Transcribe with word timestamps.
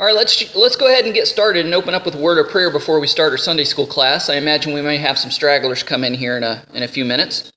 All 0.00 0.06
right, 0.06 0.14
let's 0.14 0.54
let's 0.54 0.76
go 0.76 0.86
ahead 0.86 1.06
and 1.06 1.12
get 1.12 1.26
started 1.26 1.66
and 1.66 1.74
open 1.74 1.92
up 1.92 2.04
with 2.04 2.14
a 2.14 2.18
word 2.18 2.38
of 2.38 2.52
prayer 2.52 2.70
before 2.70 3.00
we 3.00 3.08
start 3.08 3.32
our 3.32 3.36
Sunday 3.36 3.64
school 3.64 3.84
class. 3.84 4.30
I 4.30 4.36
imagine 4.36 4.72
we 4.72 4.80
may 4.80 4.96
have 4.96 5.18
some 5.18 5.32
stragglers 5.32 5.82
come 5.82 6.04
in 6.04 6.14
here 6.14 6.36
in 6.36 6.44
a 6.44 6.62
in 6.72 6.84
a 6.84 6.88
few 6.88 7.04
minutes. 7.04 7.50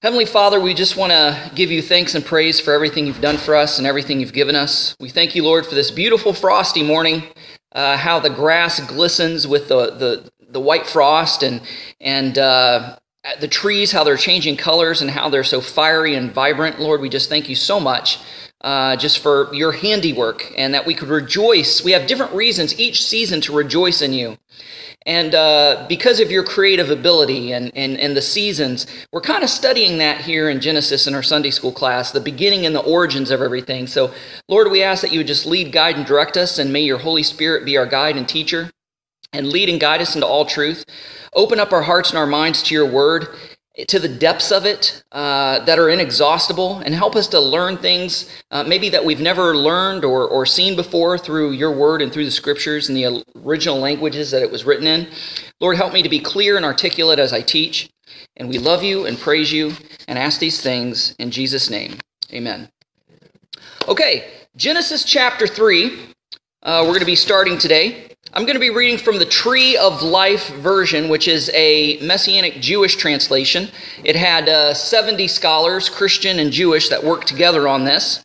Heavenly 0.00 0.26
Father, 0.26 0.60
we 0.60 0.74
just 0.74 0.96
want 0.96 1.10
to 1.10 1.50
give 1.56 1.72
you 1.72 1.82
thanks 1.82 2.14
and 2.14 2.24
praise 2.24 2.60
for 2.60 2.72
everything 2.72 3.04
you've 3.04 3.20
done 3.20 3.36
for 3.36 3.56
us 3.56 3.78
and 3.78 3.86
everything 3.88 4.20
you've 4.20 4.32
given 4.32 4.54
us. 4.54 4.94
We 5.00 5.08
thank 5.08 5.34
you, 5.34 5.42
Lord, 5.42 5.66
for 5.66 5.74
this 5.74 5.90
beautiful 5.90 6.32
frosty 6.34 6.84
morning. 6.84 7.24
Uh, 7.72 7.96
how 7.96 8.20
the 8.20 8.30
grass 8.30 8.78
glistens 8.86 9.48
with 9.48 9.66
the 9.66 9.90
the, 9.90 10.30
the 10.50 10.60
white 10.60 10.86
frost 10.86 11.42
and 11.42 11.62
and 12.00 12.38
uh, 12.38 12.96
the 13.40 13.48
trees, 13.48 13.90
how 13.90 14.04
they're 14.04 14.16
changing 14.16 14.56
colors 14.56 15.02
and 15.02 15.10
how 15.10 15.28
they're 15.28 15.42
so 15.42 15.60
fiery 15.60 16.14
and 16.14 16.32
vibrant. 16.32 16.78
Lord, 16.78 17.00
we 17.00 17.08
just 17.08 17.28
thank 17.28 17.48
you 17.48 17.56
so 17.56 17.80
much 17.80 18.20
uh, 18.60 18.96
just 18.96 19.18
for 19.18 19.52
your 19.54 19.72
handiwork 19.72 20.52
and 20.56 20.74
that 20.74 20.86
we 20.86 20.94
could 20.94 21.08
rejoice. 21.08 21.82
We 21.82 21.92
have 21.92 22.06
different 22.06 22.32
reasons 22.32 22.78
each 22.78 23.04
season 23.04 23.40
to 23.42 23.54
rejoice 23.54 24.02
in 24.02 24.12
you. 24.12 24.38
And 25.06 25.34
uh, 25.34 25.86
because 25.88 26.20
of 26.20 26.30
your 26.30 26.44
creative 26.44 26.90
ability 26.90 27.52
and, 27.52 27.72
and, 27.74 27.98
and 27.98 28.14
the 28.14 28.20
seasons, 28.20 28.86
we're 29.12 29.22
kind 29.22 29.42
of 29.42 29.48
studying 29.48 29.96
that 29.98 30.20
here 30.20 30.50
in 30.50 30.60
Genesis 30.60 31.06
in 31.06 31.14
our 31.14 31.22
Sunday 31.22 31.50
school 31.50 31.72
class, 31.72 32.10
the 32.12 32.20
beginning 32.20 32.66
and 32.66 32.74
the 32.74 32.80
origins 32.80 33.30
of 33.30 33.40
everything. 33.40 33.86
So, 33.86 34.12
Lord, 34.46 34.70
we 34.70 34.82
ask 34.82 35.00
that 35.00 35.10
you 35.10 35.20
would 35.20 35.26
just 35.26 35.46
lead, 35.46 35.72
guide, 35.72 35.96
and 35.96 36.04
direct 36.04 36.36
us, 36.36 36.58
and 36.58 36.70
may 36.70 36.82
your 36.82 36.98
Holy 36.98 37.22
Spirit 37.22 37.64
be 37.64 37.78
our 37.78 37.86
guide 37.86 38.16
and 38.18 38.28
teacher 38.28 38.70
and 39.32 39.48
lead 39.48 39.68
and 39.68 39.80
guide 39.80 40.02
us 40.02 40.14
into 40.14 40.26
all 40.26 40.44
truth. 40.44 40.84
Open 41.32 41.60
up 41.60 41.72
our 41.72 41.82
hearts 41.82 42.10
and 42.10 42.18
our 42.18 42.26
minds 42.26 42.62
to 42.64 42.74
your 42.74 42.86
word 42.86 43.28
to 43.88 43.98
the 43.98 44.08
depths 44.08 44.50
of 44.50 44.64
it 44.64 45.02
uh, 45.12 45.64
that 45.64 45.78
are 45.78 45.88
inexhaustible 45.88 46.78
and 46.78 46.94
help 46.94 47.16
us 47.16 47.28
to 47.28 47.40
learn 47.40 47.76
things 47.76 48.30
uh, 48.50 48.62
maybe 48.62 48.88
that 48.88 49.04
we've 49.04 49.20
never 49.20 49.56
learned 49.56 50.04
or, 50.04 50.26
or 50.26 50.44
seen 50.46 50.76
before 50.76 51.18
through 51.18 51.52
your 51.52 51.72
word 51.72 52.02
and 52.02 52.12
through 52.12 52.24
the 52.24 52.30
scriptures 52.30 52.88
and 52.88 52.96
the 52.96 53.24
original 53.44 53.78
languages 53.78 54.30
that 54.30 54.42
it 54.42 54.50
was 54.50 54.64
written 54.64 54.86
in. 54.86 55.08
Lord, 55.60 55.76
help 55.76 55.92
me 55.92 56.02
to 56.02 56.08
be 56.08 56.20
clear 56.20 56.56
and 56.56 56.64
articulate 56.64 57.18
as 57.18 57.32
I 57.32 57.40
teach. 57.40 57.90
And 58.36 58.48
we 58.48 58.58
love 58.58 58.82
you 58.82 59.06
and 59.06 59.18
praise 59.18 59.52
you 59.52 59.72
and 60.08 60.18
ask 60.18 60.40
these 60.40 60.60
things 60.60 61.14
in 61.18 61.30
Jesus' 61.30 61.70
name. 61.70 61.98
Amen. 62.32 62.70
Okay, 63.88 64.30
Genesis 64.56 65.04
chapter 65.04 65.46
3. 65.46 66.14
Uh, 66.62 66.82
we're 66.82 66.88
going 66.88 67.00
to 67.00 67.06
be 67.06 67.16
starting 67.16 67.58
today. 67.58 68.09
I'm 68.32 68.44
going 68.44 68.54
to 68.54 68.60
be 68.60 68.70
reading 68.70 68.96
from 68.96 69.18
the 69.18 69.26
Tree 69.26 69.76
of 69.76 70.02
Life 70.02 70.50
version, 70.50 71.08
which 71.08 71.26
is 71.26 71.50
a 71.52 71.98
Messianic 72.00 72.60
Jewish 72.60 72.94
translation. 72.94 73.68
It 74.04 74.14
had 74.14 74.48
uh, 74.48 74.72
70 74.72 75.26
scholars, 75.26 75.88
Christian 75.88 76.38
and 76.38 76.52
Jewish, 76.52 76.90
that 76.90 77.02
worked 77.02 77.26
together 77.26 77.66
on 77.66 77.84
this. 77.84 78.22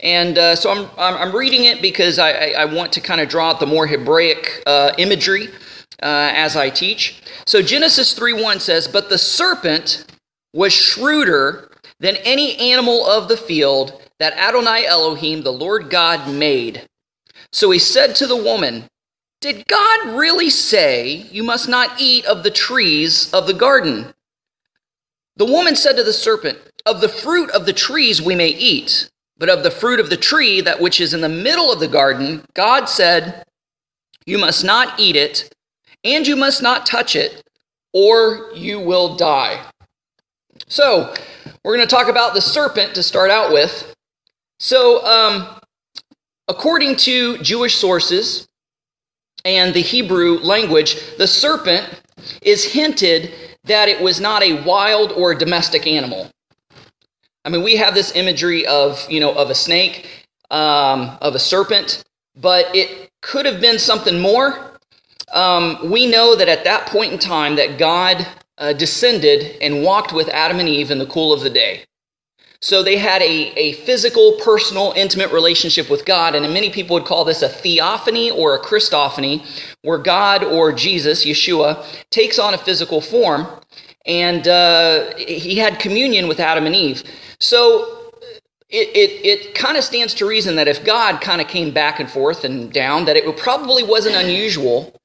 And 0.00 0.36
uh, 0.36 0.56
so 0.56 0.70
I'm, 0.72 0.90
I'm 0.98 1.34
reading 1.34 1.62
it 1.62 1.80
because 1.80 2.18
I, 2.18 2.30
I 2.30 2.64
want 2.64 2.92
to 2.94 3.00
kind 3.00 3.20
of 3.20 3.28
draw 3.28 3.50
out 3.50 3.60
the 3.60 3.66
more 3.66 3.86
Hebraic 3.86 4.64
uh, 4.66 4.90
imagery 4.98 5.46
uh, 6.02 6.32
as 6.34 6.56
I 6.56 6.68
teach. 6.68 7.22
So 7.46 7.62
Genesis 7.62 8.18
3:1 8.18 8.60
says, 8.60 8.88
But 8.88 9.10
the 9.10 9.18
serpent 9.18 10.06
was 10.52 10.72
shrewder 10.72 11.70
than 12.00 12.16
any 12.24 12.56
animal 12.56 13.06
of 13.06 13.28
the 13.28 13.36
field 13.36 14.02
that 14.18 14.32
Adonai 14.32 14.86
Elohim, 14.86 15.42
the 15.42 15.52
Lord 15.52 15.88
God, 15.88 16.28
made. 16.28 16.88
So 17.52 17.70
he 17.70 17.78
said 17.78 18.16
to 18.16 18.26
the 18.26 18.36
woman, 18.36 18.88
did 19.40 19.66
God 19.68 20.16
really 20.18 20.50
say 20.50 21.26
you 21.30 21.42
must 21.42 21.68
not 21.68 22.00
eat 22.00 22.24
of 22.24 22.42
the 22.42 22.50
trees 22.50 23.32
of 23.32 23.46
the 23.46 23.54
garden? 23.54 24.14
The 25.36 25.44
woman 25.44 25.76
said 25.76 25.96
to 25.96 26.04
the 26.04 26.12
serpent, 26.12 26.58
Of 26.86 27.00
the 27.00 27.08
fruit 27.08 27.50
of 27.50 27.66
the 27.66 27.72
trees 27.72 28.22
we 28.22 28.34
may 28.34 28.48
eat, 28.48 29.10
but 29.38 29.50
of 29.50 29.62
the 29.62 29.70
fruit 29.70 30.00
of 30.00 30.08
the 30.08 30.16
tree, 30.16 30.60
that 30.62 30.80
which 30.80 31.00
is 31.00 31.12
in 31.12 31.20
the 31.20 31.28
middle 31.28 31.70
of 31.70 31.80
the 31.80 31.88
garden, 31.88 32.44
God 32.54 32.86
said, 32.86 33.44
You 34.24 34.38
must 34.38 34.64
not 34.64 34.98
eat 34.98 35.16
it, 35.16 35.54
and 36.02 36.26
you 36.26 36.36
must 36.36 36.62
not 36.62 36.86
touch 36.86 37.14
it, 37.14 37.42
or 37.92 38.50
you 38.54 38.80
will 38.80 39.16
die. 39.16 39.62
So, 40.68 41.14
we're 41.62 41.76
going 41.76 41.86
to 41.86 41.94
talk 41.94 42.08
about 42.08 42.32
the 42.32 42.40
serpent 42.40 42.94
to 42.94 43.02
start 43.02 43.30
out 43.30 43.52
with. 43.52 43.94
So, 44.58 45.04
um, 45.04 45.60
according 46.48 46.96
to 46.96 47.36
Jewish 47.38 47.74
sources, 47.74 48.45
and 49.44 49.74
the 49.74 49.80
Hebrew 49.82 50.38
language, 50.38 51.16
the 51.18 51.26
serpent 51.26 52.02
is 52.42 52.64
hinted 52.64 53.32
that 53.64 53.88
it 53.88 54.00
was 54.00 54.20
not 54.20 54.42
a 54.42 54.62
wild 54.62 55.12
or 55.12 55.34
domestic 55.34 55.86
animal. 55.86 56.30
I 57.44 57.48
mean, 57.48 57.62
we 57.62 57.76
have 57.76 57.94
this 57.94 58.14
imagery 58.16 58.66
of, 58.66 59.04
you 59.08 59.20
know, 59.20 59.32
of 59.32 59.50
a 59.50 59.54
snake, 59.54 60.26
um, 60.50 61.16
of 61.20 61.34
a 61.34 61.38
serpent, 61.38 62.02
but 62.34 62.74
it 62.74 63.10
could 63.22 63.46
have 63.46 63.60
been 63.60 63.78
something 63.78 64.20
more. 64.20 64.78
Um, 65.32 65.90
we 65.90 66.06
know 66.06 66.36
that 66.36 66.48
at 66.48 66.64
that 66.64 66.86
point 66.86 67.12
in 67.12 67.18
time 67.18 67.56
that 67.56 67.78
God 67.78 68.26
uh, 68.58 68.72
descended 68.72 69.56
and 69.60 69.82
walked 69.82 70.12
with 70.12 70.28
Adam 70.28 70.58
and 70.58 70.68
Eve 70.68 70.90
in 70.90 70.98
the 70.98 71.06
cool 71.06 71.32
of 71.32 71.40
the 71.40 71.50
day. 71.50 71.84
So 72.60 72.82
they 72.82 72.96
had 72.96 73.22
a, 73.22 73.52
a 73.56 73.72
physical, 73.72 74.38
personal, 74.42 74.92
intimate 74.96 75.30
relationship 75.32 75.90
with 75.90 76.04
God. 76.04 76.34
And 76.34 76.44
many 76.52 76.70
people 76.70 76.94
would 76.94 77.04
call 77.04 77.24
this 77.24 77.42
a 77.42 77.48
theophany 77.48 78.30
or 78.30 78.54
a 78.54 78.60
Christophany, 78.60 79.44
where 79.82 79.98
God 79.98 80.42
or 80.42 80.72
Jesus, 80.72 81.24
Yeshua, 81.24 81.84
takes 82.10 82.38
on 82.38 82.54
a 82.54 82.58
physical 82.58 83.00
form. 83.00 83.46
And 84.06 84.46
uh, 84.46 85.16
he 85.16 85.56
had 85.56 85.78
communion 85.80 86.28
with 86.28 86.40
Adam 86.40 86.66
and 86.66 86.74
Eve. 86.74 87.02
So 87.38 88.12
it, 88.68 88.88
it, 88.96 89.26
it 89.26 89.54
kind 89.54 89.76
of 89.76 89.84
stands 89.84 90.14
to 90.14 90.26
reason 90.26 90.56
that 90.56 90.68
if 90.68 90.84
God 90.84 91.20
kind 91.20 91.40
of 91.40 91.48
came 91.48 91.72
back 91.72 92.00
and 92.00 92.10
forth 92.10 92.44
and 92.44 92.72
down, 92.72 93.04
that 93.04 93.16
it 93.16 93.36
probably 93.36 93.82
wasn't 93.82 94.16
unusual 94.16 95.00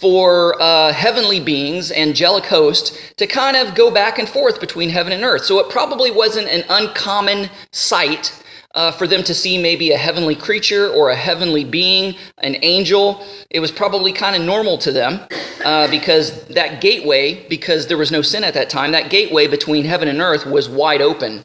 for 0.00 0.60
uh, 0.60 0.92
heavenly 0.92 1.40
beings, 1.40 1.92
angelic 1.92 2.46
hosts, 2.46 2.98
to 3.16 3.26
kind 3.26 3.56
of 3.56 3.74
go 3.74 3.90
back 3.90 4.18
and 4.18 4.28
forth 4.28 4.60
between 4.60 4.90
heaven 4.90 5.12
and 5.12 5.22
earth. 5.22 5.44
So 5.44 5.58
it 5.60 5.70
probably 5.70 6.10
wasn't 6.10 6.48
an 6.48 6.64
uncommon 6.68 7.50
sight 7.72 8.42
uh, 8.74 8.90
for 8.90 9.06
them 9.06 9.22
to 9.22 9.34
see 9.34 9.60
maybe 9.60 9.92
a 9.92 9.96
heavenly 9.96 10.34
creature 10.34 10.88
or 10.88 11.10
a 11.10 11.16
heavenly 11.16 11.64
being, 11.64 12.16
an 12.38 12.56
angel. 12.62 13.24
It 13.50 13.60
was 13.60 13.70
probably 13.70 14.12
kind 14.12 14.34
of 14.34 14.42
normal 14.42 14.78
to 14.78 14.92
them 14.92 15.20
uh, 15.64 15.88
because 15.88 16.44
that 16.46 16.80
gateway, 16.80 17.46
because 17.48 17.86
there 17.86 17.98
was 17.98 18.10
no 18.10 18.22
sin 18.22 18.44
at 18.44 18.54
that 18.54 18.70
time, 18.70 18.92
that 18.92 19.10
gateway 19.10 19.46
between 19.46 19.84
heaven 19.84 20.08
and 20.08 20.20
earth 20.20 20.46
was 20.46 20.68
wide 20.68 21.02
open. 21.02 21.44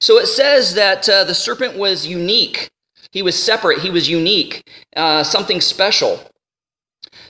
So 0.00 0.18
it 0.18 0.26
says 0.26 0.74
that 0.74 1.08
uh, 1.08 1.24
the 1.24 1.34
serpent 1.34 1.76
was 1.76 2.06
unique. 2.06 2.70
He 3.10 3.22
was 3.22 3.42
separate. 3.42 3.80
He 3.80 3.90
was 3.90 4.08
unique, 4.08 4.62
uh, 4.96 5.24
something 5.24 5.60
special. 5.60 6.20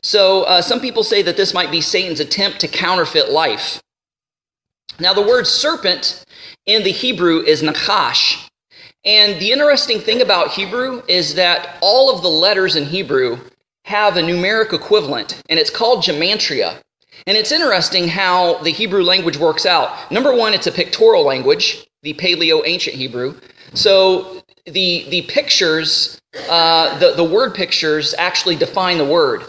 So 0.02 0.44
uh, 0.44 0.62
some 0.62 0.80
people 0.80 1.02
say 1.02 1.22
that 1.22 1.36
this 1.36 1.54
might 1.54 1.70
be 1.70 1.80
Satan's 1.80 2.20
attempt 2.20 2.60
to 2.60 2.68
counterfeit 2.68 3.30
life. 3.30 3.80
Now, 5.00 5.14
the 5.14 5.22
word 5.22 5.46
serpent 5.46 6.24
in 6.66 6.82
the 6.82 6.90
Hebrew 6.90 7.40
is 7.40 7.62
nachash. 7.62 8.48
And 9.04 9.40
the 9.40 9.52
interesting 9.52 10.00
thing 10.00 10.20
about 10.20 10.50
Hebrew 10.50 11.02
is 11.08 11.34
that 11.34 11.78
all 11.80 12.14
of 12.14 12.22
the 12.22 12.28
letters 12.28 12.76
in 12.76 12.84
Hebrew 12.84 13.38
have 13.84 14.16
a 14.16 14.20
numeric 14.20 14.72
equivalent, 14.72 15.40
and 15.48 15.58
it's 15.58 15.70
called 15.70 16.04
gematria. 16.04 16.80
And 17.26 17.36
it's 17.36 17.52
interesting 17.52 18.08
how 18.08 18.58
the 18.62 18.70
Hebrew 18.70 19.02
language 19.02 19.36
works 19.36 19.66
out. 19.66 20.10
Number 20.10 20.34
one, 20.34 20.52
it's 20.52 20.66
a 20.66 20.72
pictorial 20.72 21.24
language, 21.24 21.86
the 22.02 22.14
Paleo 22.14 22.62
Ancient 22.66 22.96
Hebrew. 22.96 23.38
So 23.74 24.42
the, 24.66 25.06
the 25.08 25.22
pictures, 25.22 26.20
uh, 26.48 26.98
the, 26.98 27.14
the 27.14 27.24
word 27.24 27.54
pictures 27.54 28.14
actually 28.18 28.56
define 28.56 28.98
the 28.98 29.04
word. 29.04 29.44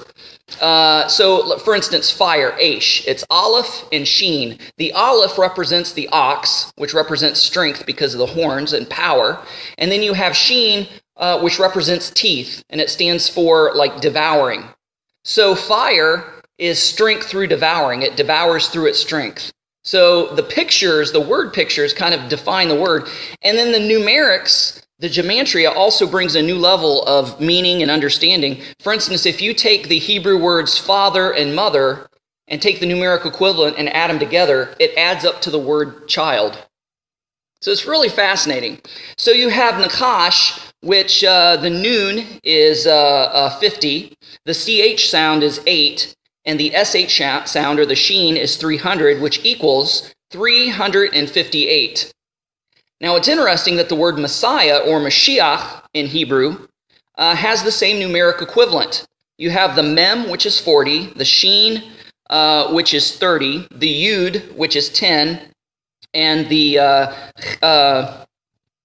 Uh, 0.62 1.08
so, 1.08 1.58
for 1.60 1.76
instance, 1.76 2.12
fire, 2.12 2.52
Aish, 2.62 3.06
it's 3.08 3.24
Aleph 3.30 3.86
and 3.92 4.08
Sheen. 4.08 4.58
The 4.78 4.92
Aleph 4.94 5.38
represents 5.38 5.94
the 5.94 6.08
ox, 6.10 6.72
which 6.76 6.94
represents 6.94 7.40
strength 7.40 7.86
because 7.86 8.14
of 8.14 8.20
the 8.20 8.26
horns 8.26 8.74
and 8.74 8.90
power. 8.90 9.44
And 9.78 9.92
then 9.92 10.04
you 10.04 10.14
have 10.14 10.36
Sheen, 10.36 10.88
uh, 11.18 11.40
which 11.42 11.60
represents 11.60 12.10
teeth, 12.10 12.64
and 12.70 12.82
it 12.82 12.90
stands 12.90 13.30
for 13.30 13.74
like 13.76 14.02
devouring. 14.02 14.64
So, 15.24 15.56
fire 15.56 16.24
is 16.58 16.80
strength 16.80 17.28
through 17.28 17.48
devouring, 17.48 18.02
it 18.02 18.16
devours 18.16 18.68
through 18.68 18.88
its 18.88 19.00
strength. 19.00 19.52
So, 19.84 20.34
the 20.36 20.44
pictures, 20.44 21.12
the 21.12 21.22
word 21.22 21.54
pictures, 21.54 21.94
kind 21.94 22.14
of 22.14 22.30
define 22.30 22.68
the 22.68 22.80
word. 22.80 23.08
And 23.42 23.58
then 23.58 23.72
the 23.72 23.80
numerics 23.80 24.82
the 25.00 25.08
gematria 25.08 25.74
also 25.74 26.06
brings 26.06 26.36
a 26.36 26.42
new 26.42 26.58
level 26.58 27.04
of 27.04 27.40
meaning 27.40 27.82
and 27.82 27.90
understanding. 27.90 28.62
For 28.82 28.92
instance, 28.92 29.26
if 29.26 29.42
you 29.42 29.54
take 29.54 29.88
the 29.88 29.98
Hebrew 29.98 30.38
words 30.38 30.78
father 30.78 31.32
and 31.32 31.56
mother 31.56 32.10
and 32.50 32.62
take 32.62 32.82
the 32.82 32.86
numeric 32.86 33.26
equivalent 33.26 33.78
and 33.78 33.88
add 33.96 34.10
them 34.10 34.20
together, 34.20 34.76
it 34.78 34.98
adds 34.98 35.24
up 35.24 35.42
to 35.42 35.50
the 35.50 35.60
word 35.60 36.08
child. 36.10 36.66
So 37.62 37.72
it's 37.72 37.86
really 37.86 38.10
fascinating. 38.10 38.82
So 39.18 39.32
you 39.32 39.50
have 39.50 39.76
nachash, 39.76 40.60
which 40.82 41.24
uh, 41.24 41.58
the 41.58 41.70
noon 41.70 42.26
is 42.44 42.86
uh, 42.86 42.94
uh, 42.94 43.50
50, 43.58 44.14
the 44.46 44.54
CH 44.54 45.10
sound 45.10 45.44
is 45.44 45.62
8, 45.66 46.14
and 46.46 46.60
the 46.60 46.72
SH 46.72 47.50
sound 47.50 47.80
or 47.80 47.86
the 47.86 47.96
sheen 47.96 48.36
is 48.36 48.58
300, 48.58 49.22
which 49.22 49.44
equals 49.46 50.14
358. 50.32 52.14
Now, 53.02 53.16
it's 53.16 53.30
interesting 53.30 53.78
that 53.78 53.88
the 53.88 53.96
word 53.96 54.18
Messiah 54.18 54.80
or 54.80 55.00
Mashiach 55.00 55.84
in 55.94 56.08
Hebrew 56.08 56.68
uh, 57.18 57.36
has 57.36 57.64
the 57.64 57.72
same 57.72 57.98
numeric 57.98 58.42
equivalent. 58.42 59.08
You 59.38 59.52
have 59.52 59.76
the 59.76 59.84
mem, 59.84 60.30
which 60.30 60.46
is 60.46 60.60
40, 60.60 61.14
the 61.16 61.24
sheen, 61.24 61.92
uh, 62.30 62.74
which 62.74 62.94
is 62.94 63.18
30, 63.18 63.68
the 63.72 64.06
yud, 64.06 64.54
which 64.56 64.76
is 64.76 64.90
10, 64.90 65.40
and 66.14 66.50
the, 66.50 66.80
uh, 66.80 67.14
uh, 67.62 68.26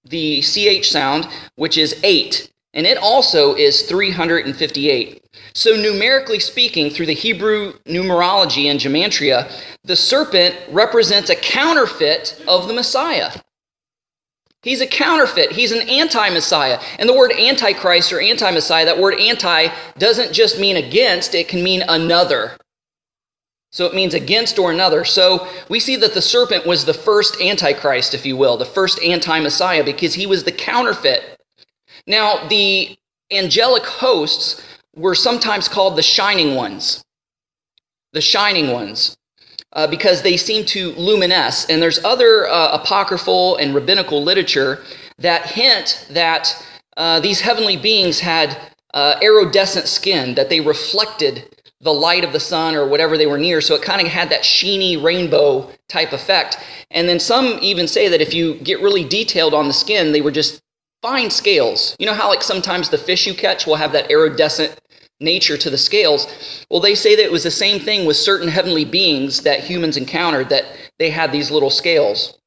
the 0.05 0.41
ch 0.41 0.89
sound, 0.89 1.27
which 1.55 1.77
is 1.77 1.99
8. 2.03 2.49
And 2.73 2.85
it 2.85 2.97
also 2.97 3.53
is 3.55 3.83
358. 3.83 5.23
So, 5.53 5.75
numerically 5.75 6.39
speaking, 6.39 6.89
through 6.89 7.05
the 7.05 7.13
Hebrew 7.13 7.73
numerology 7.85 8.65
and 8.69 8.79
gematria, 8.79 9.51
the 9.83 9.95
serpent 9.95 10.55
represents 10.69 11.29
a 11.29 11.35
counterfeit 11.35 12.41
of 12.47 12.67
the 12.67 12.73
Messiah. 12.73 13.31
He's 14.65 14.81
a 14.81 14.87
counterfeit. 14.87 15.51
He's 15.51 15.71
an 15.71 15.87
anti 15.87 16.27
Messiah. 16.31 16.81
And 16.97 17.07
the 17.07 17.13
word 17.13 17.31
antichrist 17.31 18.11
or 18.11 18.19
anti 18.19 18.49
Messiah, 18.49 18.83
that 18.85 18.97
word 18.97 19.19
anti 19.19 19.67
doesn't 19.99 20.33
just 20.33 20.59
mean 20.59 20.75
against, 20.75 21.35
it 21.35 21.47
can 21.47 21.63
mean 21.63 21.83
another. 21.87 22.57
So 23.71 23.85
it 23.85 23.93
means 23.93 24.15
against 24.15 24.57
or 24.57 24.71
another. 24.71 25.05
So 25.05 25.47
we 25.69 25.79
see 25.79 25.95
that 25.97 26.15
the 26.15 26.21
serpent 26.21 26.65
was 26.65 26.83
the 26.83 26.95
first 26.95 27.39
antichrist, 27.39 28.15
if 28.15 28.25
you 28.25 28.35
will, 28.35 28.57
the 28.57 28.65
first 28.65 28.99
anti 29.03 29.39
Messiah, 29.39 29.83
because 29.83 30.15
he 30.15 30.25
was 30.25 30.43
the 30.43 30.51
counterfeit. 30.51 31.37
Now, 32.07 32.47
the 32.47 32.97
angelic 33.31 33.83
hosts 33.83 34.63
were 34.95 35.13
sometimes 35.13 35.67
called 35.67 35.95
the 35.95 36.01
shining 36.01 36.55
ones. 36.55 37.03
The 38.13 38.21
shining 38.21 38.71
ones 38.71 39.15
uh, 39.75 39.85
because 39.87 40.21
they 40.21 40.37
seem 40.37 40.65
to 40.65 40.91
luminesce. 40.93 41.65
And 41.69 41.81
there's 41.81 42.03
other 42.03 42.47
uh, 42.47 42.71
apocryphal 42.71 43.57
and 43.57 43.75
rabbinical 43.75 44.23
literature 44.23 44.83
that 45.19 45.45
hint 45.45 46.07
that 46.09 46.65
uh, 46.97 47.19
these 47.19 47.41
heavenly 47.41 47.77
beings 47.77 48.19
had 48.19 48.57
uh, 48.93 49.19
iridescent 49.21 49.87
skin, 49.87 50.35
that 50.35 50.49
they 50.49 50.61
reflected 50.61 51.53
the 51.81 51.93
light 51.93 52.23
of 52.23 52.31
the 52.31 52.39
sun 52.39 52.73
or 52.73 52.87
whatever 52.87 53.17
they 53.17 53.27
were 53.27 53.37
near. 53.37 53.59
So 53.59 53.75
it 53.75 53.81
kind 53.81 54.01
of 54.01 54.07
had 54.07 54.29
that 54.29 54.43
sheeny 54.43 55.01
rainbow 55.01 55.69
type 55.89 56.13
effect. 56.13 56.57
And 56.89 57.07
then 57.07 57.19
some 57.19 57.59
even 57.61 57.87
say 57.87 58.07
that 58.07 58.21
if 58.21 58.33
you 58.33 58.55
get 58.55 58.81
really 58.81 59.03
detailed 59.03 59.53
on 59.53 59.67
the 59.67 59.73
skin, 59.73 60.13
they 60.13 60.21
were 60.21 60.31
just 60.31 60.61
fine 61.01 61.29
scales. 61.29 61.95
You 61.99 62.05
know 62.05 62.13
how, 62.13 62.29
like, 62.29 62.41
sometimes 62.41 62.89
the 62.89 62.97
fish 62.97 63.27
you 63.27 63.33
catch 63.33 63.67
will 63.67 63.75
have 63.75 63.91
that 63.91 64.09
iridescent 64.09 64.79
nature 65.19 65.57
to 65.57 65.69
the 65.69 65.77
scales. 65.77 66.27
Well, 66.69 66.79
they 66.79 66.95
say 66.95 67.15
that 67.15 67.23
it 67.23 67.31
was 67.31 67.43
the 67.43 67.51
same 67.51 67.79
thing 67.79 68.05
with 68.05 68.17
certain 68.17 68.47
heavenly 68.47 68.85
beings 68.85 69.41
that 69.41 69.61
humans 69.61 69.97
encountered, 69.97 70.49
that 70.49 70.65
they 70.99 71.09
had 71.09 71.31
these 71.31 71.51
little 71.51 71.69
scales. 71.69 72.37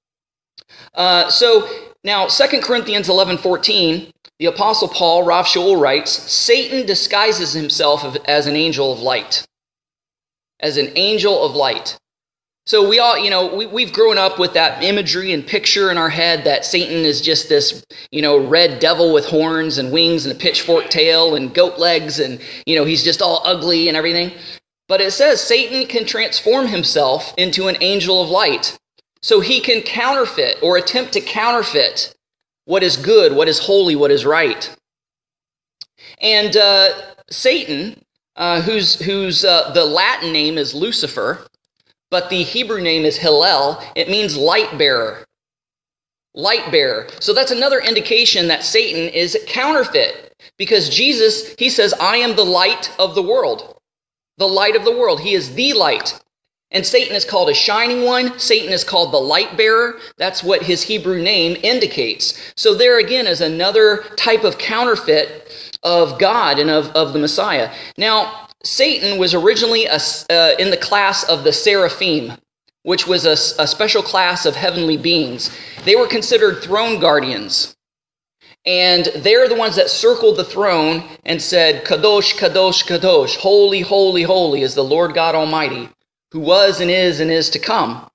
Uh, 0.94 1.28
so 1.30 1.68
now, 2.04 2.26
2 2.26 2.60
Corinthians 2.60 3.08
11 3.08 3.38
14, 3.38 4.12
the 4.38 4.46
Apostle 4.46 4.88
Paul, 4.88 5.24
Rav 5.24 5.46
Shaul 5.46 5.80
writes, 5.80 6.10
Satan 6.10 6.86
disguises 6.86 7.52
himself 7.52 8.16
as 8.26 8.46
an 8.46 8.56
angel 8.56 8.92
of 8.92 9.00
light. 9.00 9.46
As 10.60 10.76
an 10.76 10.90
angel 10.96 11.44
of 11.44 11.54
light. 11.54 11.98
So 12.68 12.86
we 12.86 12.98
all, 12.98 13.16
you 13.18 13.30
know, 13.30 13.46
we, 13.46 13.64
we've 13.64 13.94
grown 13.94 14.18
up 14.18 14.38
with 14.38 14.52
that 14.52 14.84
imagery 14.84 15.32
and 15.32 15.46
picture 15.46 15.90
in 15.90 15.96
our 15.96 16.10
head 16.10 16.44
that 16.44 16.66
Satan 16.66 17.06
is 17.06 17.22
just 17.22 17.48
this, 17.48 17.82
you 18.10 18.20
know, 18.20 18.36
red 18.36 18.78
devil 18.78 19.14
with 19.14 19.24
horns 19.24 19.78
and 19.78 19.90
wings 19.90 20.26
and 20.26 20.36
a 20.36 20.38
pitchfork 20.38 20.90
tail 20.90 21.34
and 21.34 21.54
goat 21.54 21.78
legs 21.78 22.20
and, 22.20 22.38
you 22.66 22.76
know, 22.76 22.84
he's 22.84 23.02
just 23.02 23.22
all 23.22 23.40
ugly 23.46 23.88
and 23.88 23.96
everything. 23.96 24.32
But 24.86 25.00
it 25.00 25.14
says 25.14 25.40
Satan 25.40 25.86
can 25.86 26.04
transform 26.04 26.66
himself 26.66 27.32
into 27.38 27.68
an 27.68 27.78
angel 27.80 28.22
of 28.22 28.28
light. 28.28 28.78
So 29.22 29.40
he 29.40 29.62
can 29.62 29.80
counterfeit 29.80 30.56
or 30.62 30.76
attempt 30.76 31.14
to 31.14 31.22
counterfeit 31.22 32.14
what 32.66 32.82
is 32.82 32.98
good, 32.98 33.32
what 33.32 33.48
is 33.48 33.60
holy, 33.60 33.96
what 33.96 34.10
is 34.10 34.26
right. 34.26 34.76
And 36.20 36.54
uh, 36.54 36.90
Satan, 37.30 38.02
uh, 38.36 38.60
whose, 38.60 39.00
whose 39.00 39.42
uh, 39.42 39.70
the 39.72 39.86
Latin 39.86 40.34
name 40.34 40.58
is 40.58 40.74
Lucifer, 40.74 41.46
but 42.10 42.30
the 42.30 42.42
Hebrew 42.42 42.80
name 42.80 43.04
is 43.04 43.16
Hillel. 43.16 43.82
It 43.94 44.08
means 44.08 44.36
light 44.36 44.78
bearer. 44.78 45.24
Light 46.34 46.70
bearer. 46.70 47.08
So 47.20 47.32
that's 47.32 47.50
another 47.50 47.80
indication 47.80 48.48
that 48.48 48.64
Satan 48.64 49.12
is 49.12 49.36
counterfeit 49.46 50.32
because 50.56 50.88
Jesus, 50.88 51.54
he 51.58 51.68
says, 51.68 51.92
I 51.94 52.18
am 52.18 52.36
the 52.36 52.44
light 52.44 52.94
of 52.98 53.14
the 53.14 53.22
world. 53.22 53.76
The 54.38 54.48
light 54.48 54.76
of 54.76 54.84
the 54.84 54.96
world. 54.96 55.20
He 55.20 55.34
is 55.34 55.54
the 55.54 55.72
light. 55.72 56.20
And 56.70 56.84
Satan 56.84 57.16
is 57.16 57.24
called 57.24 57.48
a 57.48 57.54
shining 57.54 58.04
one. 58.04 58.38
Satan 58.38 58.72
is 58.72 58.84
called 58.84 59.12
the 59.12 59.18
light 59.18 59.56
bearer. 59.56 59.98
That's 60.18 60.44
what 60.44 60.62
his 60.62 60.82
Hebrew 60.82 61.20
name 61.20 61.56
indicates. 61.62 62.52
So 62.56 62.74
there 62.74 62.98
again 62.98 63.26
is 63.26 63.40
another 63.40 64.04
type 64.16 64.44
of 64.44 64.58
counterfeit 64.58 65.50
of 65.82 66.18
God 66.18 66.58
and 66.58 66.68
of, 66.68 66.88
of 66.88 67.14
the 67.14 67.18
Messiah. 67.18 67.72
Now, 67.96 68.47
Satan 68.64 69.18
was 69.18 69.34
originally 69.34 69.86
a, 69.86 70.00
uh, 70.30 70.54
in 70.58 70.70
the 70.70 70.76
class 70.76 71.24
of 71.24 71.44
the 71.44 71.52
seraphim, 71.52 72.32
which 72.82 73.06
was 73.06 73.24
a, 73.24 73.62
a 73.62 73.66
special 73.66 74.02
class 74.02 74.46
of 74.46 74.56
heavenly 74.56 74.96
beings. 74.96 75.50
They 75.84 75.96
were 75.96 76.08
considered 76.08 76.62
throne 76.62 77.00
guardians. 77.00 77.76
And 78.66 79.06
they're 79.16 79.48
the 79.48 79.54
ones 79.54 79.76
that 79.76 79.88
circled 79.88 80.36
the 80.36 80.44
throne 80.44 81.04
and 81.24 81.40
said, 81.40 81.84
Kadosh, 81.84 82.36
Kadosh, 82.36 82.84
Kadosh, 82.84 83.36
holy, 83.36 83.80
holy, 83.80 84.22
holy 84.22 84.62
is 84.62 84.74
the 84.74 84.84
Lord 84.84 85.14
God 85.14 85.34
Almighty, 85.34 85.88
who 86.32 86.40
was 86.40 86.80
and 86.80 86.90
is 86.90 87.20
and 87.20 87.30
is 87.30 87.48
to 87.50 87.58
come. 87.58 88.08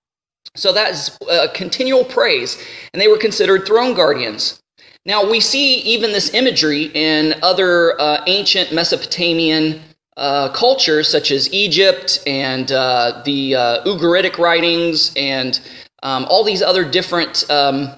So 0.56 0.72
that 0.74 0.92
is 0.92 1.18
a 1.30 1.48
continual 1.48 2.04
praise. 2.04 2.62
And 2.94 3.02
they 3.02 3.08
were 3.08 3.18
considered 3.18 3.66
throne 3.66 3.96
guardians. 3.96 4.62
Now, 5.06 5.28
we 5.30 5.40
see 5.40 5.80
even 5.80 6.12
this 6.12 6.34
imagery 6.34 6.92
in 6.94 7.34
other 7.42 8.00
uh, 8.00 8.24
ancient 8.28 8.72
Mesopotamian 8.72 9.82
uh, 10.18 10.50
cultures 10.50 11.08
such 11.08 11.32
as 11.32 11.52
Egypt 11.54 12.20
and 12.28 12.72
uh, 12.72 13.22
the 13.26 13.56
uh, 13.56 13.84
Ugaritic 13.84 14.38
writings 14.38 15.12
and 15.16 15.60
um, 16.04 16.26
all 16.30 16.44
these 16.44 16.62
other 16.62 16.84
different 16.84 17.50
um, 17.50 17.90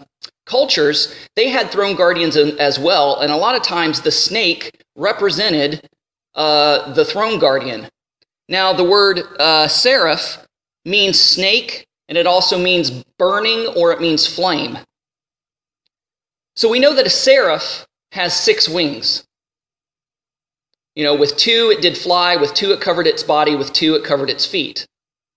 cultures, 0.45 1.13
they 1.35 1.49
had 1.49 1.71
throne 1.71 1.95
guardians 1.95 2.37
as 2.37 2.79
well. 2.79 3.19
And 3.19 3.31
a 3.31 3.35
lot 3.35 3.55
of 3.55 3.63
times 3.63 4.01
the 4.01 4.11
snake 4.11 4.71
represented 4.95 5.87
uh, 6.35 6.93
the 6.93 7.03
throne 7.05 7.39
guardian. 7.39 7.89
Now, 8.47 8.73
the 8.73 8.83
word 8.83 9.21
uh, 9.39 9.67
seraph 9.67 10.45
means 10.85 11.19
snake, 11.19 11.87
and 12.07 12.17
it 12.17 12.27
also 12.27 12.59
means 12.59 13.03
burning 13.17 13.67
or 13.75 13.91
it 13.91 13.99
means 13.99 14.27
flame. 14.27 14.77
So 16.55 16.69
we 16.69 16.79
know 16.79 16.93
that 16.93 17.07
a 17.07 17.09
seraph 17.09 17.87
has 18.11 18.33
six 18.33 18.69
wings. 18.69 19.25
You 20.95 21.03
know, 21.03 21.15
with 21.15 21.37
two 21.37 21.73
it 21.75 21.81
did 21.81 21.97
fly, 21.97 22.35
with 22.35 22.53
two 22.53 22.71
it 22.71 22.81
covered 22.81 23.07
its 23.07 23.23
body, 23.23 23.55
with 23.55 23.73
two 23.73 23.95
it 23.95 24.03
covered 24.03 24.29
its 24.29 24.45
feet. 24.45 24.87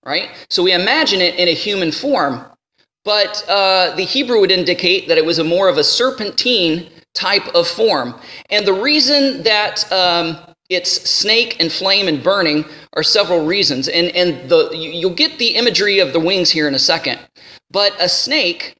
Right? 0.05 0.29
So 0.49 0.63
we 0.63 0.73
imagine 0.73 1.21
it 1.21 1.35
in 1.35 1.47
a 1.47 1.53
human 1.53 1.91
form, 1.91 2.45
but 3.03 3.43
uh, 3.49 3.95
the 3.95 4.03
Hebrew 4.03 4.39
would 4.39 4.51
indicate 4.51 5.07
that 5.07 5.17
it 5.17 5.25
was 5.25 5.39
a 5.39 5.43
more 5.43 5.67
of 5.67 5.77
a 5.77 5.83
serpentine 5.83 6.89
type 7.13 7.47
of 7.53 7.67
form. 7.67 8.15
And 8.49 8.65
the 8.65 8.73
reason 8.73 9.43
that 9.43 9.91
um, 9.91 10.37
it's 10.69 11.09
snake 11.09 11.57
and 11.59 11.71
flame 11.71 12.07
and 12.07 12.23
burning 12.23 12.65
are 12.93 13.03
several 13.03 13.45
reasons. 13.45 13.87
And, 13.87 14.07
and 14.15 14.49
the, 14.49 14.69
you'll 14.73 15.13
get 15.13 15.39
the 15.39 15.55
imagery 15.55 15.99
of 15.99 16.13
the 16.13 16.19
wings 16.19 16.49
here 16.51 16.67
in 16.67 16.75
a 16.75 16.79
second. 16.79 17.19
But 17.71 17.93
a 17.99 18.07
snake, 18.07 18.75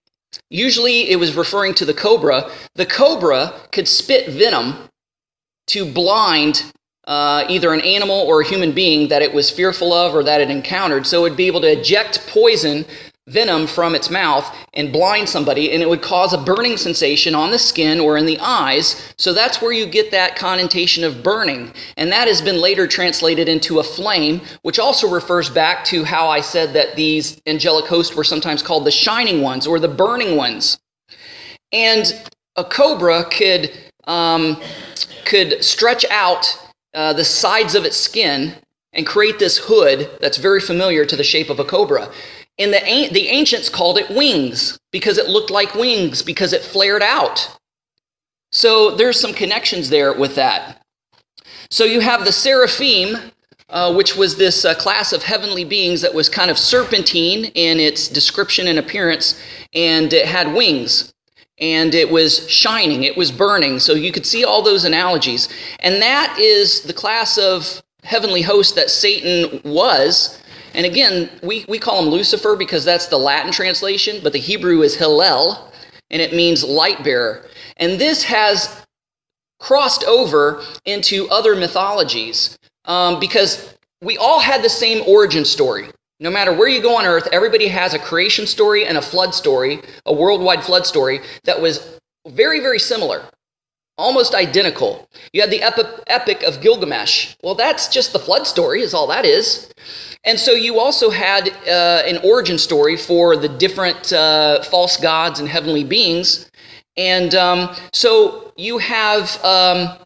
usually 0.50 1.09
it 1.09 1.17
was 1.17 1.36
referring 1.36 1.74
to 1.75 1.86
the 1.86 1.93
cobra, 1.93 2.50
the 2.75 2.86
cobra 2.86 3.53
could 3.71 3.88
spit 3.88 4.29
venom 4.29 4.88
to 5.69 5.91
blind 5.91 6.71
uh, 7.09 7.43
either 7.49 7.73
an 7.73 7.81
animal 7.81 8.17
or 8.27 8.41
a 8.41 8.45
human 8.45 8.71
being 8.71 9.07
that 9.07 9.23
it 9.23 9.33
was 9.33 9.49
fearful 9.49 9.93
of 9.93 10.13
or 10.13 10.23
that 10.23 10.41
it 10.41 10.51
encountered. 10.51 11.07
So 11.07 11.19
it 11.19 11.29
would 11.29 11.38
be 11.38 11.47
able 11.47 11.61
to 11.61 11.71
eject 11.71 12.27
poison, 12.27 12.85
venom 13.27 13.65
from 13.65 13.95
its 13.95 14.09
mouth 14.11 14.55
and 14.73 14.91
blind 14.91 15.27
somebody, 15.27 15.71
and 15.71 15.81
it 15.81 15.89
would 15.89 16.03
cause 16.03 16.33
a 16.33 16.38
burning 16.38 16.77
sensation 16.77 17.33
on 17.33 17.49
the 17.49 17.57
skin 17.57 17.99
or 17.99 18.17
in 18.17 18.27
the 18.27 18.38
eyes. 18.39 19.13
So 19.17 19.33
that's 19.33 19.59
where 19.61 19.71
you 19.71 19.88
get 19.88 20.11
that 20.11 20.35
connotation 20.35 21.03
of 21.03 21.23
burning. 21.23 21.73
And 21.97 22.11
that 22.11 22.27
has 22.27 22.43
been 22.43 22.61
later 22.61 22.85
translated 22.85 23.49
into 23.49 23.79
a 23.79 23.83
flame, 23.83 24.41
which 24.61 24.77
also 24.77 25.09
refers 25.09 25.49
back 25.49 25.85
to 25.85 26.03
how 26.03 26.27
I 26.27 26.41
said 26.41 26.73
that 26.73 26.95
these 26.95 27.41
angelic 27.47 27.85
hosts 27.85 28.15
were 28.15 28.23
sometimes 28.23 28.61
called 28.61 28.85
the 28.85 28.91
shining 28.91 29.41
ones 29.41 29.65
or 29.65 29.79
the 29.79 29.88
burning 29.88 30.35
ones. 30.35 30.79
And 31.71 32.29
a 32.55 32.63
cobra 32.63 33.23
could 33.29 33.71
um, 34.05 34.61
could 35.29 35.63
stretch 35.63 36.03
out 36.09 36.59
uh, 36.93 37.13
the 37.13 37.24
sides 37.24 37.75
of 37.75 37.86
its 37.86 37.95
skin 37.98 38.55
and 38.93 39.05
create 39.05 39.39
this 39.39 39.57
hood 39.57 40.09
that's 40.19 40.38
very 40.38 40.59
familiar 40.59 41.05
to 41.05 41.15
the 41.15 41.24
shape 41.24 41.50
of 41.50 41.59
a 41.59 41.63
cobra. 41.63 42.12
And 42.57 42.74
the, 42.74 43.09
the 43.12 43.27
ancients 43.29 43.69
called 43.69 43.98
it 43.98 44.09
wings 44.09 44.79
because 44.91 45.17
it 45.17 45.29
looked 45.29 45.51
like 45.51 45.75
wings 45.75 46.24
because 46.24 46.51
it 46.51 46.63
flared 46.63 47.03
out. 47.03 47.57
So 48.51 48.95
there's 48.95 49.19
some 49.19 49.33
connections 49.33 49.89
there 49.89 50.13
with 50.13 50.36
that. 50.36 50.81
So 51.69 51.83
you 51.86 52.00
have 52.00 52.25
the 52.25 52.31
seraphim, 52.31 53.31
uh, 53.69 53.93
which 53.93 54.15
was 54.15 54.36
this 54.36 54.65
uh, 54.65 54.74
class 54.74 55.13
of 55.13 55.21
heavenly 55.21 55.63
beings 55.63 56.01
that 56.01 56.13
was 56.13 56.27
kind 56.27 56.50
of 56.50 56.57
serpentine 56.57 57.45
in 57.53 57.79
its 57.79 58.07
description 58.07 58.67
and 58.67 58.79
appearance, 58.79 59.39
and 59.75 60.12
it 60.12 60.25
had 60.25 60.51
wings. 60.53 61.13
And 61.59 61.93
it 61.93 62.09
was 62.09 62.49
shining, 62.49 63.03
it 63.03 63.17
was 63.17 63.31
burning. 63.31 63.79
So 63.79 63.93
you 63.93 64.11
could 64.11 64.25
see 64.25 64.43
all 64.43 64.61
those 64.61 64.85
analogies. 64.85 65.49
And 65.79 66.01
that 66.01 66.37
is 66.39 66.81
the 66.81 66.93
class 66.93 67.37
of 67.37 67.81
heavenly 68.03 68.41
host 68.41 68.75
that 68.75 68.89
Satan 68.89 69.61
was. 69.63 70.41
And 70.73 70.85
again, 70.85 71.29
we, 71.43 71.65
we 71.67 71.79
call 71.79 72.03
him 72.03 72.09
Lucifer 72.09 72.55
because 72.55 72.85
that's 72.85 73.07
the 73.07 73.17
Latin 73.17 73.51
translation, 73.51 74.19
but 74.23 74.33
the 74.33 74.39
Hebrew 74.39 74.81
is 74.81 74.95
Hillel, 74.95 75.71
and 76.09 76.21
it 76.21 76.33
means 76.33 76.63
light 76.63 77.03
bearer. 77.03 77.45
And 77.77 77.99
this 77.99 78.23
has 78.23 78.85
crossed 79.59 80.03
over 80.05 80.63
into 80.85 81.27
other 81.29 81.55
mythologies 81.55 82.57
um, 82.85 83.19
because 83.19 83.75
we 84.01 84.17
all 84.17 84.39
had 84.39 84.63
the 84.63 84.69
same 84.69 85.03
origin 85.05 85.43
story. 85.43 85.89
No 86.21 86.29
matter 86.29 86.51
where 86.51 86.67
you 86.67 86.81
go 86.81 86.97
on 86.97 87.05
earth, 87.05 87.27
everybody 87.31 87.67
has 87.69 87.93
a 87.93 87.99
creation 87.99 88.45
story 88.45 88.85
and 88.85 88.97
a 88.97 89.01
flood 89.01 89.33
story, 89.33 89.81
a 90.05 90.13
worldwide 90.13 90.63
flood 90.63 90.85
story 90.85 91.21
that 91.45 91.61
was 91.61 91.97
very, 92.27 92.59
very 92.59 92.79
similar, 92.79 93.23
almost 93.97 94.35
identical. 94.35 95.07
You 95.31 95.41
had 95.41 95.49
the 95.49 95.61
epi- 95.61 96.03
epic 96.07 96.43
of 96.43 96.59
Gilgamesh. 96.59 97.35
Well, 97.41 97.55
that's 97.55 97.88
just 97.88 98.11
the 98.11 98.19
flood 98.19 98.45
story, 98.47 98.81
is 98.81 98.93
all 98.93 99.07
that 99.07 99.25
is. 99.25 99.71
And 100.25 100.38
so 100.38 100.51
you 100.51 100.79
also 100.79 101.09
had 101.09 101.49
uh, 101.65 102.03
an 102.05 102.17
origin 102.25 102.57
story 102.57 102.97
for 102.97 103.38
the 103.38 103.47
different 103.47 104.11
uh, 104.11 104.61
false 104.63 104.97
gods 104.97 105.39
and 105.39 105.47
heavenly 105.47 105.85
beings. 105.85 106.51
And 106.97 107.33
um, 107.35 107.73
so 107.93 108.51
you 108.57 108.77
have, 108.79 109.41
um, 109.45 109.97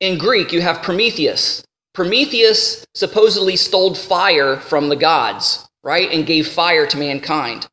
in 0.00 0.16
Greek, 0.16 0.50
you 0.50 0.62
have 0.62 0.82
Prometheus, 0.82 1.62
Prometheus 1.94 2.86
supposedly 2.94 3.56
stole 3.56 3.94
fire 3.94 4.56
from 4.56 4.88
the 4.88 4.96
gods, 4.96 5.68
right, 5.84 6.10
and 6.10 6.26
gave 6.26 6.48
fire 6.48 6.86
to 6.86 6.96
mankind. 6.96 7.68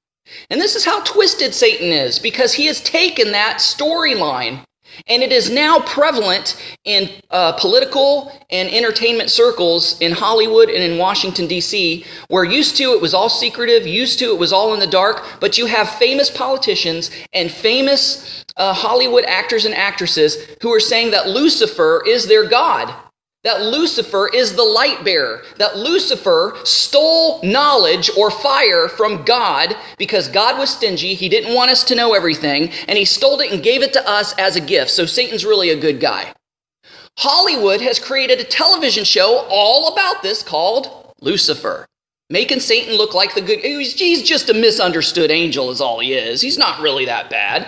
And 0.49 0.59
this 0.59 0.75
is 0.75 0.85
how 0.85 1.03
twisted 1.03 1.53
Satan 1.53 1.91
is, 1.91 2.19
because 2.19 2.53
he 2.53 2.65
has 2.65 2.81
taken 2.81 3.31
that 3.31 3.57
storyline 3.57 4.65
and 5.07 5.23
it 5.23 5.31
is 5.31 5.49
now 5.49 5.79
prevalent 5.81 6.61
in 6.83 7.09
uh, 7.29 7.53
political 7.53 8.31
and 8.49 8.69
entertainment 8.69 9.29
circles 9.29 9.99
in 10.01 10.11
Hollywood 10.11 10.69
and 10.69 10.83
in 10.83 10.97
Washington, 10.97 11.47
D.C., 11.47 12.05
where 12.27 12.43
used 12.43 12.75
to 12.77 12.91
it 12.93 13.01
was 13.01 13.13
all 13.13 13.29
secretive, 13.29 13.85
used 13.85 14.19
to 14.19 14.25
it 14.25 14.39
was 14.39 14.51
all 14.51 14.73
in 14.73 14.79
the 14.79 14.87
dark, 14.87 15.23
but 15.39 15.57
you 15.57 15.67
have 15.67 15.89
famous 15.89 16.29
politicians 16.29 17.11
and 17.33 17.51
famous 17.51 18.45
uh, 18.57 18.73
Hollywood 18.73 19.25
actors 19.25 19.65
and 19.65 19.75
actresses 19.75 20.37
who 20.61 20.73
are 20.73 20.79
saying 20.79 21.11
that 21.11 21.29
Lucifer 21.29 22.03
is 22.05 22.27
their 22.27 22.47
God 22.47 22.93
that 23.43 23.61
Lucifer 23.61 24.29
is 24.33 24.55
the 24.55 24.63
light 24.63 25.05
bearer, 25.05 25.43
that 25.57 25.77
Lucifer 25.77 26.57
stole 26.65 27.41
knowledge 27.41 28.09
or 28.17 28.29
fire 28.29 28.89
from 28.89 29.23
God 29.23 29.75
because 29.97 30.27
God 30.27 30.59
was 30.59 30.69
stingy. 30.69 31.13
He 31.13 31.29
didn't 31.29 31.55
want 31.55 31.71
us 31.71 31.83
to 31.85 31.95
know 31.95 32.13
everything, 32.13 32.69
and 32.87 32.97
he 32.97 33.05
stole 33.05 33.39
it 33.39 33.51
and 33.51 33.63
gave 33.63 33.81
it 33.81 33.93
to 33.93 34.09
us 34.09 34.37
as 34.37 34.57
a 34.57 34.61
gift. 34.61 34.91
So 34.91 35.05
Satan's 35.05 35.45
really 35.45 35.69
a 35.69 35.79
good 35.79 36.01
guy. 36.01 36.33
Hollywood 37.17 37.81
has 37.81 37.97
created 37.97 38.39
a 38.39 38.45
television 38.45 39.03
show 39.03 39.45
all 39.49 39.93
about 39.93 40.21
this 40.21 40.43
called 40.43 41.13
Lucifer, 41.21 41.85
making 42.29 42.59
Satan 42.59 42.95
look 42.95 43.13
like 43.13 43.35
the 43.35 43.41
good. 43.41 43.59
He's 43.59 44.23
just 44.23 44.49
a 44.49 44.53
misunderstood 44.53 45.31
angel, 45.31 45.69
is 45.69 45.81
all 45.81 45.99
he 45.99 46.13
is. 46.13 46.41
He's 46.41 46.57
not 46.57 46.81
really 46.81 47.05
that 47.05 47.29
bad. 47.29 47.67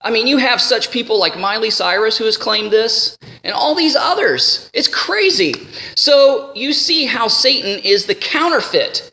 I 0.00 0.10
mean, 0.10 0.26
you 0.26 0.36
have 0.36 0.60
such 0.60 0.90
people 0.90 1.18
like 1.18 1.36
Miley 1.36 1.70
Cyrus 1.70 2.16
who 2.16 2.24
has 2.24 2.36
claimed 2.36 2.70
this, 2.70 3.18
and 3.44 3.52
all 3.52 3.74
these 3.74 3.96
others. 3.96 4.70
It's 4.74 4.88
crazy. 4.88 5.54
So 5.96 6.52
you 6.54 6.72
see 6.72 7.06
how 7.06 7.28
Satan 7.28 7.80
is 7.84 8.06
the 8.06 8.14
counterfeit. 8.14 9.10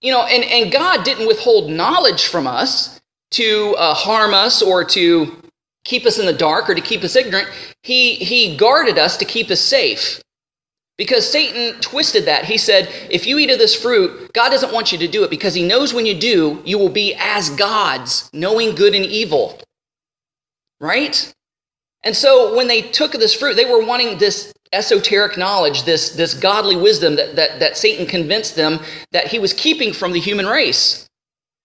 You 0.00 0.12
know, 0.12 0.24
and, 0.24 0.44
and 0.44 0.72
God 0.72 1.04
didn't 1.04 1.26
withhold 1.26 1.70
knowledge 1.70 2.26
from 2.26 2.46
us 2.46 3.00
to 3.32 3.74
uh, 3.78 3.94
harm 3.94 4.32
us 4.32 4.62
or 4.62 4.84
to 4.84 5.36
keep 5.84 6.06
us 6.06 6.18
in 6.18 6.26
the 6.26 6.32
dark 6.32 6.70
or 6.70 6.74
to 6.74 6.80
keep 6.80 7.02
us 7.02 7.16
ignorant. 7.16 7.48
He, 7.82 8.14
he 8.14 8.56
guarded 8.56 8.98
us 8.98 9.16
to 9.18 9.24
keep 9.24 9.50
us 9.50 9.60
safe. 9.60 10.20
Because 10.96 11.30
Satan 11.30 11.80
twisted 11.80 12.24
that. 12.24 12.44
He 12.44 12.58
said, 12.58 12.88
if 13.08 13.24
you 13.26 13.38
eat 13.38 13.50
of 13.50 13.58
this 13.58 13.80
fruit, 13.80 14.32
God 14.32 14.50
doesn't 14.50 14.72
want 14.72 14.90
you 14.90 14.98
to 14.98 15.06
do 15.06 15.22
it 15.22 15.30
because 15.30 15.54
he 15.54 15.64
knows 15.64 15.94
when 15.94 16.06
you 16.06 16.14
do, 16.18 16.60
you 16.64 16.76
will 16.76 16.88
be 16.88 17.14
as 17.18 17.50
gods, 17.50 18.28
knowing 18.32 18.74
good 18.74 18.94
and 18.94 19.04
evil 19.04 19.60
right? 20.80 21.32
And 22.04 22.16
so 22.16 22.54
when 22.56 22.68
they 22.68 22.82
took 22.82 23.12
this 23.12 23.34
fruit, 23.34 23.56
they 23.56 23.64
were 23.64 23.84
wanting 23.84 24.18
this 24.18 24.52
esoteric 24.72 25.36
knowledge, 25.36 25.84
this, 25.84 26.10
this 26.10 26.34
godly 26.34 26.76
wisdom 26.76 27.16
that, 27.16 27.36
that, 27.36 27.58
that 27.60 27.76
Satan 27.76 28.06
convinced 28.06 28.54
them 28.54 28.80
that 29.12 29.28
he 29.28 29.38
was 29.38 29.52
keeping 29.52 29.92
from 29.92 30.12
the 30.12 30.20
human 30.20 30.46
race. 30.46 31.08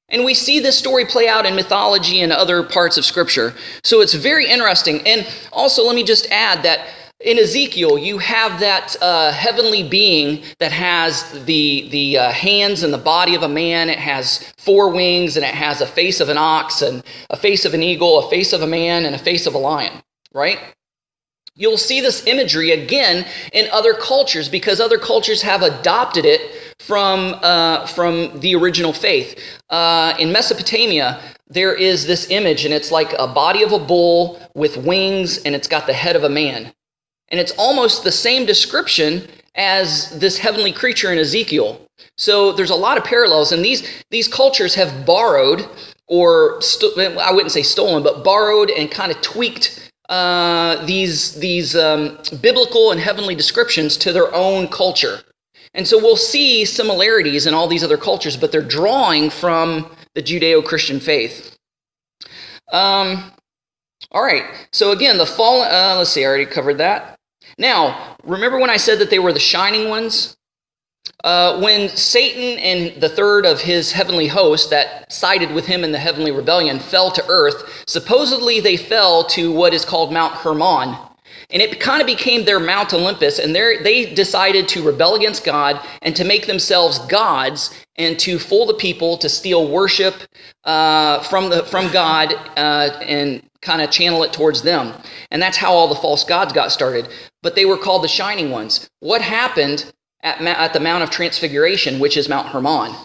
And 0.10 0.24
we 0.24 0.34
see 0.34 0.60
this 0.60 0.78
story 0.78 1.06
play 1.06 1.28
out 1.28 1.46
in 1.46 1.56
mythology 1.56 2.22
and 2.22 2.32
other 2.32 2.64
parts 2.64 2.98
of 2.98 3.06
Scripture. 3.06 3.54
So 3.84 4.02
it's 4.02 4.14
very 4.14 4.48
interesting. 4.50 5.02
And 5.08 5.28
also, 5.52 5.86
let 5.86 5.96
me 5.96 6.04
just 6.04 6.28
add 6.30 6.64
that 6.64 6.88
in 7.24 7.40
Ezekiel, 7.40 7.98
you 7.98 8.18
have 8.18 8.60
that 8.60 8.96
uh, 9.02 9.32
heavenly 9.32 9.82
being 9.82 10.44
that 10.60 10.72
has 10.74 11.32
the, 11.46 11.88
the 11.90 12.18
uh, 12.18 12.32
hands 12.32 12.84
and 12.84 12.94
the 12.94 12.98
body 12.98 13.34
of 13.34 13.44
a 13.44 13.48
man. 13.48 13.90
It 13.90 14.00
has 14.00 14.52
four 14.58 14.90
wings 14.90 15.38
and 15.38 15.46
it 15.46 15.54
has 15.54 15.80
a 15.80 15.88
face 15.88 16.20
of 16.20 16.30
an 16.30 16.38
ox 16.38 16.82
and 16.82 17.02
a 17.30 17.38
face 17.38 17.64
of 17.64 17.74
an 17.74 17.82
eagle, 17.82 18.20
a 18.20 18.30
face 18.30 18.52
of 18.52 18.62
a 18.62 18.68
man, 18.68 19.06
and 19.06 19.16
a 19.16 19.18
face 19.18 19.48
of 19.48 19.56
a 19.56 19.58
lion, 19.58 20.04
right? 20.34 20.60
You'll 21.56 21.78
see 21.78 22.02
this 22.02 22.26
imagery 22.26 22.72
again 22.72 23.26
in 23.54 23.70
other 23.72 23.94
cultures 23.94 24.50
because 24.50 24.82
other 24.82 24.98
cultures 24.98 25.42
have 25.44 25.62
adopted 25.62 26.26
it 26.26 26.42
from, 26.80 27.36
uh, 27.42 27.86
from 27.88 28.40
the 28.40 28.56
original 28.56 28.92
faith. 28.92 29.40
Uh, 29.70 30.14
in 30.20 30.32
Mesopotamia, 30.32 31.22
there 31.48 31.74
is 31.74 32.06
this 32.08 32.30
image, 32.32 32.66
and 32.66 32.74
it's 32.74 32.92
like 32.92 33.14
a 33.20 33.28
body 33.28 33.64
of 33.64 33.72
a 33.72 33.80
bull 33.80 34.42
with 34.56 34.78
wings, 34.78 35.38
and 35.40 35.54
it's 35.54 35.68
got 35.68 35.86
the 35.86 35.94
head 35.94 36.16
of 36.16 36.24
a 36.24 36.30
man. 36.30 36.74
And 37.34 37.40
it's 37.40 37.54
almost 37.58 38.04
the 38.04 38.12
same 38.12 38.46
description 38.46 39.28
as 39.56 40.12
this 40.20 40.38
heavenly 40.38 40.72
creature 40.72 41.12
in 41.12 41.18
Ezekiel. 41.18 41.82
So 42.16 42.52
there's 42.52 42.70
a 42.70 42.76
lot 42.76 42.96
of 42.96 43.04
parallels, 43.04 43.52
and 43.52 43.66
these, 43.66 43.82
these 44.12 44.28
cultures 44.28 44.76
have 44.76 45.04
borrowed, 45.04 45.68
or 46.08 46.62
st- 46.62 46.96
I 47.18 47.32
wouldn't 47.32 47.52
say 47.52 47.64
stolen, 47.64 48.04
but 48.04 48.24
borrowed 48.24 48.70
and 48.70 48.92
kind 48.92 49.12
of 49.12 49.20
tweaked 49.22 49.90
uh, 50.10 50.86
these, 50.86 51.34
these 51.40 51.76
um, 51.76 52.20
biblical 52.40 52.92
and 52.92 53.02
heavenly 53.02 53.34
descriptions 53.34 53.98
to 53.98 54.14
their 54.14 54.32
own 54.36 54.68
culture. 54.68 55.22
And 55.74 55.88
so 55.88 55.98
we'll 55.98 56.16
see 56.18 56.66
similarities 56.66 57.48
in 57.48 57.56
all 57.56 57.68
these 57.68 57.84
other 57.84 57.98
cultures, 57.98 58.38
but 58.38 58.52
they're 58.52 58.62
drawing 58.62 59.32
from 59.32 59.90
the 60.14 60.22
Judeo 60.22 60.64
Christian 60.64 61.00
faith. 61.00 61.58
Um, 62.72 63.32
all 64.12 64.22
right, 64.22 64.44
so 64.72 64.92
again, 64.92 65.18
the 65.18 65.26
fallen, 65.26 65.68
uh, 65.72 65.96
let's 65.98 66.12
see, 66.12 66.24
I 66.24 66.28
already 66.28 66.46
covered 66.46 66.78
that. 66.78 67.18
Now, 67.58 68.18
remember 68.24 68.60
when 68.60 68.70
I 68.70 68.78
said 68.78 69.00
that 69.00 69.10
they 69.10 69.20
were 69.20 69.34
the 69.34 69.40
shining 69.40 69.90
ones? 69.90 70.38
Uh, 71.24 71.60
when 71.62 71.90
Satan 71.90 72.60
and 72.60 73.02
the 73.02 73.10
third 73.10 73.46
of 73.46 73.62
his 73.62 73.92
heavenly 73.92 74.28
host 74.28 74.70
that 74.70 75.12
sided 75.12 75.52
with 75.52 75.66
him 75.66 75.84
in 75.84 75.92
the 75.92 76.00
heavenly 76.00 76.32
rebellion 76.32 76.80
fell 76.80 77.12
to 77.12 77.26
earth, 77.28 77.84
supposedly 77.88 78.60
they 78.60 78.78
fell 78.78 79.24
to 79.26 79.52
what 79.52 79.74
is 79.74 79.86
called 79.86 80.12
Mount 80.12 80.34
Hermon. 80.34 80.98
And 81.50 81.62
it 81.62 81.80
kind 81.80 82.02
of 82.02 82.08
became 82.08 82.46
their 82.46 82.60
Mount 82.60 82.94
Olympus, 82.94 83.40
and 83.40 83.56
they 83.56 84.14
decided 84.14 84.68
to 84.70 84.84
rebel 84.84 85.16
against 85.16 85.46
God 85.46 85.80
and 86.02 86.16
to 86.16 86.24
make 86.24 86.48
themselves 86.48 87.00
gods 87.00 87.74
and 87.96 88.18
to 88.20 88.40
fool 88.40 88.66
the 88.66 88.74
people 88.74 89.18
to 89.18 89.30
steal 89.30 89.68
worship 89.68 90.16
uh, 90.64 91.22
from, 91.24 91.50
the, 91.50 91.64
from 91.64 91.92
God 91.92 92.34
uh, 92.58 92.98
and 93.02 93.44
kind 93.64 93.82
of 93.82 93.90
channel 93.90 94.24
it 94.24 94.34
towards 94.34 94.62
them. 94.62 94.94
And 95.32 95.42
that's 95.42 95.58
how 95.58 95.74
all 95.74 95.88
the 95.88 95.96
false 95.96 96.24
gods 96.24 96.54
got 96.54 96.72
started. 96.72 97.08
But 97.42 97.56
they 97.56 97.66
were 97.66 97.78
called 97.78 98.04
the 98.04 98.08
shining 98.08 98.52
ones. 98.52 98.90
What 99.00 99.22
happened 99.22 99.92
at, 100.22 100.42
at 100.42 100.74
the 100.74 100.80
Mount 100.80 101.04
of 101.04 101.10
Transfiguration, 101.10 102.00
which 102.00 102.18
is 102.18 102.30
Mount 102.30 102.48
Hermon? 102.48 102.96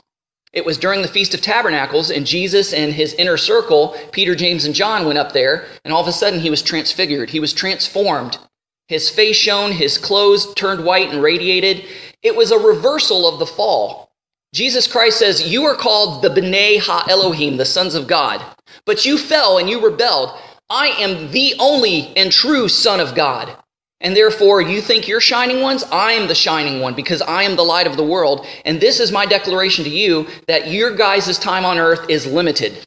It 0.52 0.64
was 0.64 0.78
during 0.78 1.02
the 1.02 1.08
Feast 1.08 1.34
of 1.34 1.42
Tabernacles, 1.42 2.10
and 2.10 2.26
Jesus 2.26 2.72
and 2.72 2.92
his 2.92 3.12
inner 3.14 3.36
circle, 3.36 3.94
Peter, 4.12 4.34
James, 4.34 4.64
and 4.64 4.74
John, 4.74 5.06
went 5.06 5.18
up 5.18 5.32
there, 5.32 5.66
and 5.84 5.92
all 5.92 6.00
of 6.00 6.08
a 6.08 6.12
sudden 6.12 6.40
he 6.40 6.50
was 6.50 6.62
transfigured. 6.62 7.30
He 7.30 7.40
was 7.40 7.52
transformed. 7.52 8.38
His 8.88 9.10
face 9.10 9.36
shone, 9.36 9.72
his 9.72 9.98
clothes 9.98 10.54
turned 10.54 10.84
white 10.84 11.10
and 11.10 11.22
radiated. 11.22 11.84
It 12.22 12.34
was 12.34 12.50
a 12.50 12.58
reversal 12.58 13.28
of 13.28 13.38
the 13.38 13.46
fall. 13.46 14.10
Jesus 14.54 14.86
Christ 14.86 15.18
says, 15.18 15.46
You 15.46 15.64
are 15.66 15.76
called 15.76 16.22
the 16.22 16.30
B'nai 16.30 16.80
Ha 16.80 17.04
Elohim, 17.08 17.58
the 17.58 17.66
sons 17.66 17.94
of 17.94 18.06
God. 18.06 18.42
But 18.86 19.04
you 19.04 19.18
fell 19.18 19.58
and 19.58 19.68
you 19.68 19.84
rebelled. 19.84 20.30
I 20.70 20.88
am 20.88 21.30
the 21.30 21.54
only 21.58 22.14
and 22.16 22.30
true 22.30 22.68
Son 22.68 23.00
of 23.00 23.14
God. 23.14 23.56
And 24.00 24.14
therefore, 24.14 24.60
you 24.60 24.80
think 24.80 25.08
you're 25.08 25.20
shining 25.20 25.60
ones? 25.60 25.82
I 25.90 26.12
am 26.12 26.28
the 26.28 26.34
shining 26.34 26.80
one 26.80 26.94
because 26.94 27.20
I 27.22 27.42
am 27.42 27.56
the 27.56 27.64
light 27.64 27.86
of 27.86 27.96
the 27.96 28.04
world. 28.04 28.46
And 28.64 28.80
this 28.80 29.00
is 29.00 29.10
my 29.10 29.26
declaration 29.26 29.82
to 29.84 29.90
you 29.90 30.28
that 30.46 30.70
your 30.70 30.94
guys' 30.94 31.38
time 31.38 31.64
on 31.64 31.78
earth 31.78 32.08
is 32.08 32.26
limited. 32.26 32.86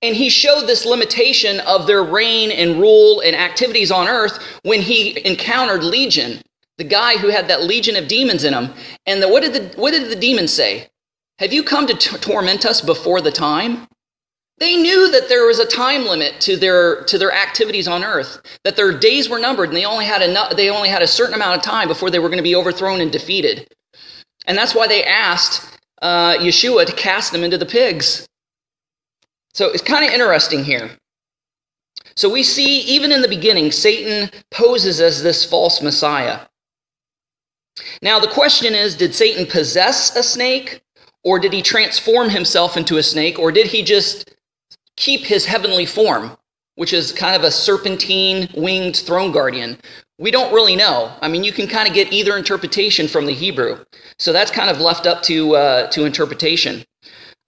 And 0.00 0.16
he 0.16 0.30
showed 0.30 0.66
this 0.66 0.86
limitation 0.86 1.60
of 1.60 1.86
their 1.86 2.02
reign 2.02 2.50
and 2.50 2.80
rule 2.80 3.20
and 3.20 3.36
activities 3.36 3.90
on 3.90 4.08
earth 4.08 4.42
when 4.62 4.80
he 4.80 5.22
encountered 5.26 5.84
Legion, 5.84 6.40
the 6.78 6.84
guy 6.84 7.18
who 7.18 7.28
had 7.28 7.48
that 7.48 7.64
legion 7.64 7.96
of 7.96 8.08
demons 8.08 8.44
in 8.44 8.54
him. 8.54 8.72
And 9.04 9.22
the, 9.22 9.28
what, 9.28 9.42
did 9.42 9.52
the, 9.52 9.78
what 9.78 9.90
did 9.90 10.10
the 10.10 10.16
demons 10.16 10.52
say? 10.52 10.88
Have 11.38 11.52
you 11.52 11.62
come 11.62 11.86
to 11.86 11.94
t- 11.94 12.16
torment 12.16 12.64
us 12.64 12.80
before 12.80 13.20
the 13.20 13.30
time? 13.30 13.86
They 14.60 14.76
knew 14.76 15.10
that 15.10 15.30
there 15.30 15.46
was 15.46 15.58
a 15.58 15.66
time 15.66 16.06
limit 16.06 16.38
to 16.42 16.56
their 16.56 17.02
to 17.04 17.16
their 17.16 17.32
activities 17.32 17.88
on 17.88 18.04
earth, 18.04 18.42
that 18.62 18.76
their 18.76 18.96
days 18.96 19.28
were 19.28 19.38
numbered, 19.38 19.70
and 19.70 19.76
they 19.76 19.86
only 19.86 20.04
had 20.04 20.20
enough, 20.20 20.54
they 20.54 20.68
only 20.68 20.90
had 20.90 21.00
a 21.00 21.06
certain 21.06 21.34
amount 21.34 21.56
of 21.56 21.62
time 21.62 21.88
before 21.88 22.10
they 22.10 22.18
were 22.18 22.28
going 22.28 22.38
to 22.38 22.42
be 22.42 22.54
overthrown 22.54 23.00
and 23.00 23.10
defeated. 23.10 23.66
And 24.46 24.58
that's 24.58 24.74
why 24.74 24.86
they 24.86 25.02
asked 25.02 25.78
uh, 26.02 26.34
Yeshua 26.34 26.84
to 26.86 26.92
cast 26.92 27.32
them 27.32 27.42
into 27.42 27.56
the 27.56 27.66
pigs. 27.66 28.28
So 29.54 29.68
it's 29.68 29.82
kind 29.82 30.04
of 30.04 30.12
interesting 30.12 30.62
here. 30.62 30.90
So 32.16 32.28
we 32.28 32.42
see, 32.42 32.80
even 32.80 33.12
in 33.12 33.22
the 33.22 33.28
beginning, 33.28 33.72
Satan 33.72 34.30
poses 34.50 35.00
as 35.00 35.22
this 35.22 35.44
false 35.44 35.80
Messiah. 35.80 36.40
Now, 38.02 38.18
the 38.20 38.28
question 38.28 38.74
is 38.74 38.94
did 38.94 39.14
Satan 39.14 39.46
possess 39.46 40.14
a 40.14 40.22
snake, 40.22 40.82
or 41.24 41.38
did 41.38 41.54
he 41.54 41.62
transform 41.62 42.28
himself 42.28 42.76
into 42.76 42.98
a 42.98 43.02
snake, 43.02 43.38
or 43.38 43.50
did 43.50 43.66
he 43.66 43.82
just 43.82 44.34
keep 45.00 45.22
his 45.22 45.44
heavenly 45.46 45.86
form, 45.86 46.36
which 46.76 46.92
is 46.92 47.10
kind 47.10 47.34
of 47.34 47.42
a 47.42 47.50
serpentine 47.50 48.48
winged 48.54 48.96
throne 48.96 49.32
guardian? 49.32 49.78
We 50.18 50.30
don't 50.30 50.52
really 50.52 50.76
know. 50.76 51.10
I 51.22 51.28
mean, 51.28 51.42
you 51.42 51.52
can 51.52 51.66
kind 51.66 51.88
of 51.88 51.94
get 51.94 52.12
either 52.12 52.36
interpretation 52.36 53.08
from 53.08 53.24
the 53.24 53.32
Hebrew. 53.32 53.78
So 54.18 54.32
that's 54.32 54.50
kind 54.50 54.68
of 54.68 54.78
left 54.78 55.06
up 55.06 55.22
to, 55.22 55.56
uh, 55.56 55.90
to 55.90 56.04
interpretation. 56.04 56.84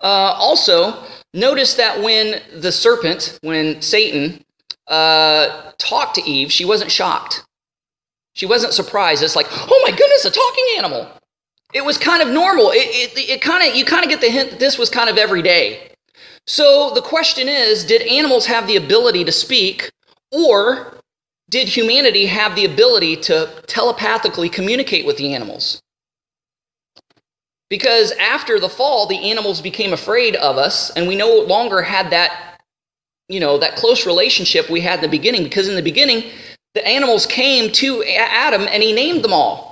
Uh, 0.01 0.35
also, 0.37 1.05
notice 1.35 1.75
that 1.75 2.03
when 2.03 2.41
the 2.57 2.73
serpent, 2.73 3.39
when 3.43 3.81
Satan 3.83 4.43
uh, 4.89 5.73
talked 5.79 6.15
to 6.15 6.23
Eve, 6.23 6.51
she 6.51 6.65
wasn't 6.65 6.91
shocked. 6.91 7.45
She 8.33 8.47
wasn't 8.47 8.73
surprised. 8.73 9.23
It's 9.23 9.37
like, 9.37 9.47
oh 9.51 9.81
my 9.87 9.95
goodness, 9.95 10.25
a 10.25 10.31
talking 10.31 10.65
animal. 10.79 11.07
It 11.75 11.85
was 11.85 11.99
kind 11.99 12.23
of 12.23 12.29
normal. 12.29 12.71
It, 12.71 13.17
it, 13.17 13.31
it 13.31 13.43
kind 13.43 13.69
of 13.69 13.77
you 13.77 13.85
kind 13.85 14.05
of 14.05 14.11
get 14.11 14.21
the 14.23 14.31
hint 14.31 14.51
that 14.51 14.59
this 14.59 14.79
was 14.79 14.89
kind 14.89 15.11
of 15.11 15.19
every 15.19 15.43
day. 15.43 15.92
So 16.47 16.91
the 16.95 17.03
question 17.03 17.49
is, 17.49 17.85
did 17.85 18.03
animals 18.03 18.47
have 18.47 18.67
the 18.67 18.77
ability 18.77 19.25
to 19.25 19.33
speak, 19.33 19.91
or 20.31 20.99
did 21.49 21.69
humanity 21.69 22.27
have 22.27 22.57
the 22.57 22.65
ability 22.65 23.17
to 23.17 23.49
telepathically 23.67 24.49
communicate 24.49 25.07
with 25.07 25.19
the 25.19 25.35
animals? 25.35 25.81
Because 27.71 28.13
after 28.13 28.59
the 28.61 28.69
fall, 28.69 29.07
the 29.07 29.31
animals 29.31 29.61
became 29.61 29.93
afraid 29.93 30.37
of 30.37 30.59
us, 30.59 30.91
and 30.91 31.07
we 31.07 31.17
no 31.17 31.39
longer 31.41 31.81
had 31.81 32.11
that, 32.11 32.61
you 33.29 33.41
know, 33.41 33.57
that 33.59 33.77
close 33.77 34.05
relationship 34.05 34.69
we 34.69 34.81
had 34.81 34.97
in 34.97 35.03
the 35.03 35.09
beginning. 35.09 35.43
Because 35.43 35.69
in 35.69 35.77
the 35.77 35.83
beginning, 35.83 36.31
the 36.75 36.87
animals 36.87 37.25
came 37.25 37.73
to 37.73 38.03
Adam 38.05 38.67
and 38.69 38.83
he 38.83 38.93
named 38.93 39.23
them 39.23 39.33
all. 39.33 39.72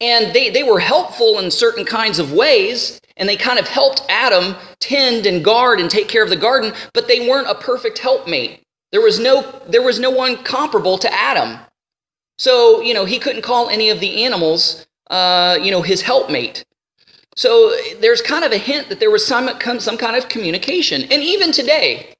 And 0.00 0.34
they, 0.34 0.50
they 0.50 0.62
were 0.62 0.80
helpful 0.80 1.38
in 1.38 1.50
certain 1.50 1.84
kinds 1.84 2.18
of 2.18 2.32
ways, 2.32 3.00
and 3.16 3.28
they 3.28 3.36
kind 3.36 3.58
of 3.58 3.68
helped 3.68 4.02
Adam 4.08 4.56
tend 4.80 5.26
and 5.26 5.44
guard 5.44 5.80
and 5.80 5.88
take 5.88 6.08
care 6.08 6.22
of 6.22 6.30
the 6.30 6.36
garden, 6.36 6.72
but 6.92 7.06
they 7.08 7.28
weren't 7.28 7.48
a 7.48 7.54
perfect 7.54 7.98
helpmate. 7.98 8.60
There 8.92 9.00
was 9.00 9.18
no, 9.18 9.60
there 9.68 9.82
was 9.82 9.98
no 9.98 10.10
one 10.10 10.42
comparable 10.44 10.98
to 10.98 11.12
Adam. 11.12 11.58
So, 12.38 12.80
you 12.80 12.94
know, 12.94 13.04
he 13.04 13.18
couldn't 13.18 13.42
call 13.42 13.68
any 13.68 13.90
of 13.90 14.00
the 14.00 14.24
animals, 14.24 14.86
uh, 15.10 15.58
you 15.62 15.70
know, 15.70 15.82
his 15.82 16.02
helpmate. 16.02 16.64
So 17.36 17.72
there's 18.00 18.22
kind 18.22 18.44
of 18.44 18.52
a 18.52 18.58
hint 18.58 18.88
that 18.88 19.00
there 19.00 19.10
was 19.10 19.26
some, 19.26 19.48
some 19.78 19.96
kind 19.96 20.16
of 20.16 20.28
communication. 20.28 21.02
And 21.02 21.22
even 21.22 21.52
today, 21.52 22.14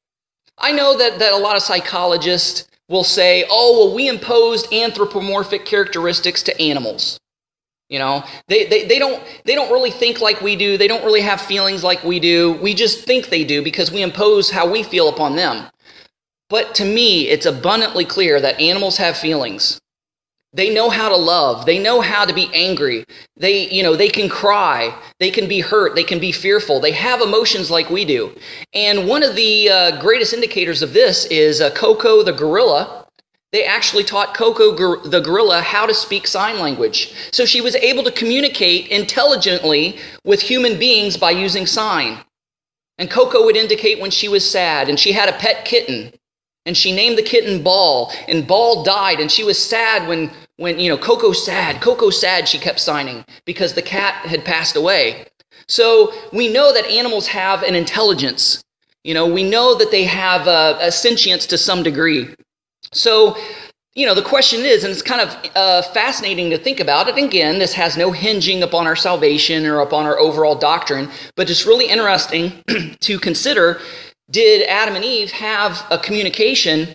I 0.58 0.72
know 0.72 0.96
that, 0.98 1.18
that 1.18 1.32
a 1.32 1.36
lot 1.36 1.56
of 1.56 1.62
psychologists 1.62 2.68
will 2.88 3.04
say, 3.04 3.44
oh, 3.48 3.86
well, 3.86 3.94
we 3.94 4.08
imposed 4.08 4.72
anthropomorphic 4.72 5.64
characteristics 5.64 6.42
to 6.44 6.60
animals. 6.60 7.18
You 7.88 7.98
know, 7.98 8.24
they, 8.48 8.66
they, 8.66 8.86
they, 8.86 8.98
don't, 8.98 9.22
they 9.44 9.54
don't 9.54 9.70
really 9.70 9.90
think 9.90 10.20
like 10.20 10.40
we 10.40 10.56
do. 10.56 10.78
They 10.78 10.88
don't 10.88 11.04
really 11.04 11.20
have 11.20 11.40
feelings 11.40 11.84
like 11.84 12.02
we 12.02 12.18
do. 12.18 12.54
We 12.62 12.74
just 12.74 13.04
think 13.04 13.28
they 13.28 13.44
do 13.44 13.62
because 13.62 13.92
we 13.92 14.02
impose 14.02 14.50
how 14.50 14.70
we 14.70 14.82
feel 14.82 15.08
upon 15.08 15.36
them. 15.36 15.66
But 16.48 16.74
to 16.76 16.84
me, 16.84 17.28
it's 17.28 17.46
abundantly 17.46 18.04
clear 18.04 18.40
that 18.40 18.60
animals 18.60 18.96
have 18.96 19.16
feelings. 19.16 19.80
They 20.54 20.72
know 20.72 20.88
how 20.88 21.08
to 21.08 21.16
love. 21.16 21.66
They 21.66 21.80
know 21.80 22.00
how 22.00 22.24
to 22.24 22.32
be 22.32 22.48
angry. 22.54 23.04
They, 23.36 23.68
you 23.70 23.82
know, 23.82 23.96
they 23.96 24.08
can 24.08 24.28
cry. 24.28 24.96
They 25.18 25.30
can 25.32 25.48
be 25.48 25.60
hurt. 25.60 25.96
They 25.96 26.04
can 26.04 26.20
be 26.20 26.30
fearful. 26.30 26.78
They 26.78 26.92
have 26.92 27.20
emotions 27.20 27.72
like 27.72 27.90
we 27.90 28.04
do. 28.04 28.32
And 28.72 29.08
one 29.08 29.24
of 29.24 29.34
the 29.34 29.68
uh, 29.68 30.00
greatest 30.00 30.32
indicators 30.32 30.80
of 30.80 30.92
this 30.92 31.24
is 31.26 31.60
uh, 31.60 31.70
Koko 31.70 32.22
the 32.22 32.32
gorilla. 32.32 33.03
They 33.54 33.64
actually 33.64 34.02
taught 34.02 34.34
Koko 34.34 34.98
the 35.04 35.20
gorilla 35.20 35.60
how 35.60 35.86
to 35.86 35.94
speak 35.94 36.26
sign 36.26 36.58
language. 36.58 37.14
So 37.30 37.44
she 37.44 37.60
was 37.60 37.76
able 37.76 38.02
to 38.02 38.10
communicate 38.10 38.88
intelligently 38.88 40.00
with 40.24 40.40
human 40.40 40.76
beings 40.76 41.16
by 41.16 41.30
using 41.30 41.64
sign. 41.64 42.18
And 42.98 43.08
Koko 43.08 43.44
would 43.44 43.56
indicate 43.56 44.00
when 44.00 44.10
she 44.10 44.28
was 44.28 44.50
sad, 44.50 44.88
and 44.88 44.98
she 44.98 45.12
had 45.12 45.28
a 45.28 45.38
pet 45.38 45.64
kitten. 45.64 46.12
And 46.66 46.76
she 46.76 46.90
named 46.90 47.16
the 47.16 47.22
kitten 47.22 47.62
Ball, 47.62 48.10
and 48.26 48.44
Ball 48.44 48.82
died, 48.82 49.20
and 49.20 49.30
she 49.30 49.44
was 49.44 49.56
sad 49.56 50.08
when 50.08 50.32
when, 50.56 50.80
you 50.80 50.88
know, 50.88 50.98
Koko 50.98 51.30
sad, 51.30 51.80
Koko 51.80 52.10
sad, 52.10 52.48
she 52.48 52.58
kept 52.58 52.80
signing 52.80 53.24
because 53.44 53.74
the 53.74 53.82
cat 53.82 54.26
had 54.26 54.44
passed 54.44 54.74
away. 54.74 55.26
So 55.68 56.12
we 56.32 56.52
know 56.52 56.72
that 56.72 56.86
animals 56.86 57.28
have 57.28 57.62
an 57.62 57.76
intelligence. 57.76 58.64
You 59.04 59.14
know, 59.14 59.28
we 59.28 59.44
know 59.44 59.76
that 59.78 59.92
they 59.92 60.04
have 60.06 60.48
a, 60.48 60.76
a 60.80 60.90
sentience 60.90 61.46
to 61.46 61.56
some 61.56 61.84
degree. 61.84 62.34
So, 62.94 63.36
you 63.94 64.06
know, 64.06 64.14
the 64.14 64.22
question 64.22 64.60
is, 64.64 64.82
and 64.82 64.92
it's 64.92 65.02
kind 65.02 65.20
of 65.20 65.36
uh, 65.54 65.82
fascinating 65.82 66.50
to 66.50 66.58
think 66.58 66.80
about 66.80 67.08
it. 67.08 67.22
Again, 67.22 67.58
this 67.58 67.72
has 67.74 67.96
no 67.96 68.10
hinging 68.10 68.62
upon 68.62 68.86
our 68.86 68.96
salvation 68.96 69.66
or 69.66 69.80
upon 69.80 70.06
our 70.06 70.18
overall 70.18 70.56
doctrine, 70.56 71.10
but 71.36 71.48
it's 71.48 71.66
really 71.66 71.86
interesting 71.86 72.64
to 73.00 73.18
consider 73.18 73.80
did 74.30 74.66
Adam 74.68 74.96
and 74.96 75.04
Eve 75.04 75.30
have 75.32 75.86
a 75.90 75.98
communication 75.98 76.94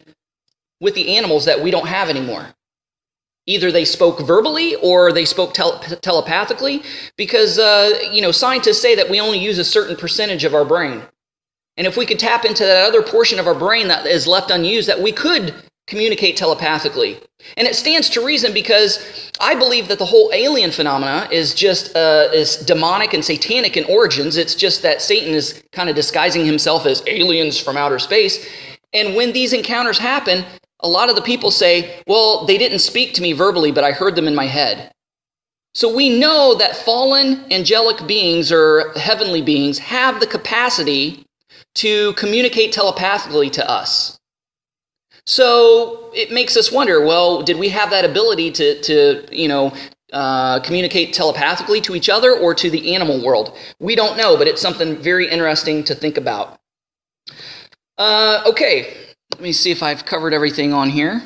with 0.82 0.96
the 0.96 1.16
animals 1.16 1.46
that 1.46 1.62
we 1.62 1.72
don't 1.72 1.88
have 1.88 2.10
anymore? 2.10 2.48
Either 3.46 3.72
they 3.72 3.86
spoke 3.86 4.20
verbally 4.22 4.76
or 4.76 5.12
they 5.12 5.26
spoke 5.26 5.54
tel- 5.54 5.80
telepathically, 6.02 6.84
because 7.18 7.60
uh, 7.60 7.92
you 8.12 8.22
know 8.22 8.32
scientists 8.32 8.82
say 8.82 8.96
that 8.96 9.10
we 9.10 9.20
only 9.20 9.40
use 9.40 9.58
a 9.58 9.64
certain 9.64 9.96
percentage 9.96 10.44
of 10.44 10.54
our 10.54 10.66
brain, 10.66 11.02
and 11.78 11.88
if 11.88 11.98
we 11.98 12.06
could 12.06 12.20
tap 12.20 12.46
into 12.46 12.64
that 12.64 12.88
other 12.88 13.02
portion 13.02 13.40
of 13.40 13.48
our 13.48 13.56
brain 13.56 13.88
that 13.88 14.06
is 14.06 14.28
left 14.28 14.52
unused, 14.52 14.90
that 14.90 15.02
we 15.02 15.12
could 15.12 15.54
communicate 15.90 16.38
telepathically. 16.38 17.20
And 17.58 17.68
it 17.68 17.76
stands 17.76 18.10
to 18.12 18.26
reason 18.26 18.54
because 18.54 19.32
I 19.40 19.56
believe 19.56 19.88
that 19.88 19.98
the 19.98 20.06
whole 20.06 20.30
alien 20.34 20.72
phenomena 20.72 21.28
is 21.32 21.54
just 21.54 21.96
uh, 21.96 22.30
is 22.34 22.58
demonic 22.58 23.14
and 23.14 23.26
satanic 23.26 23.76
in 23.76 23.86
origins. 23.86 24.38
It's 24.38 24.56
just 24.56 24.82
that 24.84 25.02
Satan 25.02 25.34
is 25.34 25.64
kind 25.72 25.90
of 25.90 25.96
disguising 25.96 26.46
himself 26.46 26.86
as 26.86 27.02
aliens 27.08 27.60
from 27.60 27.76
outer 27.78 28.00
space. 28.00 28.48
And 28.94 29.16
when 29.16 29.34
these 29.34 29.54
encounters 29.54 29.98
happen, 29.98 30.46
a 30.82 30.88
lot 30.88 31.10
of 31.10 31.16
the 31.16 31.22
people 31.22 31.52
say, 31.52 32.02
well, 32.08 32.46
they 32.46 32.58
didn't 32.58 32.80
speak 32.80 33.14
to 33.16 33.22
me 33.22 33.34
verbally, 33.34 33.72
but 33.72 33.84
I 33.84 33.92
heard 33.92 34.16
them 34.16 34.28
in 34.28 34.36
my 34.36 34.46
head. 34.46 34.92
So 35.76 35.94
we 35.94 36.10
know 36.20 36.56
that 36.56 36.76
fallen 36.76 37.46
angelic 37.52 38.06
beings 38.08 38.52
or 38.52 38.92
heavenly 38.94 39.42
beings 39.42 39.78
have 39.80 40.20
the 40.20 40.28
capacity 40.28 41.26
to 41.76 42.14
communicate 42.14 42.74
telepathically 42.74 43.50
to 43.52 43.70
us. 43.70 44.19
So 45.26 46.12
it 46.14 46.32
makes 46.32 46.58
us 46.58 46.72
wonder, 46.72 47.06
well, 47.06 47.42
did 47.42 47.58
we 47.58 47.70
have 47.70 47.90
that 47.92 48.06
ability 48.06 48.52
to, 48.52 48.82
to 48.82 49.26
you 49.32 49.48
know, 49.48 49.74
uh, 50.12 50.60
communicate 50.62 51.14
telepathically 51.14 51.82
to 51.82 51.96
each 51.96 52.10
other 52.10 52.34
or 52.34 52.54
to 52.56 52.70
the 52.70 52.96
animal 52.96 53.24
world? 53.24 53.56
We 53.80 53.96
don't 53.96 54.18
know, 54.18 54.38
but 54.38 54.48
it's 54.48 54.62
something 54.62 54.98
very 54.98 55.30
interesting 55.30 55.84
to 55.86 55.96
think 55.96 56.18
about. 56.18 56.60
Uh, 57.98 58.44
okay, 58.48 58.96
let 59.34 59.42
me 59.42 59.52
see 59.52 59.72
if 59.72 59.84
I've 59.84 60.06
covered 60.06 60.34
everything 60.34 60.74
on 60.74 60.90
here. 60.90 61.22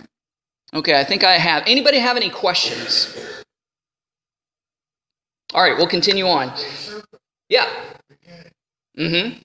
Okay, 0.74 1.00
I 1.00 1.04
think 1.04 1.24
I 1.24 1.34
have. 1.34 1.64
Anybody 1.68 2.00
have 2.00 2.18
any 2.18 2.30
questions? 2.30 3.16
All 5.54 5.62
right, 5.62 5.78
we'll 5.78 5.88
continue 5.88 6.26
on. 6.26 6.52
Yeah. 7.48 7.68
Mm-hmm. 8.98 9.40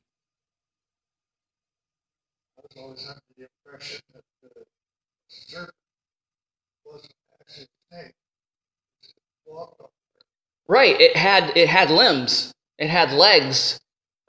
Right. 10.68 11.00
It 11.00 11.16
had 11.16 11.57
it 11.57 11.68
had 11.68 11.90
limbs. 11.90 12.52
It 12.78 12.90
had 12.90 13.12
legs. 13.12 13.78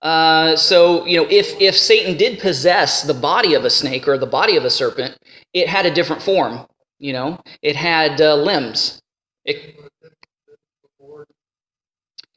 Uh, 0.02 0.56
so 0.56 1.06
you 1.06 1.18
know, 1.22 1.28
if 1.30 1.60
if 1.60 1.78
Satan 1.78 2.18
did 2.18 2.40
possess 2.40 3.04
the 3.04 3.14
body 3.14 3.54
of 3.54 3.66
a 3.66 3.70
snake 3.70 4.08
or 4.08 4.18
the 4.18 4.26
body 4.26 4.56
of 4.56 4.64
a 4.64 4.70
serpent, 4.70 5.18
it 5.54 5.68
had 5.68 5.86
a 5.86 5.92
different 5.94 6.22
form. 6.22 6.66
You 6.98 7.14
know, 7.14 7.42
it 7.62 7.76
had 7.76 8.22
uh, 8.22 8.36
limbs. 8.36 9.02
It, 9.46 9.76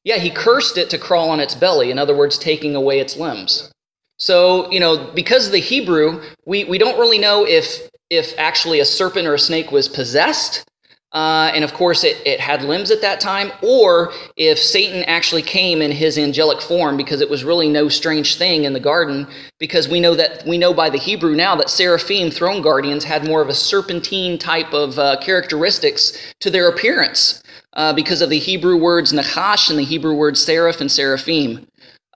yeah, 0.05 0.17
he 0.17 0.31
cursed 0.31 0.79
it 0.79 0.91
to 0.91 0.99
crawl 0.99 1.31
on 1.31 1.39
its 1.39 1.55
belly. 1.55 1.93
In 1.93 1.99
other 1.99 2.17
words, 2.17 2.37
taking 2.37 2.75
away 2.75 2.99
its 2.99 3.17
limbs. 3.17 3.73
So 4.19 4.71
you 4.73 4.81
know, 4.81 5.13
because 5.15 5.47
of 5.47 5.53
the 5.53 5.61
Hebrew, 5.61 6.23
we 6.45 6.65
we 6.65 6.79
don't 6.79 6.99
really 6.99 7.19
know 7.19 7.47
if 7.47 7.89
if 8.11 8.35
actually 8.37 8.81
a 8.81 8.85
serpent 8.85 9.29
or 9.29 9.35
a 9.35 9.39
snake 9.39 9.71
was 9.71 9.89
possessed 9.89 10.65
uh, 11.13 11.51
and 11.55 11.65
of 11.65 11.75
course 11.75 12.05
it, 12.05 12.17
it 12.27 12.41
had 12.41 12.63
limbs 12.63 12.91
at 12.91 13.01
that 13.01 13.21
time, 13.21 13.53
or 13.63 14.13
if 14.37 14.59
Satan 14.59 15.05
actually 15.05 15.43
came 15.43 15.83
in 15.83 15.91
his 15.91 16.19
angelic 16.19 16.61
form, 16.61 16.97
because 16.97 17.21
it 17.21 17.29
was 17.29 17.45
really 17.45 17.69
no 17.69 17.89
strange 17.89 18.37
thing 18.37 18.65
in 18.65 18.73
the 18.73 18.81
garden, 18.81 19.27
because 19.59 19.89
we 19.89 20.01
know 20.01 20.15
that 20.15 20.47
we 20.47 20.59
know 20.59 20.73
by 20.73 20.89
the 20.91 20.99
Hebrew 20.99 21.35
now 21.35 21.55
that 21.57 21.71
seraphim 21.71 22.31
throne 22.31 22.63
guardians 22.63 23.05
had 23.05 23.27
more 23.27 23.43
of 23.43 23.49
a 23.49 23.55
serpentine 23.55 24.39
type 24.39 24.73
of 24.73 24.99
uh, 24.99 25.17
characteristics 25.21 26.17
to 26.41 26.51
their 26.51 26.69
appearance, 26.69 27.43
uh, 27.75 27.93
because 27.93 28.23
of 28.23 28.31
the 28.31 28.39
Hebrew 28.39 28.77
words 28.77 29.13
nachash 29.13 29.71
and 29.71 29.79
the 29.79 29.85
Hebrew 29.85 30.15
words 30.15 30.43
seraph 30.43 30.81
and 30.81 30.91
seraphim. 30.91 31.67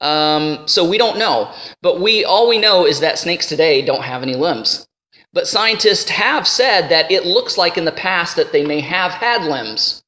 Um, 0.02 0.68
so 0.68 0.86
we 0.86 0.98
don't 0.98 1.18
know, 1.18 1.50
but 1.80 2.02
we 2.02 2.24
all 2.24 2.48
we 2.48 2.58
know 2.58 2.86
is 2.86 3.00
that 3.00 3.18
snakes 3.18 3.48
today 3.48 3.80
don't 3.80 4.02
have 4.02 4.22
any 4.22 4.36
limbs. 4.36 4.86
But 5.36 5.46
scientists 5.46 6.08
have 6.08 6.48
said 6.48 6.88
that 6.88 7.12
it 7.12 7.26
looks 7.26 7.58
like 7.58 7.76
in 7.76 7.84
the 7.84 7.92
past 7.92 8.36
that 8.36 8.52
they 8.52 8.64
may 8.64 8.80
have 8.80 9.12
had 9.12 9.44
limbs. 9.44 10.02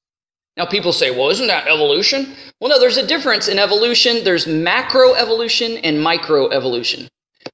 Now, 0.57 0.65
people 0.65 0.91
say, 0.91 1.11
well, 1.11 1.29
isn't 1.29 1.49
that 1.49 1.69
evolution? 1.69 2.35
Well, 2.59 2.71
no, 2.71 2.81
there's 2.81 2.97
a 2.97 3.07
difference 3.07 3.47
in 3.47 3.59
evolution. 3.59 4.25
There's 4.25 4.47
macroevolution 4.47 5.81
and 5.85 5.99
microevolution. 5.99 7.09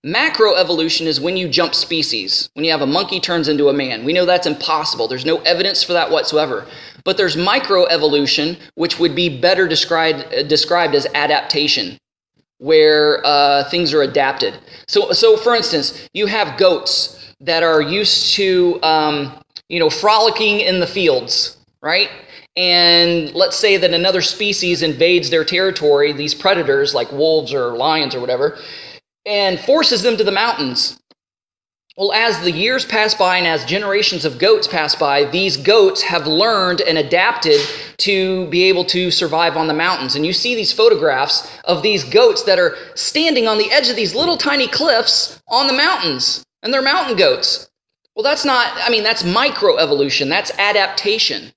Macroevolution 0.07 1.07
is 1.07 1.21
when 1.21 1.37
you 1.37 1.49
jump 1.49 1.75
species, 1.75 2.49
when 2.55 2.65
you 2.65 2.71
have 2.71 2.83
a 2.83 2.87
monkey 2.87 3.19
turns 3.19 3.49
into 3.49 3.69
a 3.69 3.73
man. 3.73 4.05
We 4.05 4.13
know 4.13 4.25
that's 4.25 4.47
impossible. 4.47 5.09
There's 5.09 5.27
no 5.27 5.39
evidence 5.39 5.83
for 5.83 5.95
that 5.95 6.13
whatsoever. 6.13 6.69
But 7.03 7.17
there's 7.17 7.35
microevolution, 7.35 8.57
which 8.77 9.01
would 9.01 9.17
be 9.17 9.41
better 9.41 9.67
described, 9.67 10.49
described 10.49 10.95
as 10.95 11.09
adaptation, 11.13 11.99
where 12.59 13.21
uh, 13.27 13.69
things 13.69 13.93
are 13.93 14.03
adapted. 14.03 14.55
So, 14.87 15.11
so, 15.11 15.37
for 15.37 15.57
instance, 15.57 16.09
you 16.15 16.27
have 16.27 16.57
goats 16.57 17.21
that 17.41 17.63
are 17.63 17.81
used 17.81 18.35
to, 18.35 18.79
um, 18.83 19.33
you 19.69 19.79
know, 19.79 19.91
frolicking 19.91 20.61
in 20.61 20.81
the 20.81 20.87
fields, 20.87 21.59
right? 21.83 22.11
And 22.57 23.35
let's 23.35 23.57
say 23.57 23.77
that 23.77 23.93
another 23.93 24.21
species 24.21 24.83
invades 24.83 25.31
their 25.31 25.45
territory, 25.45 26.13
these 26.13 26.35
predators 26.35 26.95
like 26.95 27.11
wolves 27.11 27.53
or 27.53 27.77
lions 27.77 28.15
or 28.15 28.21
whatever, 28.21 28.59
and 29.27 29.59
forces 29.59 30.03
them 30.03 30.17
to 30.17 30.25
the 30.25 30.33
mountains. 30.33 30.99
Well, 31.97 32.13
as 32.13 32.41
the 32.41 32.51
years 32.51 32.85
pass 32.85 33.15
by 33.15 33.37
and 33.37 33.47
as 33.47 33.65
generations 33.65 34.25
of 34.25 34.39
goats 34.39 34.67
pass 34.67 34.97
by, 34.97 35.27
these 35.27 35.57
goats 35.57 36.03
have 36.03 36.27
learned 36.27 36.81
and 36.81 36.99
adapted 36.99 37.61
to 37.99 38.49
be 38.49 38.65
able 38.65 38.85
to 38.87 39.13
survive 39.13 39.57
on 39.57 39.69
the 39.69 39.75
mountains. 39.75 40.17
And 40.17 40.27
you 40.27 40.33
see 40.33 40.57
these 40.57 40.73
photographs 40.73 41.49
of 41.65 41.83
these 41.83 42.03
goats 42.03 42.43
that 42.45 42.59
are 42.59 42.77
standing 42.97 43.47
on 43.47 43.59
the 43.59 43.71
edge 43.71 43.89
of 43.89 43.95
these 43.95 44.13
little 44.13 44.37
tiny 44.37 44.67
cliffs 44.67 45.41
on 45.49 45.69
the 45.69 45.73
mountains 45.73 46.45
and 46.65 46.75
they're 46.75 46.83
mountain 46.83 47.17
goats. 47.17 47.71
Well, 48.17 48.25
that's 48.25 48.45
not, 48.45 48.73
I 48.83 48.91
mean, 48.91 49.05
that's 49.05 49.23
microevolution, 49.23 50.29
that's 50.29 50.51
adaptation. 50.59 51.53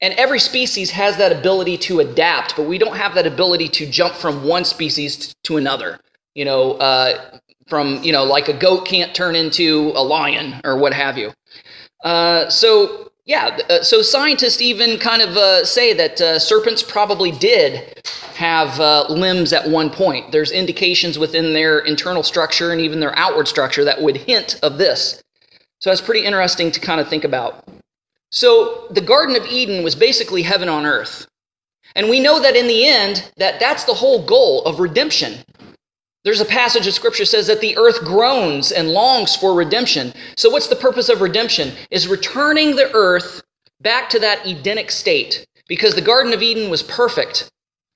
And 0.00 0.14
every 0.14 0.40
species 0.40 0.90
has 0.92 1.16
that 1.18 1.32
ability 1.32 1.76
to 1.78 2.00
adapt, 2.00 2.56
but 2.56 2.66
we 2.66 2.78
don't 2.78 2.96
have 2.96 3.14
that 3.14 3.26
ability 3.26 3.68
to 3.68 3.86
jump 3.86 4.14
from 4.14 4.44
one 4.44 4.64
species 4.64 5.34
to 5.44 5.58
another. 5.58 6.00
You 6.34 6.44
know, 6.44 6.72
uh, 6.74 7.38
from, 7.66 8.02
you 8.02 8.12
know, 8.12 8.24
like 8.24 8.48
a 8.48 8.52
goat 8.52 8.86
can't 8.86 9.14
turn 9.14 9.36
into 9.36 9.92
a 9.94 10.02
lion 10.02 10.60
or 10.64 10.76
what 10.76 10.92
have 10.92 11.16
you. 11.18 11.32
Uh, 12.02 12.48
so, 12.48 13.10
yeah, 13.24 13.58
uh, 13.70 13.82
so 13.82 14.02
scientists 14.02 14.60
even 14.60 14.98
kind 14.98 15.22
of 15.22 15.36
uh, 15.36 15.64
say 15.64 15.92
that 15.92 16.20
uh, 16.20 16.38
serpents 16.38 16.82
probably 16.82 17.30
did 17.30 18.02
have 18.42 18.80
uh, 18.80 19.06
limbs 19.08 19.52
at 19.52 19.68
one 19.68 19.88
point. 19.88 20.32
There's 20.32 20.50
indications 20.50 21.16
within 21.16 21.52
their 21.52 21.78
internal 21.78 22.24
structure 22.24 22.72
and 22.72 22.80
even 22.80 22.98
their 22.98 23.16
outward 23.16 23.46
structure 23.46 23.84
that 23.84 24.02
would 24.02 24.16
hint 24.16 24.58
of 24.64 24.78
this. 24.78 25.22
So 25.78 25.90
that's 25.90 26.00
pretty 26.00 26.24
interesting 26.24 26.72
to 26.72 26.80
kind 26.80 27.00
of 27.00 27.08
think 27.08 27.22
about. 27.22 27.68
So 28.32 28.88
the 28.90 29.00
Garden 29.00 29.36
of 29.36 29.46
Eden 29.46 29.84
was 29.84 29.94
basically 29.94 30.42
heaven 30.42 30.68
on 30.68 30.86
earth. 30.86 31.24
And 31.94 32.10
we 32.10 32.18
know 32.18 32.40
that 32.42 32.56
in 32.56 32.66
the 32.66 32.84
end 32.84 33.30
that 33.36 33.60
that's 33.60 33.84
the 33.84 33.94
whole 33.94 34.26
goal 34.26 34.64
of 34.64 34.80
redemption. 34.80 35.38
There's 36.24 36.40
a 36.40 36.56
passage 36.60 36.88
of 36.88 36.94
scripture 36.94 37.24
says 37.24 37.46
that 37.46 37.60
the 37.60 37.76
earth 37.76 38.00
groans 38.00 38.72
and 38.72 38.88
longs 38.88 39.36
for 39.36 39.54
redemption. 39.54 40.12
So 40.36 40.50
what's 40.50 40.68
the 40.68 40.76
purpose 40.76 41.08
of 41.08 41.20
redemption? 41.20 41.70
Is 41.92 42.08
returning 42.08 42.74
the 42.74 42.90
earth 42.92 43.40
back 43.80 44.10
to 44.10 44.18
that 44.18 44.44
Edenic 44.44 44.90
state 44.90 45.46
because 45.68 45.94
the 45.94 46.08
Garden 46.10 46.32
of 46.32 46.42
Eden 46.42 46.70
was 46.70 46.82
perfect. 46.82 47.51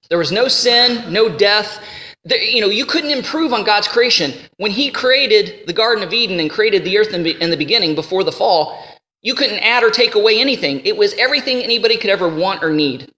There 0.09 0.19
was 0.19 0.33
no 0.33 0.49
sin, 0.49 1.13
no 1.13 1.29
death. 1.29 1.83
You 2.25 2.61
know, 2.61 2.69
you 2.69 2.87
couldn't 2.87 3.11
improve 3.11 3.53
on 3.53 3.65
God's 3.65 3.89
creation. 3.89 4.33
When 4.57 4.71
He 4.71 4.91
created 4.91 5.67
the 5.67 5.73
Garden 5.73 6.03
of 6.03 6.13
Eden 6.13 6.41
and 6.41 6.51
created 6.51 6.85
the 6.85 6.99
earth 6.99 7.13
in 7.13 7.51
the 7.51 7.57
beginning 7.57 7.95
before 7.95 8.25
the 8.25 8.33
fall, 8.33 8.85
you 9.23 9.35
couldn't 9.35 9.61
add 9.61 9.83
or 9.83 9.91
take 9.91 10.15
away 10.15 10.41
anything. 10.41 10.81
It 10.85 10.97
was 10.97 11.15
everything 11.15 11.63
anybody 11.63 11.97
could 11.97 12.11
ever 12.11 12.29
want 12.29 12.63
or 12.63 12.71
need. 12.71 13.11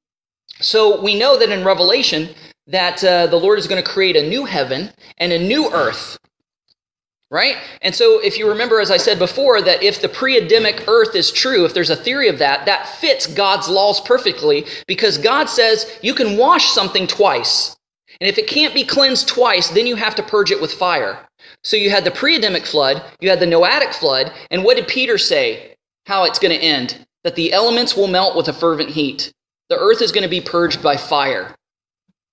So 0.61 1.01
we 1.01 1.19
know 1.19 1.39
that 1.39 1.51
in 1.51 1.65
Revelation 1.65 2.31
that 2.67 3.03
uh, 3.05 3.27
the 3.27 3.37
Lord 3.37 3.59
is 3.59 3.67
going 3.67 3.83
to 3.83 3.89
create 3.89 4.17
a 4.17 4.29
new 4.29 4.45
heaven 4.45 4.91
and 5.19 5.33
a 5.33 5.39
new 5.39 5.73
earth 5.73 6.19
right? 7.31 7.57
And 7.83 7.95
so, 7.95 8.21
if 8.21 8.39
you 8.39 8.49
remember, 8.49 8.81
as 8.81 8.91
I 8.91 8.97
said 8.97 9.19
before, 9.19 9.61
that 9.63 9.83
if 9.83 10.01
the 10.01 10.09
pre 10.09 10.39
Adamic 10.39 10.87
earth 10.89 11.15
is 11.15 11.31
true, 11.31 11.65
if 11.65 11.75
there's 11.75 11.91
a 11.91 11.97
theory 11.97 12.29
of 12.29 12.39
that, 12.39 12.67
that 12.67 12.89
fits 12.89 13.27
God's 13.27 13.69
laws 13.69 14.01
perfectly 14.01 14.67
because 14.87 15.19
God 15.19 15.49
says 15.49 15.99
you 16.03 16.15
can 16.15 16.37
wash 16.37 16.71
something 16.71 17.07
twice. 17.07 17.77
And 18.21 18.29
if 18.29 18.39
it 18.39 18.49
can't 18.49 18.75
be 18.75 18.85
cleansed 18.85 19.29
twice, 19.29 19.69
then 19.69 19.87
you 19.87 19.97
have 19.97 20.15
to 20.17 20.23
purge 20.23 20.51
it 20.51 20.61
with 20.61 20.73
fire. 20.73 21.27
So 21.63 21.77
you 21.77 21.91
had 21.91 22.05
the 22.05 22.11
pre 22.11 22.37
Adamic 22.37 22.67
flood, 22.67 23.03
you 23.21 23.31
had 23.31 23.41
the 23.41 23.47
Noahic 23.47 23.95
flood, 23.95 24.33
and 24.51 24.65
what 24.65 24.77
did 24.77 24.89
Peter 24.89 25.19
say? 25.19 25.75
How 26.07 26.25
it's 26.25 26.39
going 26.39 26.59
to 26.59 26.65
end? 26.65 27.07
That 27.25 27.35
the 27.35 27.53
elements 27.53 27.97
will 27.97 28.09
melt 28.09 28.37
with 28.37 28.49
a 28.49 28.53
fervent 28.53 28.91
heat. 28.91 29.33
The 29.69 29.79
earth 29.79 30.01
is 30.01 30.13
going 30.13 30.23
to 30.23 30.29
be 30.29 30.41
purged 30.41 30.83
by 30.83 30.97
fire. 30.97 31.55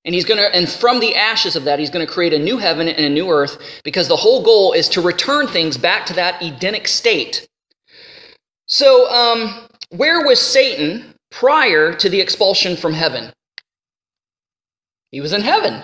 And 0.05 0.13
he's 0.13 0.23
going 0.23 0.37
to, 0.37 0.55
and 0.55 0.69
from 0.69 0.99
the 0.99 1.15
ashes 1.15 1.55
of 1.55 1.63
that, 1.63 1.79
he's 1.79 1.89
going 1.89 2.05
to 2.05 2.11
create 2.11 2.33
a 2.33 2.39
new 2.39 2.57
heaven 2.57 2.87
and 2.87 3.05
a 3.05 3.09
new 3.09 3.29
earth 3.31 3.57
because 3.83 4.07
the 4.07 4.15
whole 4.15 4.43
goal 4.43 4.71
is 4.71 4.87
to 4.89 5.01
return 5.01 5.47
things 5.47 5.77
back 5.77 6.05
to 6.05 6.13
that 6.13 6.41
Edenic 6.43 6.87
state. 6.87 7.47
So, 8.67 9.09
um, 9.11 9.67
where 9.89 10.25
was 10.25 10.39
Satan 10.39 11.15
prior 11.31 11.93
to 11.93 12.09
the 12.09 12.21
expulsion 12.21 12.77
from 12.77 12.93
heaven? 12.93 13.33
He 15.09 15.21
was 15.21 15.33
in 15.33 15.41
heaven, 15.41 15.81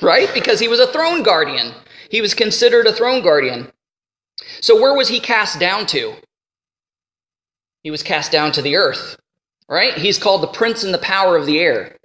right? 0.00 0.30
Because 0.32 0.58
he 0.58 0.68
was 0.68 0.80
a 0.80 0.86
throne 0.86 1.22
guardian. 1.22 1.72
He 2.10 2.22
was 2.22 2.34
considered 2.34 2.86
a 2.86 2.92
throne 2.92 3.22
guardian. 3.22 3.70
So, 4.60 4.80
where 4.80 4.94
was 4.94 5.08
he 5.08 5.20
cast 5.20 5.60
down 5.60 5.86
to? 5.86 6.14
He 7.82 7.90
was 7.90 8.02
cast 8.02 8.32
down 8.32 8.52
to 8.52 8.62
the 8.62 8.76
earth, 8.76 9.16
right? 9.68 9.94
He's 9.94 10.18
called 10.18 10.42
the 10.42 10.46
prince 10.46 10.82
and 10.82 10.92
the 10.94 10.98
power 10.98 11.36
of 11.36 11.46
the 11.46 11.58
air 11.58 11.96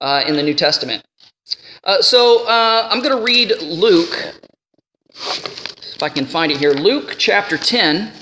uh, 0.00 0.24
in 0.26 0.36
the 0.36 0.42
New 0.42 0.54
Testament. 0.54 1.02
Uh, 1.84 2.00
so 2.00 2.46
uh, 2.48 2.88
I'm 2.90 3.02
going 3.02 3.16
to 3.16 3.22
read 3.22 3.52
Luke, 3.60 4.34
if 5.14 6.02
I 6.02 6.08
can 6.08 6.26
find 6.26 6.50
it 6.50 6.58
here. 6.58 6.72
Luke 6.72 7.16
chapter 7.18 7.58
10. 7.58 8.12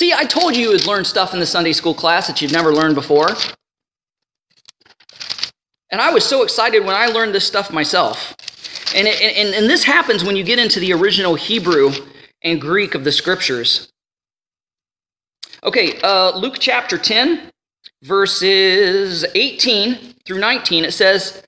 See, 0.00 0.12
I 0.12 0.24
told 0.24 0.56
you 0.56 0.62
you 0.62 0.68
would 0.70 0.86
learn 0.86 1.04
stuff 1.04 1.34
in 1.34 1.40
the 1.40 1.46
Sunday 1.46 1.72
school 1.72 1.94
class 1.94 2.26
that 2.26 2.40
you've 2.40 2.52
never 2.52 2.72
learned 2.72 2.94
before. 2.94 3.28
And 5.90 6.00
I 6.00 6.10
was 6.10 6.24
so 6.24 6.42
excited 6.42 6.84
when 6.84 6.94
I 6.94 7.06
learned 7.06 7.34
this 7.34 7.46
stuff 7.46 7.72
myself. 7.72 8.34
And, 8.94 9.06
it, 9.06 9.20
and, 9.20 9.54
and 9.54 9.68
this 9.68 9.84
happens 9.84 10.24
when 10.24 10.36
you 10.36 10.42
get 10.42 10.58
into 10.58 10.80
the 10.80 10.92
original 10.92 11.34
Hebrew 11.34 11.92
and 12.42 12.60
Greek 12.60 12.94
of 12.94 13.04
the 13.04 13.12
scriptures. 13.12 13.92
Okay, 15.62 16.00
uh, 16.02 16.36
Luke 16.36 16.56
chapter 16.58 16.96
10, 16.96 17.49
verses 18.02 19.24
18 19.34 20.14
through 20.24 20.38
19, 20.38 20.84
it 20.84 20.92
says, 20.92 21.42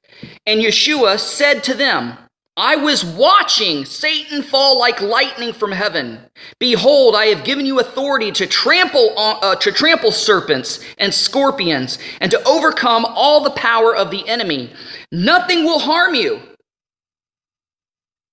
And 0.47 0.61
Yeshua 0.61 1.19
said 1.19 1.65
to 1.65 1.75
them, 1.75 2.19
I 2.57 2.77
was 2.77 3.03
watching 3.03 3.87
Satan 3.87 4.43
fall 4.43 4.79
like 4.79 5.01
lightning 5.01 5.55
from 5.55 5.73
heaven. 5.73 6.19
Behold, 6.59 7.17
I 7.17 7.27
have 7.27 7.45
given 7.45 7.65
you 7.65 7.81
authority 7.81 8.31
to 8.33 8.47
trample 8.47 9.15
on, 9.17 9.38
uh, 9.41 9.55
to 9.57 9.73
trample 9.73 10.12
serpents 10.12 10.85
and 10.99 11.15
scorpions 11.15 11.99
and 12.21 12.31
to 12.31 12.47
overcome 12.47 13.07
all 13.07 13.43
the 13.43 13.53
power 13.53 13.97
of 13.97 14.11
the 14.11 14.29
enemy. 14.29 14.71
Nothing 15.11 15.65
will 15.65 15.79
harm 15.79 16.15
you. 16.15 16.43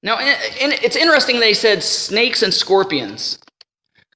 Now, 0.04 0.18
and 0.18 0.74
it's 0.84 0.98
interesting 0.98 1.40
they 1.40 1.54
said 1.54 1.82
snakes 1.82 2.44
and 2.44 2.54
scorpions. 2.54 3.40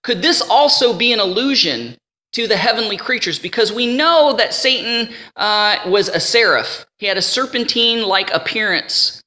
Could 0.01 0.21
this 0.21 0.41
also 0.41 0.93
be 0.93 1.13
an 1.13 1.19
allusion 1.21 1.95
to 2.33 2.47
the 2.47 2.57
heavenly 2.57 2.97
creatures 2.97 3.39
because 3.39 3.71
we 3.71 3.95
know 3.95 4.33
that 4.37 4.53
Satan 4.53 5.13
uh, 5.35 5.77
was 5.87 6.09
a 6.09 6.19
seraph. 6.19 6.85
He 6.97 7.05
had 7.05 7.17
a 7.17 7.21
serpentine 7.21 8.03
like 8.03 8.31
appearance. 8.33 9.21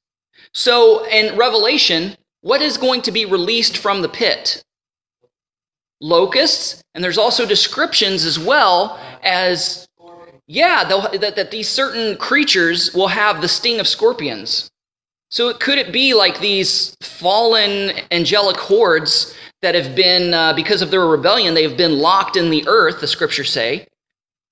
So 0.53 1.07
in 1.07 1.37
Revelation, 1.37 2.17
what 2.41 2.61
is 2.61 2.77
going 2.77 3.01
to 3.03 3.11
be 3.11 3.25
released 3.25 3.77
from 3.77 4.01
the 4.01 4.09
pit? 4.09 4.61
Locusts, 5.99 6.83
and 6.93 7.03
there's 7.03 7.17
also 7.17 7.45
descriptions 7.45 8.23
as 8.23 8.37
well 8.37 8.99
as, 9.23 9.87
yeah, 10.45 10.83
that, 10.83 11.35
that 11.35 11.51
these 11.51 11.67
certain 11.67 12.17
creatures 12.17 12.93
will 12.93 13.07
have 13.07 13.41
the 13.41 13.47
sting 13.47 13.79
of 13.79 13.87
scorpions. 13.87 14.69
So 15.29 15.53
could 15.53 15.77
it 15.77 15.91
be 15.91 16.13
like 16.13 16.39
these 16.39 16.95
fallen 17.01 17.91
angelic 18.11 18.57
hordes 18.57 19.35
that 19.61 19.75
have 19.75 19.95
been, 19.95 20.33
uh, 20.33 20.53
because 20.53 20.81
of 20.81 20.91
their 20.91 21.05
rebellion, 21.05 21.53
they 21.53 21.63
have 21.63 21.77
been 21.77 21.97
locked 21.97 22.37
in 22.37 22.49
the 22.49 22.67
earth, 22.67 23.01
the 23.01 23.07
scriptures 23.07 23.51
say, 23.51 23.87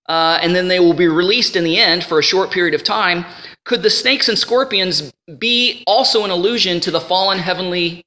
uh, 0.08 0.40
and 0.42 0.56
then 0.56 0.68
they 0.68 0.80
will 0.80 0.94
be 0.94 1.08
released 1.08 1.56
in 1.56 1.64
the 1.64 1.80
end 1.80 2.04
for 2.04 2.20
a 2.20 2.24
short 2.24 2.52
period 2.52 2.74
of 2.74 2.84
time. 2.84 3.26
Could 3.66 3.84
the 3.84 3.90
snakes 3.90 4.30
and 4.30 4.38
scorpions 4.38 5.12
be 5.38 5.84
also 5.88 6.24
an 6.24 6.32
allusion 6.32 6.80
to 6.82 6.92
the 6.92 7.00
fallen 7.00 7.40
heavenly 7.40 8.04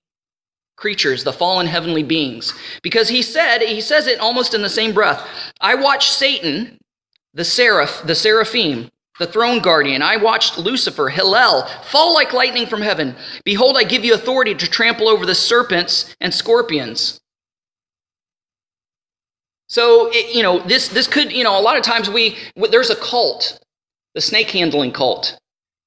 creatures, 0.77 1.25
the 1.25 1.33
fallen 1.33 1.67
heavenly 1.67 2.03
beings? 2.03 2.53
Because 2.83 3.09
he 3.09 3.23
said, 3.23 3.63
he 3.63 3.81
says 3.81 4.07
it 4.07 4.21
almost 4.21 4.55
in 4.55 4.63
the 4.63 4.69
same 4.69 4.93
breath. 4.93 5.27
I 5.61 5.75
watch 5.75 6.11
Satan, 6.11 6.79
the 7.35 7.45
seraph, 7.45 8.03
the 8.05 8.15
seraphim, 8.15 8.91
the 9.19 9.27
throne 9.27 9.61
guardian. 9.61 10.03
I 10.03 10.17
watched 10.17 10.59
Lucifer, 10.59 11.09
Hillel, 11.09 11.67
fall 11.85 12.15
like 12.15 12.33
lightning 12.33 12.67
from 12.67 12.81
heaven. 12.81 13.17
Behold, 13.45 13.77
I 13.77 13.85
give 13.85 14.05
you 14.05 14.15
authority 14.15 14.55
to 14.55 14.67
trample 14.67 15.09
over 15.09 15.27
the 15.27 15.35
serpents 15.35 16.15
and 16.21 16.33
scorpions. 16.33 17.21
So, 19.69 20.09
it, 20.13 20.35
you 20.35 20.43
know, 20.43 20.61
this, 20.61 20.89
this 20.89 21.07
could, 21.07 21.31
you 21.31 21.45
know, 21.45 21.59
a 21.59 21.61
lot 21.61 21.77
of 21.77 21.83
times 21.83 22.09
we, 22.09 22.39
there's 22.71 22.91
a 22.91 22.97
cult, 22.97 23.61
the 24.15 24.21
snake 24.21 24.51
handling 24.51 24.93
cult, 24.93 25.39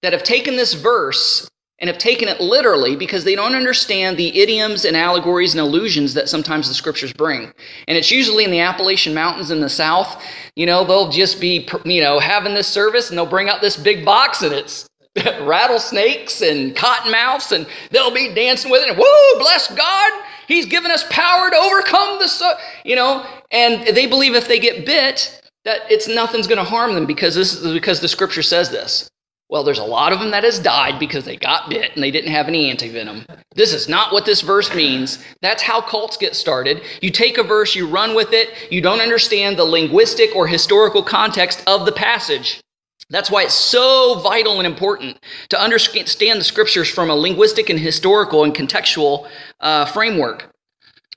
that 0.03 0.13
have 0.13 0.23
taken 0.23 0.55
this 0.55 0.73
verse 0.73 1.49
and 1.81 1.87
have 1.89 1.97
taken 1.97 2.29
it 2.29 2.39
literally 2.39 2.95
because 2.95 3.23
they 3.23 3.35
don't 3.35 3.55
understand 3.55 4.15
the 4.15 4.39
idioms 4.39 4.85
and 4.85 4.95
allegories 4.95 5.53
and 5.53 5.59
allusions 5.59 6.13
that 6.13 6.29
sometimes 6.29 6.67
the 6.67 6.75
scriptures 6.75 7.11
bring. 7.11 7.51
And 7.87 7.97
it's 7.97 8.11
usually 8.11 8.45
in 8.45 8.51
the 8.51 8.59
Appalachian 8.59 9.15
Mountains 9.15 9.49
in 9.49 9.59
the 9.59 9.69
south. 9.69 10.23
You 10.55 10.67
know, 10.67 10.85
they'll 10.85 11.09
just 11.09 11.41
be, 11.41 11.67
you 11.83 12.01
know, 12.01 12.19
having 12.19 12.53
this 12.53 12.67
service 12.67 13.09
and 13.09 13.17
they'll 13.17 13.25
bring 13.25 13.49
out 13.49 13.61
this 13.61 13.75
big 13.75 14.05
box 14.05 14.43
and 14.43 14.53
it's 14.53 14.87
rattlesnakes 15.41 16.41
and 16.41 16.75
cottonmouths 16.75 17.51
and 17.51 17.65
they'll 17.89 18.13
be 18.13 18.33
dancing 18.33 18.69
with 18.69 18.83
it. 18.83 18.89
And, 18.89 18.97
Woo, 18.97 19.39
bless 19.39 19.73
God. 19.73 20.23
He's 20.47 20.67
given 20.67 20.91
us 20.91 21.03
power 21.09 21.49
to 21.49 21.55
overcome 21.55 22.19
the, 22.19 22.57
you 22.85 22.95
know, 22.95 23.25
and 23.51 23.95
they 23.95 24.05
believe 24.05 24.35
if 24.35 24.47
they 24.47 24.59
get 24.59 24.85
bit, 24.85 25.41
that 25.65 25.81
it's 25.89 26.07
nothing's 26.07 26.47
going 26.47 26.57
to 26.57 26.63
harm 26.63 26.93
them 26.93 27.05
because 27.05 27.35
this 27.35 27.53
is 27.53 27.73
because 27.73 28.01
the 28.01 28.07
scripture 28.07 28.43
says 28.43 28.69
this. 28.69 29.10
Well, 29.51 29.65
there's 29.65 29.79
a 29.79 29.83
lot 29.83 30.13
of 30.13 30.21
them 30.21 30.31
that 30.31 30.45
has 30.45 30.59
died 30.59 30.97
because 30.97 31.25
they 31.25 31.35
got 31.35 31.69
bit 31.69 31.91
and 31.93 32.01
they 32.01 32.09
didn't 32.09 32.31
have 32.31 32.47
any 32.47 32.73
antivenom. 32.73 33.25
This 33.53 33.73
is 33.73 33.89
not 33.89 34.13
what 34.13 34.25
this 34.25 34.39
verse 34.39 34.73
means. 34.73 35.21
That's 35.41 35.61
how 35.61 35.81
cults 35.81 36.15
get 36.15 36.37
started. 36.37 36.81
You 37.01 37.11
take 37.11 37.37
a 37.37 37.43
verse, 37.43 37.75
you 37.75 37.85
run 37.85 38.15
with 38.15 38.31
it, 38.31 38.49
you 38.71 38.79
don't 38.79 39.01
understand 39.01 39.57
the 39.57 39.65
linguistic 39.65 40.33
or 40.37 40.47
historical 40.47 41.03
context 41.03 41.61
of 41.67 41.85
the 41.85 41.91
passage. 41.91 42.61
That's 43.09 43.29
why 43.29 43.43
it's 43.43 43.53
so 43.53 44.21
vital 44.23 44.57
and 44.57 44.65
important 44.65 45.19
to 45.49 45.61
understand 45.61 46.39
the 46.39 46.45
scriptures 46.45 46.89
from 46.89 47.09
a 47.09 47.15
linguistic 47.15 47.69
and 47.69 47.77
historical 47.77 48.45
and 48.45 48.55
contextual 48.55 49.27
uh, 49.59 49.83
framework. 49.83 50.49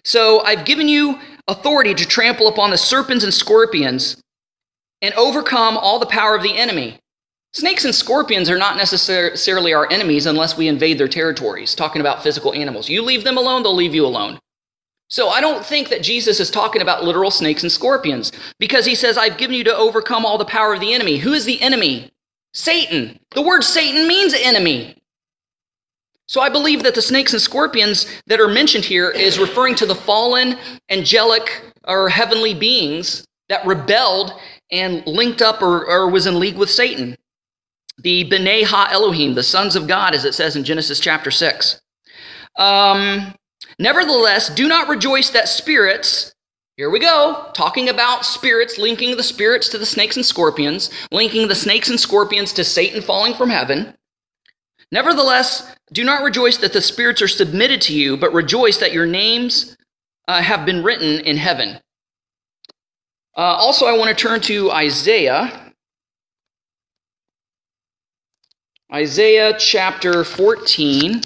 So 0.02 0.40
I've 0.40 0.64
given 0.64 0.88
you 0.88 1.20
authority 1.46 1.94
to 1.94 2.04
trample 2.04 2.48
upon 2.48 2.70
the 2.70 2.78
serpents 2.78 3.22
and 3.22 3.32
scorpions 3.32 4.20
and 5.00 5.14
overcome 5.14 5.76
all 5.76 6.00
the 6.00 6.06
power 6.06 6.34
of 6.34 6.42
the 6.42 6.56
enemy. 6.56 6.98
Snakes 7.56 7.84
and 7.84 7.94
scorpions 7.94 8.50
are 8.50 8.58
not 8.58 8.76
necessarily 8.76 9.72
our 9.72 9.90
enemies 9.92 10.26
unless 10.26 10.56
we 10.56 10.66
invade 10.66 10.98
their 10.98 11.06
territories, 11.06 11.76
talking 11.76 12.00
about 12.00 12.20
physical 12.20 12.52
animals. 12.52 12.88
You 12.88 13.00
leave 13.00 13.22
them 13.22 13.38
alone, 13.38 13.62
they'll 13.62 13.72
leave 13.72 13.94
you 13.94 14.04
alone. 14.04 14.40
So 15.08 15.28
I 15.28 15.40
don't 15.40 15.64
think 15.64 15.88
that 15.90 16.02
Jesus 16.02 16.40
is 16.40 16.50
talking 16.50 16.82
about 16.82 17.04
literal 17.04 17.30
snakes 17.30 17.62
and 17.62 17.70
scorpions 17.70 18.32
because 18.58 18.84
he 18.84 18.96
says, 18.96 19.16
I've 19.16 19.36
given 19.36 19.54
you 19.54 19.62
to 19.64 19.76
overcome 19.76 20.26
all 20.26 20.36
the 20.36 20.44
power 20.44 20.74
of 20.74 20.80
the 20.80 20.92
enemy. 20.92 21.18
Who 21.18 21.32
is 21.32 21.44
the 21.44 21.60
enemy? 21.62 22.10
Satan. 22.54 23.20
The 23.30 23.42
word 23.42 23.62
Satan 23.62 24.08
means 24.08 24.34
enemy. 24.34 25.00
So 26.26 26.40
I 26.40 26.48
believe 26.48 26.82
that 26.82 26.96
the 26.96 27.02
snakes 27.02 27.34
and 27.34 27.42
scorpions 27.42 28.06
that 28.26 28.40
are 28.40 28.48
mentioned 28.48 28.84
here 28.84 29.10
is 29.10 29.38
referring 29.38 29.76
to 29.76 29.86
the 29.86 29.94
fallen 29.94 30.58
angelic 30.90 31.62
or 31.86 32.08
heavenly 32.08 32.54
beings 32.54 33.24
that 33.48 33.64
rebelled 33.64 34.32
and 34.72 35.06
linked 35.06 35.42
up 35.42 35.62
or, 35.62 35.86
or 35.86 36.10
was 36.10 36.26
in 36.26 36.40
league 36.40 36.56
with 36.56 36.70
Satan 36.70 37.16
the 37.98 38.28
B'nai 38.28 38.64
Ha 38.64 38.88
Elohim, 38.90 39.34
the 39.34 39.42
sons 39.42 39.76
of 39.76 39.86
God, 39.86 40.14
as 40.14 40.24
it 40.24 40.34
says 40.34 40.56
in 40.56 40.64
Genesis 40.64 41.00
chapter 41.00 41.30
6. 41.30 41.80
Um, 42.56 43.34
Nevertheless, 43.78 44.48
do 44.48 44.68
not 44.68 44.88
rejoice 44.88 45.30
that 45.30 45.48
spirits, 45.48 46.32
here 46.76 46.90
we 46.90 47.00
go, 47.00 47.50
talking 47.54 47.88
about 47.88 48.24
spirits, 48.24 48.78
linking 48.78 49.16
the 49.16 49.22
spirits 49.22 49.68
to 49.70 49.78
the 49.78 49.86
snakes 49.86 50.16
and 50.16 50.24
scorpions, 50.24 50.90
linking 51.10 51.48
the 51.48 51.54
snakes 51.54 51.90
and 51.90 51.98
scorpions 51.98 52.52
to 52.52 52.64
Satan 52.64 53.02
falling 53.02 53.34
from 53.34 53.50
heaven. 53.50 53.94
Nevertheless, 54.92 55.74
do 55.92 56.04
not 56.04 56.22
rejoice 56.22 56.56
that 56.58 56.72
the 56.72 56.80
spirits 56.80 57.20
are 57.20 57.28
submitted 57.28 57.80
to 57.82 57.94
you, 57.94 58.16
but 58.16 58.32
rejoice 58.32 58.78
that 58.78 58.92
your 58.92 59.06
names 59.06 59.76
uh, 60.28 60.40
have 60.40 60.64
been 60.64 60.82
written 60.82 61.20
in 61.20 61.36
heaven. 61.36 61.80
Uh, 63.36 63.40
also, 63.40 63.86
I 63.86 63.98
want 63.98 64.16
to 64.16 64.22
turn 64.22 64.40
to 64.42 64.70
Isaiah 64.70 65.63
Isaiah 68.94 69.56
chapter 69.58 70.22
14. 70.22 71.22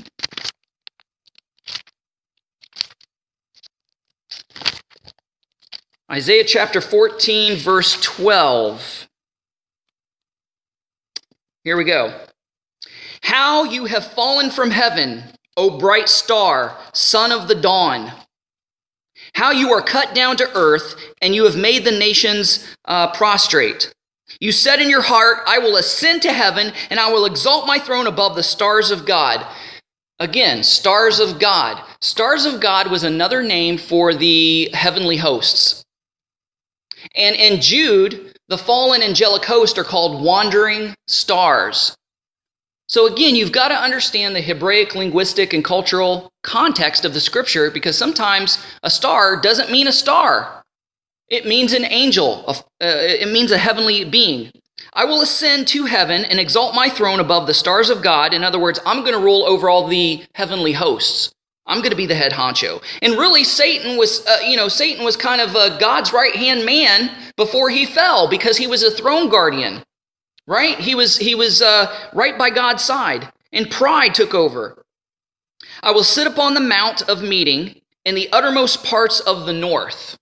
Isaiah 6.10 6.44
chapter 6.44 6.80
14, 6.80 7.58
verse 7.58 8.00
12. 8.00 9.08
Here 11.64 11.76
we 11.76 11.84
go. 11.84 12.18
How 13.20 13.64
you 13.64 13.84
have 13.84 14.12
fallen 14.12 14.48
from 14.48 14.70
heaven, 14.70 15.24
O 15.58 15.78
bright 15.78 16.08
star, 16.08 16.74
son 16.94 17.32
of 17.32 17.48
the 17.48 17.54
dawn. 17.54 18.10
How 19.34 19.50
you 19.50 19.72
are 19.72 19.82
cut 19.82 20.14
down 20.14 20.38
to 20.38 20.50
earth, 20.54 20.94
and 21.20 21.34
you 21.34 21.44
have 21.44 21.58
made 21.58 21.84
the 21.84 21.90
nations 21.90 22.66
uh, 22.86 23.12
prostrate. 23.12 23.92
You 24.40 24.52
said 24.52 24.80
in 24.80 24.90
your 24.90 25.02
heart, 25.02 25.38
I 25.46 25.58
will 25.58 25.76
ascend 25.76 26.22
to 26.22 26.32
heaven 26.32 26.72
and 26.90 27.00
I 27.00 27.10
will 27.10 27.24
exalt 27.24 27.66
my 27.66 27.78
throne 27.78 28.06
above 28.06 28.36
the 28.36 28.42
stars 28.42 28.90
of 28.90 29.06
God. 29.06 29.46
Again, 30.20 30.62
stars 30.62 31.20
of 31.20 31.38
God. 31.38 31.82
Stars 32.00 32.44
of 32.44 32.60
God 32.60 32.90
was 32.90 33.04
another 33.04 33.42
name 33.42 33.78
for 33.78 34.14
the 34.14 34.70
heavenly 34.72 35.16
hosts. 35.16 35.84
And 37.14 37.36
in 37.36 37.60
Jude, 37.60 38.36
the 38.48 38.58
fallen 38.58 39.02
angelic 39.02 39.44
host 39.44 39.78
are 39.78 39.84
called 39.84 40.22
wandering 40.22 40.94
stars. 41.06 41.96
So 42.88 43.06
again, 43.06 43.36
you've 43.36 43.52
got 43.52 43.68
to 43.68 43.74
understand 43.74 44.34
the 44.34 44.40
Hebraic 44.40 44.94
linguistic 44.94 45.52
and 45.52 45.62
cultural 45.62 46.30
context 46.42 47.04
of 47.04 47.12
the 47.12 47.20
scripture 47.20 47.70
because 47.70 47.98
sometimes 47.98 48.64
a 48.82 48.90
star 48.90 49.38
doesn't 49.40 49.70
mean 49.70 49.86
a 49.86 49.92
star. 49.92 50.57
It 51.28 51.46
means 51.46 51.72
an 51.72 51.84
angel, 51.84 52.44
uh, 52.48 52.54
it 52.80 53.28
means 53.28 53.52
a 53.52 53.58
heavenly 53.58 54.04
being. 54.04 54.50
I 54.94 55.04
will 55.04 55.20
ascend 55.20 55.68
to 55.68 55.84
heaven 55.84 56.24
and 56.24 56.40
exalt 56.40 56.74
my 56.74 56.88
throne 56.88 57.20
above 57.20 57.46
the 57.46 57.54
stars 57.54 57.90
of 57.90 58.02
God. 58.02 58.32
In 58.32 58.42
other 58.42 58.58
words, 58.58 58.80
I'm 58.86 59.00
going 59.00 59.12
to 59.12 59.18
rule 59.18 59.44
over 59.44 59.68
all 59.68 59.86
the 59.86 60.24
heavenly 60.34 60.72
hosts. 60.72 61.32
I'm 61.66 61.78
going 61.78 61.90
to 61.90 61.96
be 61.96 62.06
the 62.06 62.14
head 62.14 62.32
honcho. 62.32 62.82
And 63.02 63.14
really, 63.14 63.44
Satan 63.44 63.98
was, 63.98 64.26
uh, 64.26 64.38
you 64.44 64.56
know, 64.56 64.68
Satan 64.68 65.04
was 65.04 65.16
kind 65.16 65.40
of 65.40 65.54
uh, 65.54 65.78
God's 65.78 66.12
right 66.12 66.34
hand 66.34 66.64
man 66.64 67.10
before 67.36 67.68
he 67.68 67.84
fell 67.84 68.28
because 68.28 68.56
he 68.56 68.66
was 68.66 68.82
a 68.82 68.90
throne 68.90 69.28
guardian, 69.28 69.82
right? 70.46 70.78
He 70.78 70.94
was 70.94 71.18
he 71.18 71.34
was 71.34 71.60
uh, 71.62 71.94
right 72.14 72.38
by 72.38 72.50
God's 72.50 72.82
side, 72.82 73.30
and 73.52 73.70
pride 73.70 74.14
took 74.14 74.34
over. 74.34 74.82
I 75.82 75.92
will 75.92 76.04
sit 76.04 76.26
upon 76.26 76.54
the 76.54 76.60
mount 76.60 77.08
of 77.08 77.22
meeting 77.22 77.82
in 78.04 78.14
the 78.14 78.30
uttermost 78.32 78.82
parts 78.82 79.20
of 79.20 79.46
the 79.46 79.52
north. 79.52 80.17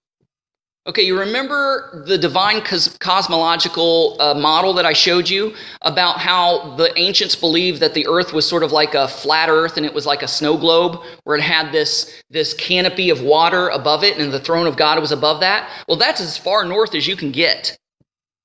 Okay, 0.88 1.02
you 1.02 1.18
remember 1.18 2.04
the 2.06 2.16
divine 2.16 2.60
cos- 2.60 2.96
cosmological 2.98 4.16
uh, 4.20 4.34
model 4.34 4.72
that 4.74 4.86
I 4.86 4.92
showed 4.92 5.28
you 5.28 5.52
about 5.82 6.18
how 6.18 6.76
the 6.76 6.96
ancients 6.96 7.34
believed 7.34 7.80
that 7.80 7.92
the 7.92 8.06
earth 8.06 8.32
was 8.32 8.46
sort 8.46 8.62
of 8.62 8.70
like 8.70 8.94
a 8.94 9.08
flat 9.08 9.48
earth 9.48 9.76
and 9.76 9.84
it 9.84 9.92
was 9.92 10.06
like 10.06 10.22
a 10.22 10.28
snow 10.28 10.56
globe 10.56 11.02
where 11.24 11.36
it 11.36 11.42
had 11.42 11.72
this, 11.72 12.22
this 12.30 12.54
canopy 12.54 13.10
of 13.10 13.20
water 13.20 13.68
above 13.70 14.04
it 14.04 14.16
and 14.16 14.32
the 14.32 14.38
throne 14.38 14.68
of 14.68 14.76
God 14.76 15.00
was 15.00 15.10
above 15.10 15.40
that? 15.40 15.68
Well, 15.88 15.96
that's 15.96 16.20
as 16.20 16.38
far 16.38 16.64
north 16.64 16.94
as 16.94 17.08
you 17.08 17.16
can 17.16 17.32
get. 17.32 17.76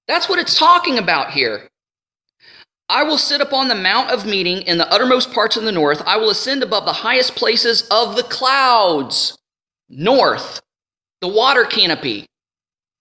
That's 0.08 0.28
what 0.28 0.40
it's 0.40 0.58
talking 0.58 0.98
about 0.98 1.30
here. 1.30 1.70
I 2.90 3.04
will 3.04 3.20
sit 3.20 3.40
upon 3.42 3.68
the 3.68 3.76
mount 3.76 4.10
of 4.10 4.26
meeting 4.26 4.64
in 4.64 4.80
the 4.80 4.92
uttermost 4.92 5.32
parts 5.32 5.58
of 5.58 5.64
the 5.64 5.72
north. 5.72 6.02
I 6.08 6.18
will 6.18 6.32
ascend 6.32 6.64
above 6.64 6.86
the 6.86 6.92
highest 6.92 7.36
places 7.36 7.88
of 7.92 8.16
the 8.16 8.24
clouds. 8.24 9.38
North, 9.90 10.60
the 11.22 11.28
water 11.28 11.66
canopy. 11.66 12.26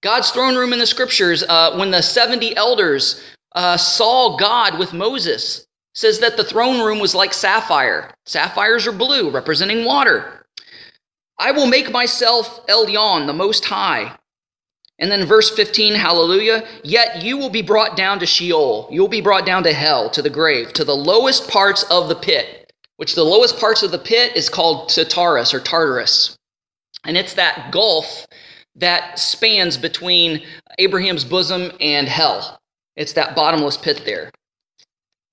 God's 0.03 0.31
throne 0.31 0.57
room 0.57 0.73
in 0.73 0.79
the 0.79 0.87
scriptures, 0.87 1.43
uh, 1.43 1.77
when 1.77 1.91
the 1.91 2.03
70 2.03 2.57
elders 2.57 3.23
uh, 3.55 3.77
saw 3.77 4.37
God 4.37 4.79
with 4.79 4.93
Moses, 4.93 5.67
says 5.95 6.21
that 6.21 6.37
the 6.37 6.45
throne 6.45 6.81
room 6.81 7.01
was 7.01 7.15
like 7.15 7.35
sapphire. 7.35 8.15
Sapphires 8.25 8.87
are 8.87 8.93
blue, 8.93 9.31
representing 9.31 9.85
water. 9.85 10.47
I 11.39 11.51
will 11.53 11.67
make 11.67 11.91
myself 11.91 12.67
Elyon, 12.67 13.27
the 13.27 13.33
Most 13.33 13.65
High. 13.65 14.17
And 14.99 15.11
then 15.11 15.27
verse 15.27 15.51
15, 15.51 15.95
hallelujah. 15.95 16.67
Yet 16.85 17.23
you 17.23 17.39
will 17.39 17.51
be 17.51 17.63
brought 17.63 17.97
down 17.97 18.19
to 18.21 18.27
Sheol. 18.27 18.87
You'll 18.91 19.09
be 19.09 19.23
brought 19.23 19.47
down 19.47 19.63
to 19.65 19.73
hell, 19.73 20.11
to 20.11 20.21
the 20.23 20.31
grave, 20.31 20.73
to 20.75 20.85
the 20.85 20.97
lowest 20.97 21.49
parts 21.49 21.83
of 21.85 22.09
the 22.09 22.15
pit, 22.15 22.73
which 22.97 23.15
the 23.15 23.25
lowest 23.25 23.59
parts 23.59 23.83
of 23.83 23.91
the 23.91 23.99
pit 23.99 24.37
is 24.37 24.51
called 24.51 24.91
Tartarus 24.91 25.55
or 25.55 25.61
Tartarus. 25.61 26.37
And 27.05 27.17
it's 27.17 27.33
that 27.35 27.73
gulf 27.73 28.27
that 28.77 29.19
spans 29.19 29.77
between 29.77 30.43
Abraham's 30.79 31.25
bosom 31.25 31.73
and 31.81 32.09
hell. 32.09 32.61
It's 32.97 33.13
that 33.15 33.35
bottomless 33.35 33.77
pit 33.77 34.03
there. 34.05 34.31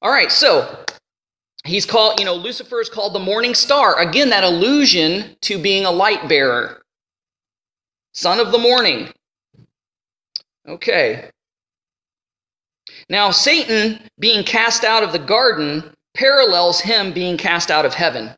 All 0.02 0.12
right, 0.12 0.32
so 0.32 0.86
he's 1.65 1.86
called, 1.86 2.19
you 2.19 2.26
know, 2.26 2.36
Lucifer 2.36 2.80
is 2.80 2.89
called 2.89 3.13
the 3.13 3.19
morning 3.19 3.54
star. 3.54 4.00
Again, 4.00 4.30
that 4.30 4.43
allusion 4.43 5.36
to 5.41 5.58
being 5.62 5.86
a 5.86 5.91
light 5.91 6.28
bearer, 6.30 6.82
son 8.13 8.39
of 8.39 8.52
the 8.52 8.58
morning. 8.58 9.12
Okay. 10.67 11.30
Now, 13.10 13.32
Satan 13.32 14.00
being 14.19 14.43
cast 14.43 14.84
out 14.84 15.04
of 15.04 15.13
the 15.13 15.19
garden 15.19 15.91
parallels 16.13 16.82
him 16.82 17.13
being 17.13 17.38
cast 17.38 17.71
out 17.71 17.86
of 17.86 17.93
heaven. 17.93 18.32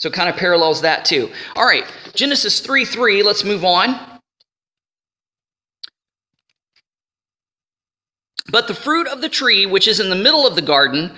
So 0.00 0.08
it 0.08 0.14
kind 0.14 0.30
of 0.30 0.36
parallels 0.36 0.80
that 0.80 1.04
too. 1.04 1.30
All 1.54 1.66
right, 1.66 1.84
Genesis 2.14 2.60
3 2.60 2.86
3, 2.86 3.22
let's 3.22 3.44
move 3.44 3.64
on. 3.64 4.00
But 8.50 8.66
the 8.66 8.74
fruit 8.74 9.06
of 9.06 9.20
the 9.20 9.28
tree, 9.28 9.66
which 9.66 9.86
is 9.86 10.00
in 10.00 10.08
the 10.08 10.16
middle 10.16 10.46
of 10.46 10.56
the 10.56 10.62
garden, 10.62 11.14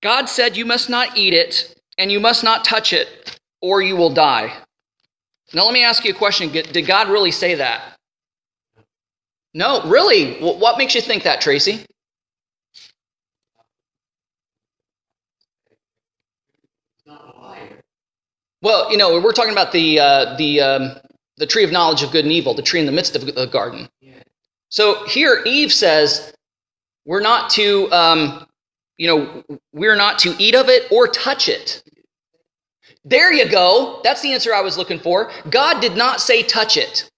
God 0.00 0.26
said, 0.26 0.56
You 0.56 0.64
must 0.64 0.88
not 0.88 1.18
eat 1.18 1.34
it, 1.34 1.74
and 1.98 2.10
you 2.10 2.20
must 2.20 2.44
not 2.44 2.64
touch 2.64 2.92
it, 2.92 3.38
or 3.60 3.82
you 3.82 3.96
will 3.96 4.14
die. 4.14 4.56
Now, 5.52 5.64
let 5.64 5.74
me 5.74 5.82
ask 5.82 6.04
you 6.04 6.12
a 6.12 6.16
question. 6.16 6.50
Did 6.50 6.86
God 6.86 7.08
really 7.08 7.32
say 7.32 7.56
that? 7.56 7.96
No, 9.52 9.82
really? 9.88 10.36
What 10.38 10.78
makes 10.78 10.94
you 10.94 11.00
think 11.00 11.24
that, 11.24 11.40
Tracy? 11.40 11.84
Well, 18.64 18.90
you 18.90 18.96
know, 18.96 19.20
we're 19.20 19.34
talking 19.34 19.52
about 19.52 19.72
the 19.72 20.00
uh, 20.00 20.36
the 20.38 20.58
um, 20.62 20.96
the 21.36 21.46
tree 21.46 21.64
of 21.64 21.70
knowledge 21.70 22.02
of 22.02 22.10
good 22.12 22.24
and 22.24 22.32
evil, 22.32 22.54
the 22.54 22.62
tree 22.62 22.80
in 22.80 22.86
the 22.86 22.92
midst 22.92 23.14
of 23.14 23.26
the 23.26 23.46
garden. 23.46 23.90
So 24.70 25.04
here, 25.04 25.42
Eve 25.44 25.70
says, 25.70 26.32
"We're 27.04 27.20
not 27.20 27.50
to, 27.50 27.92
um, 27.92 28.46
you 28.96 29.06
know, 29.06 29.58
we're 29.74 29.96
not 29.96 30.18
to 30.20 30.34
eat 30.38 30.54
of 30.54 30.70
it 30.70 30.90
or 30.90 31.06
touch 31.06 31.50
it." 31.50 31.82
There 33.04 33.30
you 33.30 33.46
go. 33.50 34.00
That's 34.02 34.22
the 34.22 34.32
answer 34.32 34.54
I 34.54 34.62
was 34.62 34.78
looking 34.78 34.98
for. 34.98 35.30
God 35.50 35.80
did 35.80 35.94
not 35.94 36.22
say 36.22 36.42
touch 36.42 36.78
it. 36.78 37.10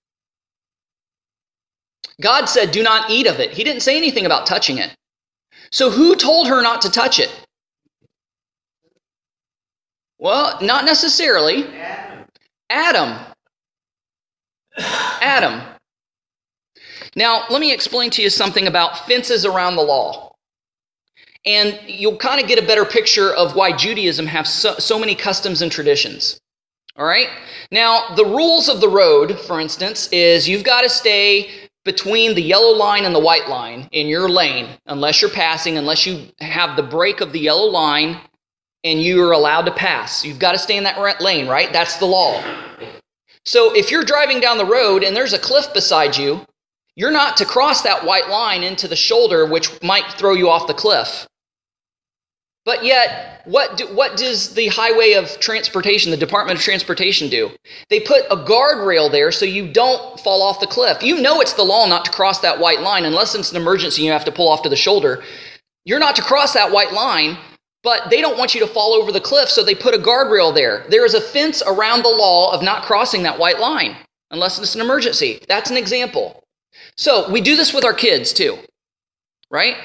God 2.21 2.47
said, 2.47 2.73
"Do 2.73 2.83
not 2.83 3.09
eat 3.09 3.29
of 3.29 3.39
it." 3.39 3.53
He 3.53 3.63
didn't 3.63 3.83
say 3.83 3.97
anything 3.97 4.27
about 4.27 4.49
touching 4.49 4.79
it. 4.79 4.93
So 5.71 5.91
who 5.91 6.17
told 6.17 6.49
her 6.49 6.61
not 6.61 6.83
to 6.83 6.91
touch 6.91 7.21
it? 7.21 7.46
Well, 10.27 10.59
not 10.61 10.85
necessarily. 10.85 11.69
Adam. 11.77 12.27
Adam. 12.69 13.27
Adam. 15.23 15.63
Now, 17.15 17.45
let 17.49 17.61
me 17.61 17.73
explain 17.73 18.11
to 18.11 18.23
you 18.23 18.29
something 18.29 18.67
about 18.67 19.07
fences 19.07 19.45
around 19.45 19.77
the 19.77 19.83
law. 19.83 20.33
And 21.45 21.79
you'll 21.87 22.17
kind 22.17 22.41
of 22.41 22.49
get 22.49 22.59
a 22.59 22.67
better 22.67 22.85
picture 22.85 23.33
of 23.33 23.55
why 23.55 23.71
Judaism 23.71 24.27
has 24.27 24.53
so, 24.53 24.75
so 24.81 24.99
many 24.99 25.15
customs 25.15 25.63
and 25.63 25.71
traditions. 25.71 26.41
All 26.97 27.07
right? 27.07 27.29
Now, 27.71 28.13
the 28.17 28.25
rules 28.25 28.69
of 28.69 28.81
the 28.81 28.89
road, 28.89 29.39
for 29.39 29.61
instance, 29.61 30.09
is 30.09 30.49
you've 30.49 30.65
got 30.65 30.81
to 30.81 30.89
stay 30.89 31.69
between 31.85 32.35
the 32.35 32.43
yellow 32.43 32.77
line 32.77 33.05
and 33.05 33.15
the 33.15 33.21
white 33.21 33.49
line 33.49 33.89
in 33.93 34.09
your 34.09 34.29
lane, 34.29 34.71
unless 34.87 35.23
you're 35.23 35.31
passing, 35.31 35.79
unless 35.79 36.05
you 36.05 36.27
have 36.41 36.75
the 36.75 36.83
break 36.83 37.21
of 37.21 37.31
the 37.31 37.39
yellow 37.39 37.71
line 37.71 38.21
and 38.87 39.03
you 39.03 39.23
are 39.23 39.33
allowed 39.33 39.63
to 39.63 39.73
pass. 39.73 40.25
You've 40.25 40.39
got 40.39 40.53
to 40.53 40.59
stay 40.59 40.77
in 40.77 40.85
that 40.85 41.21
lane, 41.21 41.49
right? 41.49 41.73
That's 41.73 41.97
the 41.97 42.07
law. 42.07 42.43
So 43.45 43.75
if 43.75 43.91
you're 43.91 44.05
driving 44.05 44.41
down 44.41 44.59
the 44.59 44.65
road 44.65 45.03
and 45.03 45.17
there's 45.17 45.33
a 45.33 45.39
cliff 45.39 45.73
beside 45.75 46.17
you, 46.17 46.47
you're 46.95 47.11
not 47.11 47.37
to 47.37 47.45
cross 47.45 47.83
that 47.83 48.05
white 48.05 48.29
line 48.29 48.63
into 48.63 48.89
the 48.89 48.97
shoulder, 48.97 49.45
which 49.45 49.83
might 49.83 50.13
throw 50.13 50.33
you 50.35 50.49
off 50.49 50.67
the 50.67 50.75
cliff. 50.75 51.27
But 52.65 52.85
yet, 52.85 53.43
what, 53.45 53.77
do, 53.77 53.87
what 53.95 54.17
does 54.17 54.55
the 54.55 54.67
Highway 54.69 55.13
of 55.13 55.39
Transportation, 55.39 56.11
the 56.11 56.17
Department 56.17 56.59
of 56.59 56.65
Transportation, 56.65 57.29
do? 57.29 57.51
They 57.91 58.01
put 58.01 58.25
a 58.29 58.37
guardrail 58.37 59.11
there 59.11 59.31
so 59.31 59.45
you 59.45 59.73
don't 59.73 60.19
fall 60.19 60.43
off 60.43 60.59
the 60.59 60.67
cliff. 60.67 61.01
You 61.03 61.21
know 61.21 61.41
it's 61.41 61.53
the 61.53 61.63
law 61.63 61.87
not 61.87 62.05
to 62.07 62.11
cross 62.11 62.41
that 62.41 62.59
white 62.59 62.81
line 62.81 63.05
unless 63.05 63.37
it's 63.37 63.53
an 63.53 63.57
emergency 63.57 64.03
and 64.03 64.07
you 64.07 64.13
have 64.13 64.25
to 64.25 64.33
pull 64.33 64.49
off 64.49 64.63
to 64.63 64.69
the 64.69 64.75
shoulder. 64.75 65.23
You're 65.85 66.01
not 66.01 66.17
to 66.17 66.23
cross 66.23 66.55
that 66.55 66.73
white 66.73 66.93
line, 66.93 67.39
but 67.87 68.11
they 68.11 68.21
don't 68.21 68.37
want 68.37 68.53
you 68.53 68.61
to 68.61 68.67
fall 68.67 68.95
over 68.95 69.13
the 69.13 69.21
cliff, 69.21 69.49
so 69.49 69.63
they 69.63 69.73
put 69.73 69.95
a 69.95 69.97
guardrail 69.97 70.53
there. 70.53 70.85
There 70.91 71.05
is 71.05 71.15
a 71.15 71.21
fence 71.21 71.63
around 71.65 72.03
the 72.03 72.09
law 72.09 72.53
of 72.53 72.61
not 72.61 72.83
crossing 72.83 73.23
that 73.23 73.39
white 73.39 73.61
line 73.61 73.97
unless 74.33 74.59
it's 74.59 74.75
an 74.75 74.81
emergency. 74.81 75.39
That's 75.47 75.71
an 75.71 75.77
example. 75.77 76.43
So 76.97 77.31
we 77.31 77.41
do 77.41 77.55
this 77.55 77.73
with 77.73 77.85
our 77.85 77.93
kids 77.95 78.33
too, 78.33 78.59
right? 79.53 79.77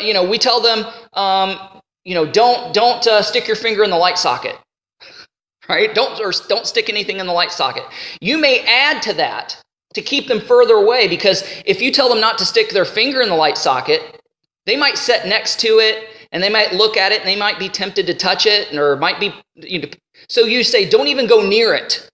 You 0.00 0.12
know, 0.12 0.28
we 0.28 0.36
tell 0.36 0.60
them, 0.60 0.84
um, 1.14 1.80
you 2.04 2.14
know, 2.14 2.30
don't 2.30 2.74
don't 2.74 3.06
uh, 3.06 3.22
stick 3.22 3.46
your 3.46 3.56
finger 3.56 3.82
in 3.84 3.88
the 3.88 3.96
light 3.96 4.18
socket, 4.18 4.58
right? 5.70 5.94
Don't 5.94 6.20
or 6.20 6.32
don't 6.50 6.66
stick 6.66 6.90
anything 6.90 7.20
in 7.20 7.26
the 7.26 7.32
light 7.32 7.52
socket. 7.52 7.84
You 8.20 8.36
may 8.36 8.66
add 8.66 9.00
to 9.04 9.14
that 9.14 9.58
to 9.94 10.02
keep 10.02 10.28
them 10.28 10.42
further 10.42 10.74
away 10.74 11.08
because 11.08 11.42
if 11.64 11.80
you 11.80 11.90
tell 11.90 12.10
them 12.10 12.20
not 12.20 12.36
to 12.36 12.44
stick 12.44 12.68
their 12.68 12.84
finger 12.84 13.22
in 13.22 13.30
the 13.30 13.34
light 13.34 13.56
socket, 13.56 14.20
they 14.66 14.76
might 14.76 14.98
sit 14.98 15.24
next 15.24 15.58
to 15.60 15.78
it 15.78 16.10
and 16.36 16.44
they 16.44 16.50
might 16.50 16.74
look 16.74 16.98
at 16.98 17.12
it 17.12 17.20
and 17.20 17.26
they 17.26 17.34
might 17.34 17.58
be 17.58 17.66
tempted 17.66 18.06
to 18.06 18.12
touch 18.12 18.44
it 18.44 18.76
or 18.76 18.94
might 18.96 19.18
be 19.18 19.32
you 19.54 19.80
know, 19.80 19.88
so 20.28 20.42
you 20.42 20.62
say 20.62 20.86
don't 20.86 21.08
even 21.08 21.26
go 21.26 21.40
near 21.40 21.72
it. 21.72 22.10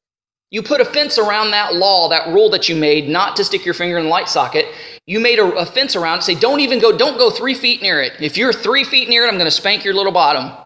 You 0.53 0.63
put 0.63 0.81
a 0.81 0.85
fence 0.85 1.19
around 1.19 1.51
that 1.51 1.75
law 1.75 2.09
that 2.09 2.29
rule 2.29 2.49
that 2.51 2.69
you 2.69 2.77
made 2.77 3.09
not 3.09 3.35
to 3.35 3.45
stick 3.45 3.65
your 3.65 3.75
finger 3.75 3.99
in 3.99 4.05
the 4.05 4.11
light 4.11 4.29
socket. 4.29 4.67
You 5.09 5.19
made 5.19 5.41
a, 5.41 5.47
a 5.57 5.67
fence 5.67 5.97
around 5.97 6.19
it 6.19 6.23
say 6.23 6.37
don't 6.37 6.61
even 6.61 6.79
go 6.79 6.97
don't 6.97 7.19
go 7.19 7.31
three 7.33 7.55
feet 7.55 7.83
near 7.83 8.01
it. 8.01 8.13
If 8.21 8.37
you're 8.37 8.53
three 8.53 8.85
feet 8.85 9.09
near 9.09 9.25
it 9.25 9.29
i'm 9.29 9.35
going 9.35 9.45
to 9.45 9.51
spank 9.51 9.85
your 9.85 9.93
little 9.93 10.13
bottom. 10.13 10.57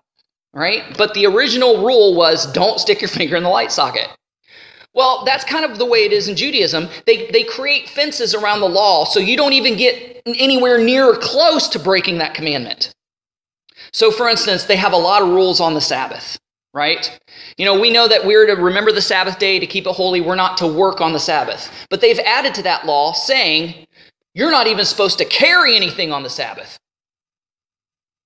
Right? 0.53 0.95
But 0.99 1.15
the 1.15 1.25
original 1.25 1.83
rule 1.83 2.15
was 2.15 2.53
don't 2.53 2.79
stick 2.79 3.01
your 3.01 3.09
finger 3.19 3.37
in 3.37 3.43
the 3.43 3.49
light 3.49 3.73
socket. 3.73 4.09
Well 4.93 5.25
that's 5.25 5.45
kind 5.45 5.65
of 5.65 5.79
the 5.79 5.87
way 5.87 6.01
it 6.01 6.13
is 6.13 6.29
in 6.29 6.37
judaism. 6.37 6.91
They, 7.07 7.31
they 7.31 7.45
create 7.45 7.89
fences 7.89 8.35
around 8.35 8.61
the 8.61 8.69
law 8.69 9.07
so 9.07 9.19
you 9.19 9.35
don't 9.35 9.55
even 9.55 9.79
get 9.79 10.21
anywhere 10.27 10.77
near 10.77 11.07
or 11.07 11.17
close 11.17 11.69
to 11.69 11.79
breaking 11.79 12.19
that 12.19 12.35
commandment 12.35 12.93
so, 13.97 14.11
for 14.11 14.29
instance, 14.29 14.65
they 14.65 14.77
have 14.77 14.93
a 14.93 14.99
lot 14.99 15.23
of 15.23 15.29
rules 15.29 15.59
on 15.59 15.73
the 15.73 15.81
Sabbath, 15.81 16.39
right? 16.75 17.19
You 17.57 17.65
know, 17.65 17.81
we 17.81 17.89
know 17.89 18.07
that 18.07 18.27
we're 18.27 18.45
to 18.45 18.53
remember 18.53 18.93
the 18.93 19.01
Sabbath 19.01 19.39
day 19.39 19.59
to 19.59 19.67
keep 19.67 19.87
it 19.87 19.95
holy. 19.95 20.21
We're 20.21 20.35
not 20.35 20.59
to 20.59 20.67
work 20.67 21.01
on 21.01 21.15
the 21.15 21.19
Sabbath. 21.19 21.71
But 21.89 22.03
they've 22.03 22.19
added 22.19 22.55
to 22.57 22.63
that 22.65 22.85
law 22.85 23.15
saying 23.15 23.87
you're 24.35 24.51
not 24.51 24.67
even 24.67 24.85
supposed 24.85 25.17
to 25.17 25.25
carry 25.25 25.77
anything 25.77 26.13
on 26.13 26.23
the 26.23 26.29
Sabbath. 26.29 26.79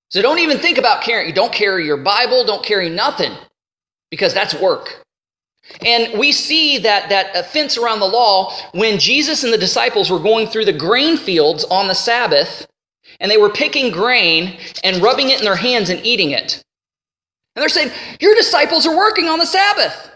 So 0.09 0.21
don't 0.21 0.39
even 0.39 0.57
think 0.57 0.77
about 0.77 1.03
carrying. 1.03 1.33
Don't 1.33 1.53
carry 1.53 1.85
your 1.85 1.95
Bible. 1.95 2.43
Don't 2.43 2.65
carry 2.65 2.89
nothing 2.89 3.31
because 4.09 4.33
that's 4.33 4.53
work. 4.53 5.05
And 5.85 6.19
we 6.19 6.33
see 6.33 6.79
that 6.79 7.07
that 7.07 7.45
fence 7.45 7.77
around 7.77 8.01
the 8.01 8.07
law 8.07 8.53
when 8.73 8.99
Jesus 8.99 9.45
and 9.45 9.53
the 9.53 9.57
disciples 9.57 10.11
were 10.11 10.19
going 10.19 10.47
through 10.47 10.65
the 10.65 10.73
grain 10.73 11.15
fields 11.15 11.63
on 11.71 11.87
the 11.87 11.95
Sabbath 11.95 12.67
and 13.21 13.31
they 13.31 13.37
were 13.37 13.49
picking 13.49 13.91
grain 13.91 14.57
and 14.83 15.01
rubbing 15.01 15.29
it 15.29 15.39
in 15.39 15.45
their 15.45 15.55
hands 15.55 15.89
and 15.89 16.05
eating 16.05 16.31
it. 16.31 16.61
And 17.55 17.61
they're 17.61 17.69
saying, 17.69 17.91
Your 18.19 18.35
disciples 18.35 18.85
are 18.85 18.97
working 18.97 19.29
on 19.29 19.39
the 19.39 19.45
Sabbath. 19.45 20.09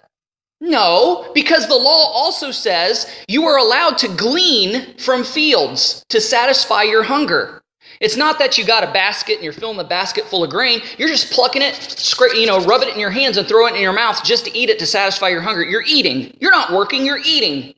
No, 0.62 1.32
because 1.34 1.68
the 1.68 1.76
law 1.76 2.12
also 2.12 2.50
says 2.50 3.08
you 3.28 3.46
are 3.46 3.58
allowed 3.58 3.98
to 4.00 4.08
glean 4.08 4.98
from 4.98 5.24
fields 5.24 6.04
to 6.10 6.20
satisfy 6.20 6.84
your 6.84 7.04
hunger. 7.04 7.62
It's 8.00 8.18
not 8.18 8.40
that 8.40 8.58
you 8.58 8.66
got 8.66 8.84
a 8.84 8.92
basket 8.92 9.36
and 9.36 9.44
you're 9.44 9.54
filling 9.54 9.78
the 9.78 9.84
basket 9.84 10.26
full 10.26 10.44
of 10.44 10.50
grain. 10.50 10.82
You're 10.98 11.10
just 11.10 11.32
plucking 11.32 11.62
it, 11.62 11.76
scra- 11.76 12.36
you 12.36 12.48
know, 12.48 12.64
rubbing 12.66 12.90
it 12.90 12.96
in 12.96 13.00
your 13.00 13.12
hands 13.12 13.38
and 13.38 13.48
throwing 13.48 13.74
it 13.74 13.78
in 13.78 13.84
your 13.84 13.94
mouth 13.94 14.24
just 14.24 14.46
to 14.46 14.58
eat 14.58 14.70
it 14.70 14.80
to 14.80 14.86
satisfy 14.86 15.30
your 15.30 15.42
hunger. 15.42 15.64
You're 15.64 15.84
eating. 15.86 16.36
You're 16.40 16.52
not 16.52 16.74
working, 16.74 17.06
you're 17.06 17.22
eating. 17.24 17.74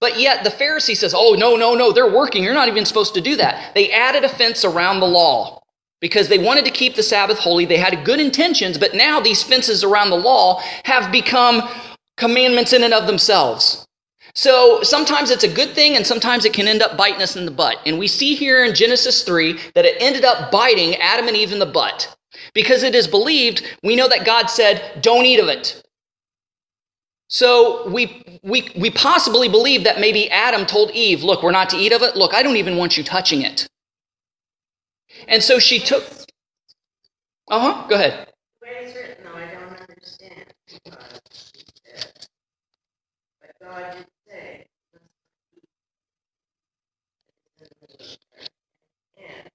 But 0.00 0.18
yet 0.18 0.44
the 0.44 0.50
Pharisee 0.50 0.96
says, 0.96 1.14
oh, 1.16 1.34
no, 1.34 1.56
no, 1.56 1.74
no, 1.74 1.92
they're 1.92 2.10
working. 2.10 2.42
You're 2.42 2.54
not 2.54 2.68
even 2.68 2.86
supposed 2.86 3.14
to 3.14 3.20
do 3.20 3.36
that. 3.36 3.74
They 3.74 3.90
added 3.90 4.24
a 4.24 4.28
fence 4.28 4.64
around 4.64 5.00
the 5.00 5.06
law 5.06 5.60
because 6.00 6.28
they 6.28 6.38
wanted 6.38 6.64
to 6.64 6.70
keep 6.70 6.94
the 6.94 7.02
Sabbath 7.02 7.38
holy. 7.38 7.66
They 7.66 7.76
had 7.76 8.04
good 8.04 8.18
intentions, 8.18 8.78
but 8.78 8.94
now 8.94 9.20
these 9.20 9.42
fences 9.42 9.84
around 9.84 10.10
the 10.10 10.16
law 10.16 10.62
have 10.84 11.12
become 11.12 11.68
commandments 12.16 12.72
in 12.72 12.82
and 12.82 12.94
of 12.94 13.06
themselves. 13.06 13.86
So 14.34 14.82
sometimes 14.82 15.30
it's 15.30 15.44
a 15.44 15.52
good 15.52 15.70
thing 15.70 15.96
and 15.96 16.06
sometimes 16.06 16.44
it 16.44 16.52
can 16.52 16.68
end 16.68 16.82
up 16.82 16.96
biting 16.96 17.20
us 17.20 17.36
in 17.36 17.44
the 17.44 17.50
butt. 17.50 17.78
And 17.84 17.98
we 17.98 18.06
see 18.06 18.34
here 18.34 18.64
in 18.64 18.74
Genesis 18.74 19.22
3 19.24 19.58
that 19.74 19.84
it 19.84 20.00
ended 20.00 20.24
up 20.24 20.50
biting 20.50 20.94
Adam 20.96 21.28
and 21.28 21.36
Eve 21.36 21.52
in 21.52 21.58
the 21.58 21.66
butt. 21.66 22.16
Because 22.54 22.82
it 22.82 22.94
is 22.94 23.06
believed, 23.06 23.64
we 23.82 23.96
know 23.96 24.08
that 24.08 24.24
God 24.24 24.46
said, 24.46 25.02
don't 25.02 25.26
eat 25.26 25.40
of 25.40 25.48
it. 25.48 25.82
So 27.30 27.88
we, 27.88 28.40
we, 28.42 28.72
we 28.76 28.90
possibly 28.90 29.48
believe 29.48 29.84
that 29.84 30.00
maybe 30.00 30.28
Adam 30.30 30.66
told 30.66 30.90
Eve, 30.90 31.22
Look, 31.22 31.44
we're 31.44 31.52
not 31.52 31.70
to 31.70 31.76
eat 31.76 31.92
of 31.92 32.02
it. 32.02 32.16
Look, 32.16 32.34
I 32.34 32.42
don't 32.42 32.56
even 32.56 32.76
want 32.76 32.96
you 32.96 33.04
touching 33.04 33.42
it. 33.42 33.68
And 35.28 35.40
so 35.42 35.60
she 35.60 35.78
took. 35.78 36.02
Uh 37.48 37.60
huh, 37.60 37.86
go 37.88 37.94
ahead. 37.94 38.28
The 38.60 38.66
way 38.66 38.76
it's 38.82 38.96
written, 38.96 39.24
though, 39.24 39.38
I 39.38 39.46
don't 39.46 39.80
understand. 39.80 40.44
God 43.62 43.94
did 43.94 44.06
say. 44.28 44.66
And 49.18 49.48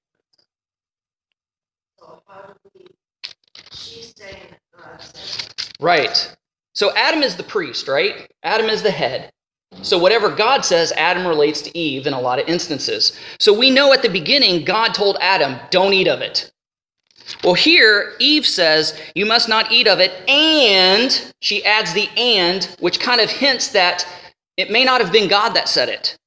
so 2.00 2.22
how 2.26 2.42
do 2.44 2.70
we, 2.74 2.86
she's 3.72 4.14
saying 4.16 4.38
that 4.52 4.60
God 4.78 5.02
said, 5.02 5.54
Right. 5.82 6.36
So 6.76 6.94
Adam 6.96 7.24
is 7.24 7.36
the 7.36 7.44
priest, 7.44 7.88
right? 7.88 8.30
Adam 8.44 8.70
is 8.70 8.84
the 8.84 8.92
head. 8.92 9.32
So 9.82 9.98
whatever 9.98 10.30
God 10.30 10.64
says, 10.64 10.94
Adam 10.96 11.26
relates 11.26 11.62
to 11.64 11.78
Eve 11.78 12.08
in 12.08 12.14
a 12.14 12.20
lot 12.20 12.40
of 12.40 12.48
instances. 12.48 13.18
So 13.40 13.58
we 13.58 13.70
know 13.72 13.94
at 13.94 14.02
the 14.02 14.10
beginning, 14.10 14.64
God 14.66 14.94
told 14.94 15.18
Adam, 15.20 15.60
don't 15.70 15.94
eat 15.94 16.08
of 16.08 16.22
it. 16.22 16.52
Well, 17.44 17.56
here, 17.56 18.14
Eve 18.20 18.46
says, 18.46 19.00
you 19.16 19.26
must 19.26 19.50
not 19.50 19.72
eat 19.72 19.88
of 19.88 20.00
it, 20.00 20.12
and 20.30 21.34
she 21.42 21.66
adds 21.66 21.94
the 21.94 22.08
and, 22.16 22.66
which 22.80 23.00
kind 23.00 23.20
of 23.20 23.30
hints 23.30 23.70
that 23.70 24.08
it 24.58 24.70
may 24.70 24.84
not 24.84 25.02
have 25.02 25.12
been 25.12 25.28
God 25.28 25.50
that 25.56 25.68
said 25.68 25.90
it. 25.90 26.18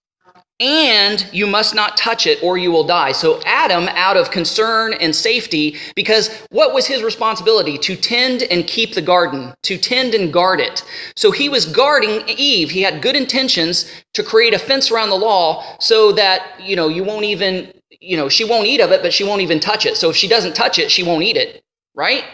And 0.61 1.25
you 1.33 1.47
must 1.47 1.77
not 1.77 1.97
touch 1.97 2.27
it 2.27 2.43
or 2.43 2.59
you 2.59 2.73
will 2.73 2.83
die. 2.83 3.13
So, 3.13 3.41
Adam, 3.45 3.87
out 3.91 4.17
of 4.17 4.33
concern 4.33 4.93
and 4.95 5.15
safety, 5.15 5.77
because 5.95 6.35
what 6.51 6.75
was 6.75 6.85
his 6.85 7.05
responsibility? 7.05 7.79
To 7.79 7.95
tend 7.95 8.43
and 8.43 8.67
keep 8.67 8.95
the 8.95 9.03
garden, 9.03 9.55
to 9.63 9.79
tend 9.79 10.15
and 10.15 10.33
guard 10.33 10.59
it. 10.59 10.83
So, 11.15 11.31
he 11.31 11.49
was 11.49 11.65
guarding 11.65 12.29
Eve. 12.29 12.71
He 12.71 12.83
had 12.83 13.03
good 13.03 13.15
intentions 13.15 13.89
to 14.15 14.25
create 14.25 14.53
a 14.53 14.59
fence 14.59 14.91
around 14.91 15.11
the 15.11 15.17
law 15.17 15.77
so 15.79 16.11
that, 16.13 16.61
you 16.61 16.75
know, 16.75 16.89
you 16.89 17.05
won't 17.05 17.25
even, 17.25 17.73
you 18.01 18.17
know, 18.17 18.29
she 18.29 18.45
won't 18.45 18.67
eat 18.67 18.81
of 18.81 18.91
it, 18.91 19.01
but 19.01 19.13
she 19.13 19.23
won't 19.23 19.43
even 19.43 19.61
touch 19.61 19.87
it. 19.87 19.97
So, 19.97 20.11
if 20.11 20.17
she 20.17 20.27
doesn't 20.27 20.57
touch 20.57 20.81
it, 20.81 20.91
she 20.91 21.05
won't 21.05 21.23
eat 21.23 21.37
it, 21.37 21.63
right? 21.95 22.25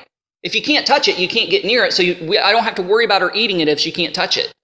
If 0.42 0.54
you 0.54 0.62
can't 0.62 0.86
touch 0.86 1.08
it, 1.08 1.18
you 1.18 1.28
can't 1.28 1.50
get 1.50 1.66
near 1.66 1.84
it. 1.84 1.92
So, 1.92 2.02
you, 2.02 2.38
I 2.38 2.52
don't 2.52 2.64
have 2.64 2.74
to 2.76 2.82
worry 2.82 3.04
about 3.04 3.20
her 3.20 3.32
eating 3.34 3.60
it 3.60 3.68
if 3.68 3.78
she 3.78 3.92
can't 3.92 4.14
touch 4.14 4.38
it. 4.38 4.54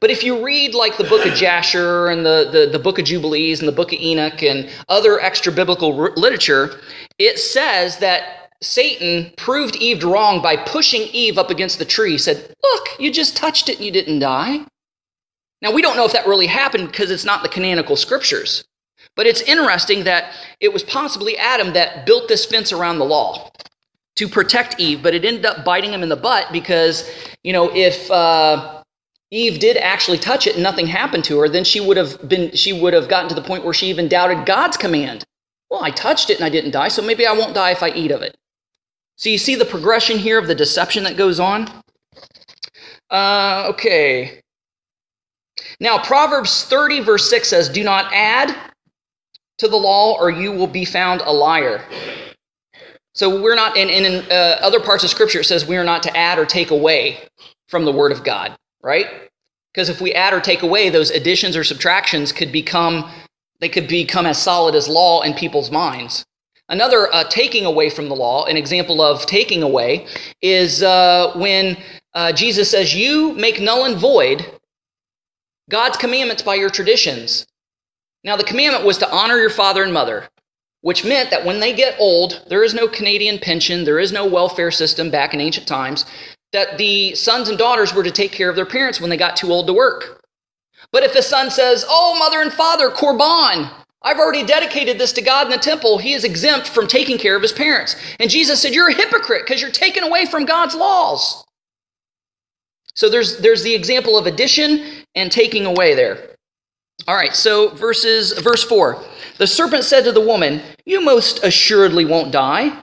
But 0.00 0.10
if 0.10 0.24
you 0.24 0.42
read 0.44 0.74
like 0.74 0.96
the 0.96 1.04
book 1.04 1.26
of 1.26 1.34
Jasher 1.34 2.08
and 2.08 2.24
the, 2.24 2.48
the, 2.50 2.70
the 2.72 2.78
book 2.78 2.98
of 2.98 3.04
Jubilees 3.04 3.60
and 3.60 3.68
the 3.68 3.72
book 3.72 3.92
of 3.92 4.00
Enoch 4.00 4.42
and 4.42 4.68
other 4.88 5.20
extra 5.20 5.52
biblical 5.52 5.94
literature, 5.94 6.80
it 7.18 7.38
says 7.38 7.98
that 7.98 8.48
Satan 8.62 9.32
proved 9.36 9.76
Eve 9.76 10.02
wrong 10.02 10.42
by 10.42 10.56
pushing 10.56 11.02
Eve 11.12 11.36
up 11.36 11.50
against 11.50 11.78
the 11.78 11.84
tree. 11.84 12.12
He 12.12 12.18
said, 12.18 12.54
Look, 12.62 12.88
you 12.98 13.12
just 13.12 13.36
touched 13.36 13.68
it 13.68 13.76
and 13.76 13.84
you 13.84 13.92
didn't 13.92 14.20
die. 14.20 14.64
Now, 15.62 15.72
we 15.72 15.82
don't 15.82 15.96
know 15.96 16.06
if 16.06 16.12
that 16.12 16.26
really 16.26 16.46
happened 16.46 16.86
because 16.90 17.10
it's 17.10 17.24
not 17.24 17.42
the 17.42 17.48
canonical 17.48 17.96
scriptures. 17.96 18.64
But 19.16 19.26
it's 19.26 19.42
interesting 19.42 20.04
that 20.04 20.34
it 20.60 20.72
was 20.72 20.82
possibly 20.82 21.36
Adam 21.36 21.74
that 21.74 22.06
built 22.06 22.28
this 22.28 22.46
fence 22.46 22.72
around 22.72 22.98
the 22.98 23.04
law 23.04 23.50
to 24.16 24.28
protect 24.28 24.80
Eve, 24.80 25.02
but 25.02 25.14
it 25.14 25.24
ended 25.24 25.44
up 25.44 25.64
biting 25.64 25.92
him 25.92 26.02
in 26.02 26.08
the 26.08 26.16
butt 26.16 26.46
because, 26.52 27.10
you 27.42 27.52
know, 27.52 27.70
if. 27.74 28.10
Uh, 28.10 28.78
Eve 29.30 29.60
did 29.60 29.76
actually 29.76 30.18
touch 30.18 30.46
it 30.46 30.54
and 30.54 30.62
nothing 30.62 30.86
happened 30.86 31.24
to 31.24 31.38
her, 31.38 31.48
then 31.48 31.64
she 31.64 31.80
would 31.80 31.96
have 31.96 32.28
been 32.28 32.52
she 32.52 32.72
would 32.72 32.92
have 32.92 33.08
gotten 33.08 33.28
to 33.28 33.34
the 33.34 33.42
point 33.42 33.64
where 33.64 33.74
she 33.74 33.88
even 33.88 34.08
doubted 34.08 34.44
God's 34.44 34.76
command. 34.76 35.24
Well, 35.70 35.84
I 35.84 35.90
touched 35.90 36.30
it 36.30 36.36
and 36.36 36.44
I 36.44 36.48
didn't 36.48 36.72
die, 36.72 36.88
so 36.88 37.00
maybe 37.00 37.26
I 37.26 37.32
won't 37.32 37.54
die 37.54 37.70
if 37.70 37.82
I 37.82 37.90
eat 37.90 38.10
of 38.10 38.22
it. 38.22 38.36
So 39.16 39.28
you 39.28 39.38
see 39.38 39.54
the 39.54 39.64
progression 39.64 40.18
here 40.18 40.38
of 40.38 40.48
the 40.48 40.54
deception 40.54 41.04
that 41.04 41.16
goes 41.16 41.38
on? 41.38 41.68
Uh, 43.08 43.66
okay. 43.70 44.40
Now, 45.78 45.98
Proverbs 46.02 46.64
30, 46.64 47.00
verse 47.00 47.28
6 47.30 47.48
says, 47.48 47.68
Do 47.68 47.84
not 47.84 48.12
add 48.12 48.56
to 49.58 49.68
the 49.68 49.76
law, 49.76 50.18
or 50.18 50.30
you 50.30 50.52
will 50.52 50.66
be 50.66 50.84
found 50.84 51.20
a 51.20 51.30
liar. 51.30 51.84
So 53.14 53.42
we're 53.42 53.54
not, 53.54 53.76
and, 53.76 53.90
in 53.90 54.24
uh, 54.30 54.58
other 54.62 54.80
parts 54.80 55.04
of 55.04 55.10
Scripture, 55.10 55.40
it 55.40 55.44
says 55.44 55.66
we 55.66 55.76
are 55.76 55.84
not 55.84 56.02
to 56.04 56.16
add 56.16 56.38
or 56.38 56.46
take 56.46 56.70
away 56.70 57.18
from 57.68 57.84
the 57.84 57.92
Word 57.92 58.12
of 58.12 58.24
God 58.24 58.56
right? 58.82 59.06
Because 59.72 59.88
if 59.88 60.00
we 60.00 60.12
add 60.12 60.32
or 60.32 60.40
take 60.40 60.62
away, 60.62 60.88
those 60.88 61.10
additions 61.10 61.56
or 61.56 61.64
subtractions 61.64 62.32
could 62.32 62.52
become 62.52 63.10
they 63.60 63.68
could 63.68 63.88
become 63.88 64.24
as 64.24 64.40
solid 64.40 64.74
as 64.74 64.88
law 64.88 65.20
in 65.20 65.34
people's 65.34 65.70
minds. 65.70 66.24
Another 66.70 67.12
uh, 67.12 67.24
taking 67.24 67.66
away 67.66 67.90
from 67.90 68.08
the 68.08 68.16
law, 68.16 68.46
an 68.46 68.56
example 68.56 69.02
of 69.02 69.26
taking 69.26 69.62
away, 69.62 70.06
is 70.40 70.82
uh, 70.82 71.32
when 71.36 71.76
uh, 72.14 72.32
Jesus 72.32 72.70
says, 72.70 72.94
"You 72.94 73.34
make 73.34 73.60
null 73.60 73.84
and 73.84 73.98
void 73.98 74.46
God's 75.68 75.98
commandments 75.98 76.42
by 76.42 76.54
your 76.54 76.70
traditions." 76.70 77.46
Now, 78.24 78.36
the 78.36 78.44
commandment 78.44 78.84
was 78.84 78.98
to 78.98 79.10
honor 79.10 79.36
your 79.36 79.50
father 79.50 79.82
and 79.82 79.92
mother, 79.92 80.28
which 80.80 81.04
meant 81.04 81.30
that 81.30 81.44
when 81.44 81.60
they 81.60 81.72
get 81.72 81.98
old, 81.98 82.44
there 82.48 82.62
is 82.62 82.74
no 82.74 82.86
Canadian 82.86 83.38
pension, 83.38 83.84
there 83.84 83.98
is 83.98 84.12
no 84.12 84.26
welfare 84.26 84.70
system 84.70 85.10
back 85.10 85.34
in 85.34 85.40
ancient 85.40 85.66
times 85.66 86.04
that 86.52 86.78
the 86.78 87.14
sons 87.14 87.48
and 87.48 87.58
daughters 87.58 87.94
were 87.94 88.02
to 88.02 88.10
take 88.10 88.32
care 88.32 88.50
of 88.50 88.56
their 88.56 88.66
parents 88.66 89.00
when 89.00 89.10
they 89.10 89.16
got 89.16 89.36
too 89.36 89.52
old 89.52 89.66
to 89.66 89.72
work. 89.72 90.22
But 90.92 91.02
if 91.02 91.12
the 91.12 91.22
son 91.22 91.50
says, 91.50 91.84
Oh, 91.88 92.18
mother 92.18 92.40
and 92.40 92.52
father, 92.52 92.90
Korban, 92.90 93.70
I've 94.02 94.18
already 94.18 94.44
dedicated 94.44 94.98
this 94.98 95.12
to 95.12 95.22
God 95.22 95.46
in 95.46 95.52
the 95.52 95.58
temple, 95.58 95.98
he 95.98 96.14
is 96.14 96.24
exempt 96.24 96.68
from 96.68 96.86
taking 96.86 97.18
care 97.18 97.36
of 97.36 97.42
his 97.42 97.52
parents. 97.52 97.96
And 98.18 98.30
Jesus 98.30 98.60
said, 98.60 98.74
You're 98.74 98.90
a 98.90 98.94
hypocrite 98.94 99.42
because 99.44 99.60
you're 99.60 99.70
taken 99.70 100.02
away 100.02 100.26
from 100.26 100.46
God's 100.46 100.74
laws. 100.74 101.44
So 102.94 103.08
there's, 103.08 103.38
there's 103.38 103.62
the 103.62 103.74
example 103.74 104.18
of 104.18 104.26
addition 104.26 105.04
and 105.14 105.30
taking 105.30 105.64
away 105.66 105.94
there. 105.94 106.30
All 107.08 107.14
right, 107.14 107.34
so 107.34 107.70
verses 107.70 108.32
verse 108.38 108.62
4. 108.64 109.02
The 109.38 109.46
serpent 109.46 109.84
said 109.84 110.04
to 110.04 110.12
the 110.12 110.20
woman, 110.20 110.60
You 110.84 111.00
most 111.00 111.42
assuredly 111.42 112.04
won't 112.04 112.32
die. 112.32 112.82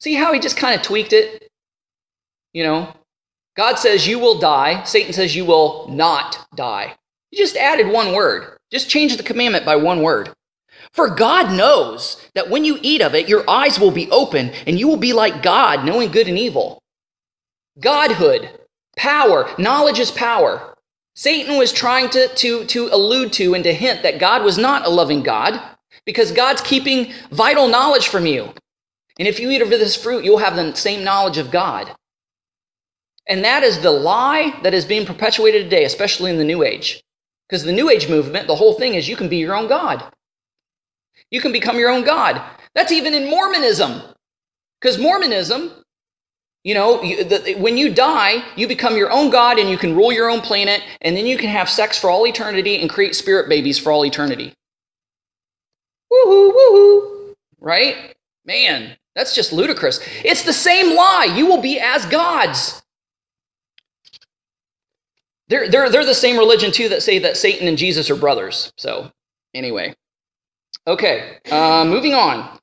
See 0.00 0.14
how 0.14 0.32
he 0.32 0.40
just 0.40 0.56
kind 0.56 0.74
of 0.74 0.82
tweaked 0.82 1.12
it? 1.12 1.43
You 2.54 2.62
know, 2.62 2.94
God 3.56 3.78
says 3.78 4.06
you 4.06 4.18
will 4.18 4.38
die. 4.38 4.82
Satan 4.84 5.12
says 5.12 5.36
you 5.36 5.44
will 5.44 5.88
not 5.88 6.46
die. 6.56 6.94
You 7.30 7.38
just 7.38 7.56
added 7.56 7.88
one 7.88 8.14
word. 8.14 8.56
Just 8.70 8.88
change 8.88 9.16
the 9.16 9.22
commandment 9.22 9.66
by 9.66 9.76
one 9.76 10.02
word. 10.02 10.32
For 10.92 11.10
God 11.10 11.52
knows 11.52 12.28
that 12.34 12.50
when 12.50 12.64
you 12.64 12.78
eat 12.80 13.02
of 13.02 13.14
it, 13.14 13.28
your 13.28 13.48
eyes 13.50 13.78
will 13.78 13.90
be 13.90 14.10
open 14.10 14.50
and 14.66 14.78
you 14.78 14.88
will 14.88 14.96
be 14.96 15.12
like 15.12 15.42
God, 15.42 15.84
knowing 15.84 16.12
good 16.12 16.28
and 16.28 16.38
evil. 16.38 16.80
Godhood, 17.80 18.48
power, 18.96 19.50
knowledge 19.58 19.98
is 19.98 20.12
power. 20.12 20.74
Satan 21.16 21.58
was 21.58 21.72
trying 21.72 22.10
to, 22.10 22.28
to, 22.28 22.64
to 22.66 22.88
allude 22.92 23.32
to 23.34 23.54
and 23.54 23.64
to 23.64 23.72
hint 23.72 24.02
that 24.02 24.20
God 24.20 24.44
was 24.44 24.58
not 24.58 24.86
a 24.86 24.90
loving 24.90 25.22
God 25.22 25.60
because 26.04 26.30
God's 26.32 26.60
keeping 26.60 27.12
vital 27.30 27.68
knowledge 27.68 28.08
from 28.08 28.26
you. 28.26 28.52
And 29.18 29.28
if 29.28 29.38
you 29.38 29.50
eat 29.50 29.62
of 29.62 29.70
this 29.70 29.96
fruit, 29.96 30.24
you'll 30.24 30.38
have 30.38 30.56
the 30.56 30.74
same 30.74 31.04
knowledge 31.04 31.38
of 31.38 31.50
God. 31.50 31.94
And 33.26 33.44
that 33.44 33.62
is 33.62 33.80
the 33.80 33.90
lie 33.90 34.58
that 34.62 34.74
is 34.74 34.84
being 34.84 35.06
perpetuated 35.06 35.64
today, 35.64 35.84
especially 35.84 36.30
in 36.30 36.38
the 36.38 36.44
New 36.44 36.62
Age. 36.62 37.02
Because 37.48 37.64
the 37.64 37.72
New 37.72 37.90
Age 37.90 38.08
movement, 38.08 38.46
the 38.46 38.56
whole 38.56 38.74
thing 38.74 38.94
is 38.94 39.08
you 39.08 39.16
can 39.16 39.28
be 39.28 39.38
your 39.38 39.54
own 39.54 39.68
God. 39.68 40.12
You 41.30 41.40
can 41.40 41.52
become 41.52 41.78
your 41.78 41.90
own 41.90 42.04
God. 42.04 42.42
That's 42.74 42.92
even 42.92 43.14
in 43.14 43.30
Mormonism. 43.30 44.02
Because 44.80 44.98
Mormonism, 44.98 45.72
you 46.64 46.74
know, 46.74 47.02
you, 47.02 47.24
the, 47.24 47.54
when 47.58 47.78
you 47.78 47.94
die, 47.94 48.44
you 48.56 48.68
become 48.68 48.96
your 48.96 49.10
own 49.10 49.30
God 49.30 49.58
and 49.58 49.70
you 49.70 49.78
can 49.78 49.96
rule 49.96 50.12
your 50.12 50.30
own 50.30 50.40
planet, 50.40 50.82
and 51.00 51.16
then 51.16 51.26
you 51.26 51.38
can 51.38 51.48
have 51.48 51.68
sex 51.70 51.98
for 51.98 52.10
all 52.10 52.26
eternity 52.26 52.80
and 52.80 52.90
create 52.90 53.14
spirit 53.14 53.48
babies 53.48 53.78
for 53.78 53.92
all 53.92 54.04
eternity. 54.04 54.52
Woohoo, 56.12 56.52
woohoo. 56.52 57.34
Right? 57.60 58.14
Man, 58.44 58.96
that's 59.14 59.34
just 59.34 59.52
ludicrous. 59.52 60.00
It's 60.24 60.42
the 60.42 60.52
same 60.52 60.94
lie. 60.94 61.32
You 61.34 61.46
will 61.46 61.62
be 61.62 61.80
as 61.80 62.04
gods. 62.06 62.82
They're, 65.48 65.68
they're, 65.68 65.90
they're 65.90 66.06
the 66.06 66.14
same 66.14 66.38
religion, 66.38 66.72
too, 66.72 66.88
that 66.88 67.02
say 67.02 67.18
that 67.18 67.36
Satan 67.36 67.68
and 67.68 67.76
Jesus 67.78 68.10
are 68.10 68.16
brothers. 68.16 68.72
So, 68.76 69.10
anyway. 69.54 69.94
Okay, 70.86 71.38
uh, 71.50 71.84
moving 71.86 72.12
on. 72.12 72.58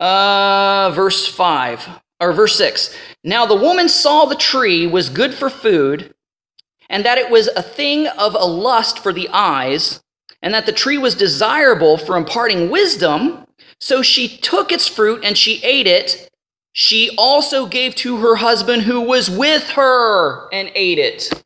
Uh, 0.00 0.90
verse 0.94 1.26
5, 1.26 1.86
or 2.20 2.32
verse 2.32 2.56
6. 2.56 2.96
Now 3.24 3.44
the 3.44 3.54
woman 3.54 3.88
saw 3.88 4.24
the 4.24 4.34
tree 4.34 4.86
was 4.86 5.10
good 5.10 5.34
for 5.34 5.50
food, 5.50 6.14
and 6.88 7.04
that 7.04 7.18
it 7.18 7.30
was 7.30 7.48
a 7.48 7.62
thing 7.62 8.06
of 8.06 8.34
a 8.34 8.46
lust 8.46 8.98
for 8.98 9.12
the 9.12 9.28
eyes, 9.32 10.02
and 10.40 10.54
that 10.54 10.66
the 10.66 10.72
tree 10.72 10.98
was 10.98 11.14
desirable 11.14 11.98
for 11.98 12.16
imparting 12.16 12.70
wisdom. 12.70 13.46
So 13.80 14.02
she 14.02 14.38
took 14.38 14.72
its 14.72 14.88
fruit 14.88 15.24
and 15.24 15.36
she 15.36 15.62
ate 15.62 15.86
it. 15.86 16.28
She 16.72 17.14
also 17.18 17.66
gave 17.66 17.94
to 17.96 18.16
her 18.18 18.36
husband 18.36 18.82
who 18.82 19.00
was 19.00 19.30
with 19.30 19.70
her 19.70 20.48
and 20.52 20.72
ate 20.74 20.98
it. 20.98 21.41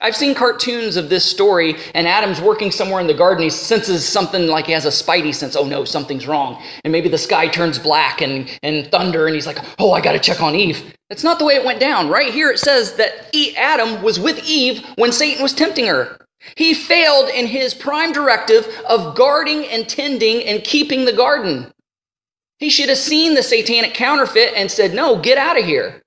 I've 0.00 0.16
seen 0.16 0.34
cartoons 0.34 0.96
of 0.96 1.08
this 1.08 1.24
story, 1.24 1.76
and 1.94 2.08
Adam's 2.08 2.40
working 2.40 2.70
somewhere 2.70 3.00
in 3.00 3.06
the 3.06 3.14
garden. 3.14 3.44
He 3.44 3.50
senses 3.50 4.06
something 4.06 4.48
like 4.48 4.66
he 4.66 4.72
has 4.72 4.84
a 4.84 4.88
spidey 4.88 5.34
sense. 5.34 5.54
Oh 5.56 5.64
no, 5.64 5.84
something's 5.84 6.26
wrong. 6.26 6.62
And 6.84 6.92
maybe 6.92 7.08
the 7.08 7.16
sky 7.16 7.46
turns 7.46 7.78
black 7.78 8.20
and, 8.20 8.50
and 8.62 8.90
thunder, 8.90 9.26
and 9.26 9.34
he's 9.34 9.46
like, 9.46 9.58
oh, 9.78 9.92
I 9.92 10.00
got 10.00 10.12
to 10.12 10.18
check 10.18 10.42
on 10.42 10.54
Eve. 10.56 10.94
That's 11.08 11.24
not 11.24 11.38
the 11.38 11.44
way 11.44 11.54
it 11.54 11.64
went 11.64 11.80
down. 11.80 12.08
Right 12.08 12.32
here 12.32 12.50
it 12.50 12.58
says 12.58 12.94
that 12.96 13.34
Adam 13.56 14.02
was 14.02 14.18
with 14.18 14.44
Eve 14.48 14.84
when 14.96 15.12
Satan 15.12 15.42
was 15.42 15.52
tempting 15.52 15.86
her. 15.86 16.18
He 16.56 16.74
failed 16.74 17.30
in 17.30 17.46
his 17.46 17.72
prime 17.72 18.12
directive 18.12 18.68
of 18.88 19.14
guarding 19.14 19.64
and 19.66 19.88
tending 19.88 20.44
and 20.44 20.64
keeping 20.64 21.04
the 21.04 21.12
garden. 21.12 21.72
He 22.58 22.68
should 22.68 22.88
have 22.88 22.98
seen 22.98 23.34
the 23.34 23.42
satanic 23.42 23.94
counterfeit 23.94 24.52
and 24.54 24.70
said, 24.70 24.92
no, 24.92 25.18
get 25.18 25.38
out 25.38 25.58
of 25.58 25.64
here. 25.64 26.02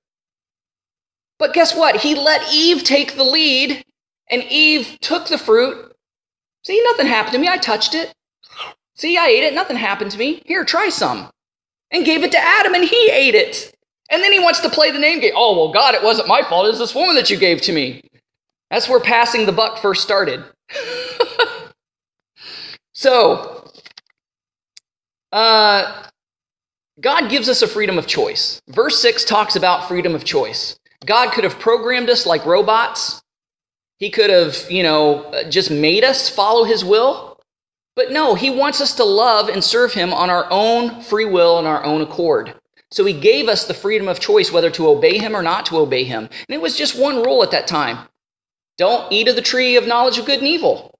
But 1.38 1.54
guess 1.54 1.76
what? 1.76 1.98
He 1.98 2.14
let 2.14 2.52
Eve 2.52 2.84
take 2.84 3.16
the 3.16 3.24
lead 3.24 3.82
And 4.30 4.42
Eve 4.44 4.98
took 5.00 5.28
the 5.28 5.38
fruit. 5.38 5.92
See, 6.64 6.82
nothing 6.84 7.06
happened 7.06 7.34
to 7.34 7.38
me. 7.38 7.48
I 7.48 7.56
touched 7.58 7.94
it. 7.94 8.12
See, 8.96 9.16
I 9.16 9.26
ate 9.26 9.44
it. 9.44 9.54
Nothing 9.54 9.76
happened 9.76 10.10
to 10.12 10.18
me. 10.18 10.42
Here, 10.44 10.64
try 10.64 10.88
some. 10.88 11.30
And 11.90 12.04
gave 12.04 12.24
it 12.24 12.32
to 12.32 12.38
Adam, 12.38 12.74
and 12.74 12.84
he 12.84 13.10
ate 13.10 13.34
it. 13.34 13.74
And 14.10 14.22
then 14.22 14.32
he 14.32 14.40
wants 14.40 14.60
to 14.60 14.68
play 14.68 14.90
the 14.90 14.98
name 14.98 15.20
game. 15.20 15.32
Oh, 15.36 15.56
well, 15.56 15.72
God, 15.72 15.94
it 15.94 16.02
wasn't 16.02 16.28
my 16.28 16.42
fault. 16.42 16.66
It 16.66 16.70
was 16.70 16.78
this 16.78 16.94
woman 16.94 17.14
that 17.14 17.30
you 17.30 17.38
gave 17.38 17.60
to 17.62 17.72
me. 17.72 18.02
That's 18.70 18.88
where 18.88 19.00
passing 19.00 19.46
the 19.46 19.52
buck 19.52 19.78
first 19.78 20.02
started. 20.02 20.44
so, 22.92 23.70
uh, 25.32 26.06
God 27.00 27.30
gives 27.30 27.48
us 27.48 27.62
a 27.62 27.68
freedom 27.68 27.98
of 27.98 28.06
choice. 28.06 28.60
Verse 28.68 29.00
6 29.00 29.24
talks 29.24 29.56
about 29.56 29.88
freedom 29.88 30.14
of 30.14 30.24
choice. 30.24 30.76
God 31.04 31.32
could 31.32 31.44
have 31.44 31.58
programmed 31.58 32.10
us 32.10 32.26
like 32.26 32.44
robots. 32.44 33.22
He 33.98 34.10
could 34.10 34.30
have, 34.30 34.70
you 34.70 34.82
know, 34.82 35.44
just 35.48 35.70
made 35.70 36.04
us 36.04 36.28
follow 36.28 36.64
his 36.64 36.84
will. 36.84 37.40
But 37.96 38.12
no, 38.12 38.34
he 38.34 38.50
wants 38.50 38.80
us 38.80 38.94
to 38.94 39.04
love 39.04 39.48
and 39.48 39.62
serve 39.62 39.92
him 39.92 40.12
on 40.12 40.30
our 40.30 40.46
own 40.50 41.00
free 41.02 41.24
will 41.24 41.58
and 41.58 41.66
our 41.66 41.84
own 41.84 42.00
accord. 42.00 42.54
So 42.90 43.04
he 43.04 43.12
gave 43.12 43.48
us 43.48 43.66
the 43.66 43.74
freedom 43.74 44.08
of 44.08 44.20
choice 44.20 44.52
whether 44.52 44.70
to 44.70 44.88
obey 44.88 45.18
him 45.18 45.34
or 45.34 45.42
not 45.42 45.66
to 45.66 45.78
obey 45.78 46.04
him. 46.04 46.24
And 46.24 46.54
it 46.54 46.60
was 46.60 46.76
just 46.76 46.98
one 46.98 47.22
rule 47.22 47.42
at 47.42 47.50
that 47.50 47.66
time 47.66 48.08
don't 48.78 49.12
eat 49.12 49.26
of 49.26 49.34
the 49.34 49.42
tree 49.42 49.76
of 49.76 49.88
knowledge 49.88 50.18
of 50.18 50.26
good 50.26 50.38
and 50.38 50.46
evil. 50.46 50.94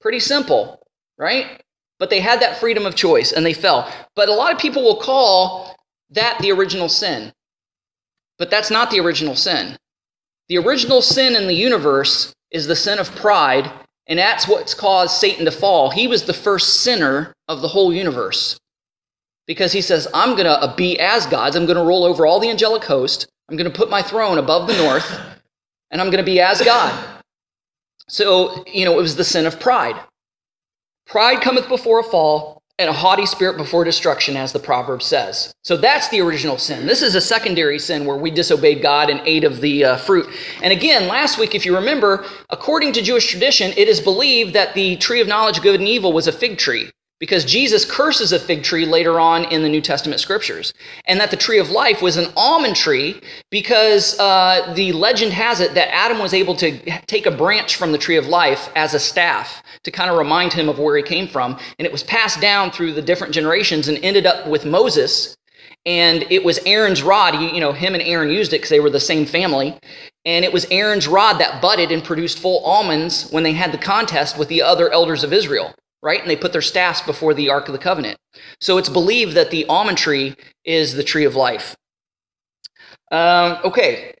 Pretty 0.00 0.18
simple, 0.18 0.84
right? 1.16 1.62
But 2.00 2.10
they 2.10 2.18
had 2.18 2.40
that 2.42 2.58
freedom 2.58 2.84
of 2.84 2.96
choice 2.96 3.30
and 3.30 3.46
they 3.46 3.54
fell. 3.54 3.90
But 4.16 4.28
a 4.28 4.34
lot 4.34 4.52
of 4.52 4.58
people 4.58 4.82
will 4.82 4.96
call 4.96 5.76
that 6.10 6.38
the 6.40 6.50
original 6.50 6.88
sin. 6.88 7.32
But 8.42 8.50
that's 8.50 8.72
not 8.72 8.90
the 8.90 8.98
original 8.98 9.36
sin. 9.36 9.76
The 10.48 10.58
original 10.58 11.00
sin 11.00 11.36
in 11.36 11.46
the 11.46 11.54
universe 11.54 12.32
is 12.50 12.66
the 12.66 12.74
sin 12.74 12.98
of 12.98 13.14
pride, 13.14 13.70
and 14.08 14.18
that's 14.18 14.48
what's 14.48 14.74
caused 14.74 15.16
Satan 15.16 15.44
to 15.44 15.52
fall. 15.52 15.90
He 15.90 16.08
was 16.08 16.24
the 16.24 16.32
first 16.32 16.80
sinner 16.80 17.32
of 17.46 17.62
the 17.62 17.68
whole 17.68 17.92
universe 17.92 18.58
because 19.46 19.70
he 19.70 19.80
says, 19.80 20.08
I'm 20.12 20.30
going 20.30 20.46
to 20.46 20.60
uh, 20.60 20.74
be 20.74 20.98
as 20.98 21.24
gods. 21.24 21.54
I'm 21.54 21.66
going 21.66 21.76
to 21.76 21.84
roll 21.84 22.02
over 22.02 22.26
all 22.26 22.40
the 22.40 22.50
angelic 22.50 22.82
host. 22.82 23.28
I'm 23.48 23.56
going 23.56 23.70
to 23.70 23.78
put 23.78 23.88
my 23.88 24.02
throne 24.02 24.38
above 24.38 24.66
the 24.66 24.76
north, 24.76 25.20
and 25.92 26.00
I'm 26.00 26.08
going 26.08 26.18
to 26.18 26.28
be 26.28 26.40
as 26.40 26.60
God. 26.62 27.22
So, 28.08 28.64
you 28.66 28.84
know, 28.84 28.98
it 28.98 29.02
was 29.02 29.14
the 29.14 29.22
sin 29.22 29.46
of 29.46 29.60
pride. 29.60 29.94
Pride 31.06 31.42
cometh 31.42 31.68
before 31.68 32.00
a 32.00 32.02
fall, 32.02 32.51
and 32.78 32.88
a 32.88 32.92
haughty 32.92 33.26
spirit 33.26 33.56
before 33.56 33.84
destruction, 33.84 34.36
as 34.36 34.52
the 34.52 34.58
proverb 34.58 35.02
says. 35.02 35.52
So 35.62 35.76
that's 35.76 36.08
the 36.08 36.20
original 36.20 36.58
sin. 36.58 36.86
This 36.86 37.02
is 37.02 37.14
a 37.14 37.20
secondary 37.20 37.78
sin 37.78 38.06
where 38.06 38.16
we 38.16 38.30
disobeyed 38.30 38.82
God 38.82 39.10
and 39.10 39.20
ate 39.24 39.44
of 39.44 39.60
the 39.60 39.84
uh, 39.84 39.96
fruit. 39.98 40.26
And 40.62 40.72
again, 40.72 41.06
last 41.06 41.38
week, 41.38 41.54
if 41.54 41.66
you 41.66 41.76
remember, 41.76 42.24
according 42.50 42.92
to 42.94 43.02
Jewish 43.02 43.28
tradition, 43.30 43.72
it 43.76 43.88
is 43.88 44.00
believed 44.00 44.54
that 44.54 44.74
the 44.74 44.96
tree 44.96 45.20
of 45.20 45.28
knowledge 45.28 45.58
of 45.58 45.62
good 45.62 45.80
and 45.80 45.88
evil 45.88 46.12
was 46.12 46.26
a 46.26 46.32
fig 46.32 46.58
tree 46.58 46.90
because 47.22 47.44
Jesus 47.44 47.84
curses 47.84 48.32
a 48.32 48.38
fig 48.40 48.64
tree 48.64 48.84
later 48.84 49.20
on 49.20 49.44
in 49.44 49.62
the 49.62 49.68
New 49.68 49.80
Testament 49.80 50.20
scriptures. 50.20 50.74
And 51.06 51.20
that 51.20 51.30
the 51.30 51.36
tree 51.36 51.60
of 51.60 51.70
life 51.70 52.02
was 52.02 52.16
an 52.16 52.32
almond 52.36 52.74
tree 52.74 53.20
because 53.48 54.18
uh, 54.18 54.72
the 54.74 54.90
legend 54.90 55.32
has 55.32 55.60
it 55.60 55.74
that 55.74 55.94
Adam 55.94 56.18
was 56.18 56.34
able 56.34 56.56
to 56.56 56.76
take 57.06 57.26
a 57.26 57.30
branch 57.30 57.76
from 57.76 57.92
the 57.92 57.96
tree 57.96 58.16
of 58.16 58.26
life 58.26 58.70
as 58.74 58.92
a 58.92 58.98
staff 58.98 59.62
to 59.84 59.92
kind 59.92 60.10
of 60.10 60.18
remind 60.18 60.52
him 60.52 60.68
of 60.68 60.80
where 60.80 60.96
he 60.96 61.02
came 61.04 61.28
from. 61.28 61.56
And 61.78 61.86
it 61.86 61.92
was 61.92 62.02
passed 62.02 62.40
down 62.40 62.72
through 62.72 62.94
the 62.94 63.02
different 63.02 63.32
generations 63.32 63.86
and 63.86 63.98
ended 63.98 64.26
up 64.26 64.48
with 64.48 64.66
Moses. 64.66 65.36
And 65.86 66.24
it 66.28 66.42
was 66.42 66.58
Aaron's 66.66 67.04
rod. 67.04 67.40
You 67.40 67.60
know, 67.60 67.72
him 67.72 67.94
and 67.94 68.02
Aaron 68.02 68.30
used 68.30 68.52
it 68.52 68.56
because 68.56 68.70
they 68.70 68.80
were 68.80 68.90
the 68.90 68.98
same 68.98 69.26
family. 69.26 69.78
And 70.24 70.44
it 70.44 70.52
was 70.52 70.66
Aaron's 70.72 71.06
rod 71.06 71.38
that 71.38 71.62
budded 71.62 71.92
and 71.92 72.02
produced 72.02 72.40
full 72.40 72.64
almonds 72.64 73.30
when 73.30 73.44
they 73.44 73.52
had 73.52 73.70
the 73.70 73.78
contest 73.78 74.36
with 74.36 74.48
the 74.48 74.62
other 74.62 74.90
elders 74.90 75.22
of 75.22 75.32
Israel 75.32 75.72
right? 76.02 76.20
And 76.20 76.28
they 76.28 76.36
put 76.36 76.52
their 76.52 76.62
staffs 76.62 77.00
before 77.00 77.32
the 77.32 77.48
Ark 77.48 77.68
of 77.68 77.72
the 77.72 77.78
Covenant. 77.78 78.18
So 78.60 78.78
it's 78.78 78.88
believed 78.88 79.34
that 79.34 79.50
the 79.50 79.64
almond 79.66 79.98
tree 79.98 80.34
is 80.64 80.94
the 80.94 81.04
tree 81.04 81.24
of 81.24 81.36
life. 81.36 81.76
Um, 83.10 83.58
okay, 83.64 84.14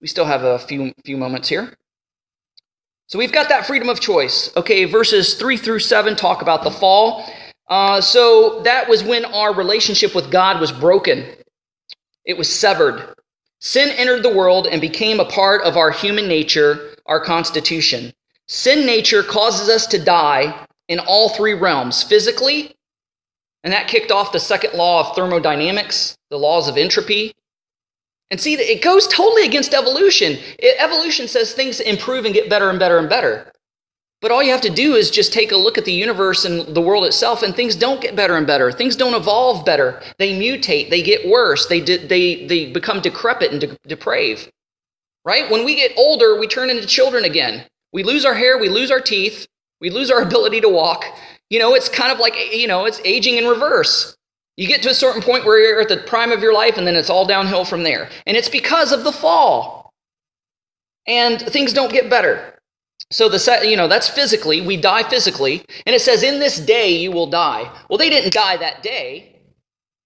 we 0.00 0.06
still 0.06 0.24
have 0.24 0.44
a 0.44 0.58
few 0.58 0.92
few 1.04 1.16
moments 1.16 1.48
here. 1.48 1.74
So 3.08 3.18
we've 3.18 3.32
got 3.32 3.48
that 3.48 3.66
freedom 3.66 3.88
of 3.88 4.00
choice. 4.00 4.54
Okay, 4.56 4.84
verses 4.84 5.34
three 5.34 5.56
through 5.56 5.80
seven 5.80 6.14
talk 6.14 6.42
about 6.42 6.62
the 6.62 6.70
fall. 6.70 7.24
Uh, 7.68 8.00
so 8.00 8.60
that 8.62 8.88
was 8.88 9.02
when 9.02 9.24
our 9.26 9.54
relationship 9.54 10.14
with 10.14 10.30
God 10.30 10.60
was 10.60 10.72
broken. 10.72 11.26
It 12.24 12.38
was 12.38 12.48
severed. 12.48 13.14
Sin 13.60 13.90
entered 13.90 14.22
the 14.22 14.34
world 14.34 14.66
and 14.66 14.80
became 14.80 15.18
a 15.18 15.24
part 15.24 15.62
of 15.62 15.76
our 15.76 15.90
human 15.90 16.28
nature, 16.28 16.94
our 17.06 17.20
constitution. 17.20 18.12
Sin 18.46 18.86
nature 18.86 19.22
causes 19.22 19.68
us 19.68 19.86
to 19.88 19.98
die 19.98 20.66
in 20.88 20.98
all 20.98 21.28
three 21.28 21.54
realms 21.54 22.02
physically, 22.02 22.74
and 23.62 23.72
that 23.72 23.88
kicked 23.88 24.10
off 24.10 24.32
the 24.32 24.40
second 24.40 24.74
law 24.74 25.08
of 25.08 25.14
thermodynamics, 25.14 26.16
the 26.30 26.38
laws 26.38 26.68
of 26.68 26.76
entropy. 26.76 27.32
And 28.30 28.40
see, 28.40 28.54
it 28.54 28.82
goes 28.82 29.06
totally 29.06 29.44
against 29.46 29.74
evolution. 29.74 30.38
It, 30.58 30.76
evolution 30.78 31.28
says 31.28 31.52
things 31.52 31.80
improve 31.80 32.24
and 32.24 32.34
get 32.34 32.50
better 32.50 32.70
and 32.70 32.78
better 32.78 32.98
and 32.98 33.08
better. 33.08 33.52
But 34.20 34.32
all 34.32 34.42
you 34.42 34.50
have 34.50 34.60
to 34.62 34.70
do 34.70 34.94
is 34.94 35.10
just 35.10 35.32
take 35.32 35.52
a 35.52 35.56
look 35.56 35.78
at 35.78 35.84
the 35.84 35.92
universe 35.92 36.44
and 36.44 36.74
the 36.74 36.80
world 36.80 37.04
itself, 37.04 37.42
and 37.42 37.54
things 37.54 37.76
don't 37.76 38.00
get 38.00 38.16
better 38.16 38.36
and 38.36 38.46
better. 38.46 38.72
Things 38.72 38.96
don't 38.96 39.14
evolve 39.14 39.64
better. 39.64 40.02
They 40.18 40.38
mutate. 40.38 40.90
They 40.90 41.02
get 41.02 41.28
worse. 41.28 41.66
They, 41.66 41.80
de- 41.80 42.06
they, 42.06 42.46
they 42.46 42.72
become 42.72 43.00
decrepit 43.00 43.52
and 43.52 43.60
de- 43.60 43.78
deprave. 43.96 44.48
Right? 45.24 45.50
When 45.50 45.64
we 45.64 45.76
get 45.76 45.92
older, 45.96 46.38
we 46.38 46.48
turn 46.48 46.70
into 46.70 46.86
children 46.86 47.24
again. 47.24 47.64
We 47.92 48.02
lose 48.02 48.24
our 48.24 48.34
hair, 48.34 48.58
we 48.58 48.68
lose 48.68 48.90
our 48.90 49.00
teeth, 49.00 49.46
we 49.80 49.90
lose 49.90 50.10
our 50.10 50.22
ability 50.22 50.60
to 50.62 50.68
walk. 50.68 51.04
You 51.50 51.58
know, 51.58 51.74
it's 51.74 51.88
kind 51.88 52.12
of 52.12 52.18
like, 52.18 52.34
you 52.52 52.66
know, 52.66 52.84
it's 52.84 53.00
aging 53.04 53.36
in 53.36 53.46
reverse. 53.46 54.16
You 54.56 54.66
get 54.66 54.82
to 54.82 54.90
a 54.90 54.94
certain 54.94 55.22
point 55.22 55.44
where 55.44 55.60
you're 55.60 55.80
at 55.80 55.88
the 55.88 55.98
prime 55.98 56.32
of 56.32 56.42
your 56.42 56.52
life, 56.52 56.76
and 56.76 56.86
then 56.86 56.96
it's 56.96 57.10
all 57.10 57.24
downhill 57.24 57.64
from 57.64 57.84
there. 57.84 58.10
And 58.26 58.36
it's 58.36 58.48
because 58.48 58.92
of 58.92 59.04
the 59.04 59.12
fall. 59.12 59.92
And 61.06 61.40
things 61.40 61.72
don't 61.72 61.92
get 61.92 62.10
better. 62.10 62.58
So 63.10 63.28
the 63.28 63.60
you 63.64 63.76
know 63.76 63.88
that's 63.88 64.08
physically 64.08 64.60
we 64.60 64.76
die 64.76 65.02
physically, 65.02 65.64
and 65.86 65.94
it 65.96 66.02
says 66.02 66.22
in 66.22 66.40
this 66.40 66.58
day 66.58 66.90
you 66.90 67.10
will 67.10 67.28
die. 67.30 67.70
Well, 67.88 67.96
they 67.96 68.10
didn't 68.10 68.34
die 68.34 68.58
that 68.58 68.82
day, 68.82 69.37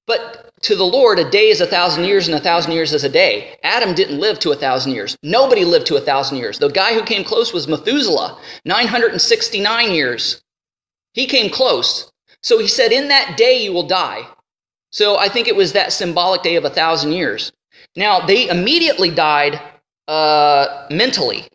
but 0.06 0.50
to 0.62 0.76
the 0.76 0.84
Lord, 0.84 1.18
a 1.18 1.28
day 1.28 1.48
is 1.48 1.60
a 1.60 1.66
thousand 1.66 2.04
years, 2.04 2.28
and 2.28 2.36
a 2.36 2.40
thousand 2.40 2.72
years 2.72 2.92
is 2.92 3.04
a 3.04 3.08
day. 3.08 3.56
Adam 3.62 3.94
didn't 3.94 4.20
live 4.20 4.38
to 4.40 4.52
a 4.52 4.56
thousand 4.56 4.92
years. 4.92 5.16
Nobody 5.22 5.64
lived 5.64 5.86
to 5.86 5.96
a 5.96 6.00
thousand 6.00 6.38
years. 6.38 6.58
The 6.58 6.68
guy 6.68 6.94
who 6.94 7.02
came 7.02 7.24
close 7.24 7.52
was 7.52 7.68
Methuselah, 7.68 8.38
969 8.64 9.92
years. 9.92 10.42
He 11.14 11.26
came 11.26 11.50
close. 11.50 12.10
So 12.42 12.58
he 12.58 12.68
said, 12.68 12.92
In 12.92 13.08
that 13.08 13.36
day 13.36 13.62
you 13.62 13.72
will 13.72 13.86
die. 13.86 14.26
So 14.90 15.18
I 15.18 15.28
think 15.28 15.48
it 15.48 15.56
was 15.56 15.72
that 15.72 15.92
symbolic 15.92 16.42
day 16.42 16.56
of 16.56 16.64
a 16.64 16.70
thousand 16.70 17.12
years. 17.12 17.52
Now, 17.96 18.20
they 18.20 18.48
immediately 18.48 19.10
died 19.10 19.60
uh, 20.08 20.86
mentally. 20.90 21.48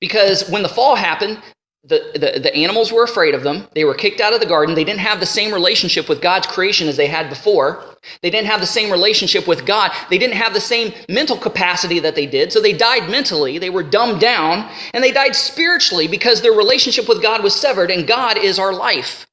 Because 0.00 0.48
when 0.50 0.62
the 0.62 0.68
fall 0.68 0.96
happened, 0.96 1.40
the, 1.84 2.40
the, 2.40 2.54
animals 2.54 2.92
were 2.92 3.02
afraid 3.02 3.34
of 3.34 3.42
them. 3.42 3.66
They 3.74 3.84
were 3.84 3.94
kicked 3.94 4.20
out 4.20 4.32
of 4.32 4.38
the 4.38 4.46
garden. 4.46 4.74
They 4.74 4.84
didn't 4.84 5.00
have 5.00 5.18
the 5.18 5.26
same 5.26 5.52
relationship 5.52 6.08
with 6.08 6.22
God's 6.22 6.46
creation 6.46 6.86
as 6.86 6.96
they 6.96 7.08
had 7.08 7.28
before. 7.28 7.84
They 8.22 8.30
didn't 8.30 8.46
have 8.46 8.60
the 8.60 8.66
same 8.66 8.90
relationship 8.90 9.48
with 9.48 9.66
God. 9.66 9.90
They 10.08 10.18
didn't 10.18 10.36
have 10.36 10.54
the 10.54 10.60
same 10.60 10.92
mental 11.08 11.36
capacity 11.36 11.98
that 11.98 12.14
they 12.14 12.26
did. 12.26 12.52
So 12.52 12.60
they 12.60 12.72
died 12.72 13.10
mentally. 13.10 13.58
They 13.58 13.70
were 13.70 13.82
dumbed 13.82 14.20
down. 14.20 14.70
And 14.94 15.02
they 15.02 15.10
died 15.10 15.34
spiritually 15.34 16.06
because 16.06 16.40
their 16.40 16.52
relationship 16.52 17.08
with 17.08 17.20
God 17.20 17.42
was 17.42 17.54
severed, 17.54 17.90
and 17.90 18.06
God 18.06 18.38
is 18.38 18.60
our 18.60 18.72
life. 18.72 19.26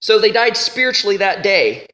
So 0.00 0.18
they 0.18 0.32
died 0.32 0.56
spiritually 0.56 1.18
that 1.18 1.42
day. 1.42 1.88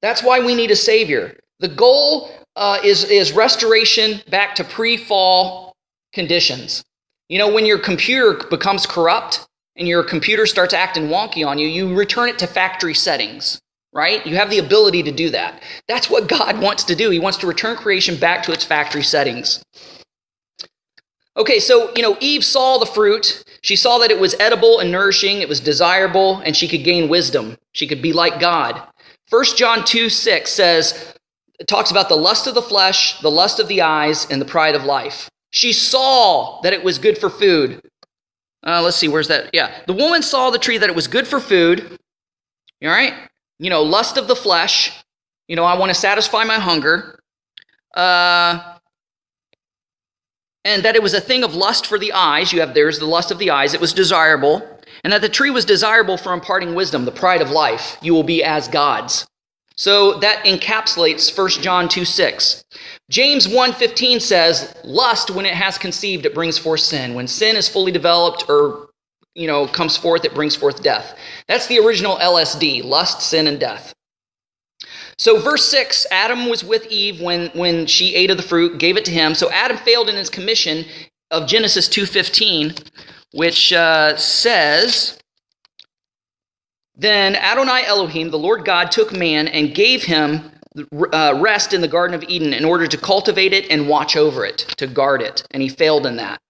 That's 0.00 0.22
why 0.22 0.40
we 0.40 0.54
need 0.54 0.70
a 0.70 0.76
Savior. 0.76 1.38
The 1.58 1.68
goal 1.68 2.30
uh, 2.56 2.78
is, 2.82 3.04
is 3.04 3.32
restoration 3.32 4.22
back 4.30 4.54
to 4.54 4.64
pre 4.64 4.96
fall 4.96 5.76
conditions. 6.14 6.82
You 7.30 7.38
know, 7.38 7.48
when 7.48 7.64
your 7.64 7.78
computer 7.78 8.44
becomes 8.50 8.86
corrupt 8.86 9.46
and 9.76 9.86
your 9.86 10.02
computer 10.02 10.46
starts 10.46 10.74
acting 10.74 11.06
wonky 11.06 11.46
on 11.46 11.60
you, 11.60 11.68
you 11.68 11.94
return 11.94 12.28
it 12.28 12.40
to 12.40 12.48
factory 12.48 12.92
settings, 12.92 13.60
right? 13.92 14.26
You 14.26 14.34
have 14.34 14.50
the 14.50 14.58
ability 14.58 15.04
to 15.04 15.12
do 15.12 15.30
that. 15.30 15.62
That's 15.86 16.10
what 16.10 16.28
God 16.28 16.58
wants 16.60 16.82
to 16.84 16.96
do. 16.96 17.08
He 17.10 17.20
wants 17.20 17.38
to 17.38 17.46
return 17.46 17.76
creation 17.76 18.16
back 18.16 18.42
to 18.42 18.52
its 18.52 18.64
factory 18.64 19.04
settings. 19.04 19.62
Okay, 21.36 21.60
so, 21.60 21.92
you 21.94 22.02
know, 22.02 22.16
Eve 22.20 22.44
saw 22.44 22.78
the 22.78 22.84
fruit. 22.84 23.44
She 23.62 23.76
saw 23.76 23.98
that 23.98 24.10
it 24.10 24.18
was 24.18 24.34
edible 24.40 24.80
and 24.80 24.90
nourishing, 24.90 25.40
it 25.40 25.48
was 25.48 25.60
desirable, 25.60 26.38
and 26.38 26.56
she 26.56 26.66
could 26.66 26.82
gain 26.82 27.08
wisdom. 27.08 27.56
She 27.72 27.86
could 27.86 28.02
be 28.02 28.12
like 28.12 28.40
God. 28.40 28.82
1 29.28 29.44
John 29.56 29.84
2 29.84 30.08
6 30.08 30.50
says, 30.50 31.14
it 31.60 31.68
talks 31.68 31.92
about 31.92 32.08
the 32.08 32.16
lust 32.16 32.48
of 32.48 32.54
the 32.54 32.62
flesh, 32.62 33.20
the 33.20 33.30
lust 33.30 33.60
of 33.60 33.68
the 33.68 33.82
eyes, 33.82 34.26
and 34.28 34.40
the 34.40 34.46
pride 34.46 34.74
of 34.74 34.84
life. 34.84 35.30
She 35.50 35.72
saw 35.72 36.60
that 36.62 36.72
it 36.72 36.82
was 36.84 36.98
good 36.98 37.18
for 37.18 37.28
food. 37.28 37.82
Uh, 38.66 38.82
let's 38.82 38.96
see, 38.96 39.08
where's 39.08 39.28
that? 39.28 39.50
Yeah. 39.52 39.82
The 39.86 39.92
woman 39.92 40.22
saw 40.22 40.50
the 40.50 40.58
tree 40.58 40.78
that 40.78 40.88
it 40.88 40.94
was 40.94 41.06
good 41.06 41.26
for 41.26 41.40
food. 41.40 41.98
All 42.82 42.88
right? 42.88 43.14
You 43.58 43.70
know, 43.70 43.82
lust 43.82 44.16
of 44.16 44.28
the 44.28 44.36
flesh. 44.36 45.02
You 45.48 45.56
know, 45.56 45.64
I 45.64 45.76
want 45.76 45.90
to 45.90 45.94
satisfy 45.94 46.44
my 46.44 46.58
hunger. 46.58 47.20
Uh, 47.94 48.76
and 50.64 50.82
that 50.84 50.94
it 50.94 51.02
was 51.02 51.14
a 51.14 51.20
thing 51.20 51.42
of 51.42 51.54
lust 51.54 51.86
for 51.86 51.98
the 51.98 52.12
eyes. 52.12 52.52
You 52.52 52.60
have 52.60 52.74
there's 52.74 52.98
the 52.98 53.06
lust 53.06 53.30
of 53.30 53.38
the 53.38 53.50
eyes. 53.50 53.74
It 53.74 53.80
was 53.80 53.92
desirable, 53.92 54.62
and 55.02 55.12
that 55.12 55.22
the 55.22 55.28
tree 55.28 55.50
was 55.50 55.64
desirable 55.64 56.16
for 56.16 56.32
imparting 56.32 56.74
wisdom, 56.74 57.04
the 57.04 57.12
pride 57.12 57.40
of 57.40 57.50
life. 57.50 57.96
You 58.02 58.12
will 58.14 58.22
be 58.22 58.44
as 58.44 58.68
gods. 58.68 59.26
So 59.80 60.18
that 60.18 60.44
encapsulates 60.44 61.34
1 61.34 61.62
John 61.62 61.88
2 61.88 62.04
6. 62.04 62.64
James 63.08 63.48
1:15 63.48 64.20
says, 64.20 64.74
"Lust 64.84 65.30
when 65.30 65.46
it 65.46 65.54
has 65.54 65.78
conceived 65.78 66.26
it 66.26 66.34
brings 66.34 66.58
forth 66.58 66.80
sin. 66.80 67.14
When 67.14 67.26
sin 67.26 67.56
is 67.56 67.66
fully 67.66 67.90
developed 67.90 68.44
or 68.46 68.90
you 69.34 69.46
know 69.46 69.66
comes 69.66 69.96
forth 69.96 70.26
it 70.26 70.34
brings 70.34 70.54
forth 70.54 70.82
death." 70.82 71.16
That's 71.48 71.66
the 71.66 71.78
original 71.78 72.18
LSD, 72.18 72.82
lust, 72.82 73.22
sin 73.22 73.46
and 73.46 73.58
death. 73.58 73.94
So 75.16 75.38
verse 75.40 75.64
6, 75.70 76.06
Adam 76.10 76.50
was 76.50 76.62
with 76.62 76.84
Eve 76.88 77.22
when 77.22 77.48
when 77.54 77.86
she 77.86 78.14
ate 78.14 78.30
of 78.30 78.36
the 78.36 78.42
fruit, 78.42 78.76
gave 78.76 78.98
it 78.98 79.06
to 79.06 79.12
him. 79.12 79.34
So 79.34 79.50
Adam 79.50 79.78
failed 79.78 80.10
in 80.10 80.16
his 80.16 80.28
commission 80.28 80.84
of 81.30 81.46
Genesis 81.46 81.88
2:15, 81.88 82.76
which 83.32 83.72
uh, 83.72 84.14
says 84.18 85.19
then 87.00 87.34
Adonai 87.34 87.84
Elohim, 87.86 88.30
the 88.30 88.38
Lord 88.38 88.66
God, 88.66 88.92
took 88.92 89.10
man 89.10 89.48
and 89.48 89.74
gave 89.74 90.04
him 90.04 90.52
uh, 91.12 91.38
rest 91.40 91.72
in 91.72 91.80
the 91.80 91.88
Garden 91.88 92.14
of 92.14 92.22
Eden 92.24 92.52
in 92.52 92.62
order 92.62 92.86
to 92.86 92.98
cultivate 92.98 93.54
it 93.54 93.70
and 93.70 93.88
watch 93.88 94.16
over 94.16 94.44
it, 94.44 94.58
to 94.76 94.86
guard 94.86 95.22
it. 95.22 95.42
And 95.50 95.62
he 95.62 95.70
failed 95.70 96.04
in 96.04 96.16
that. 96.16 96.40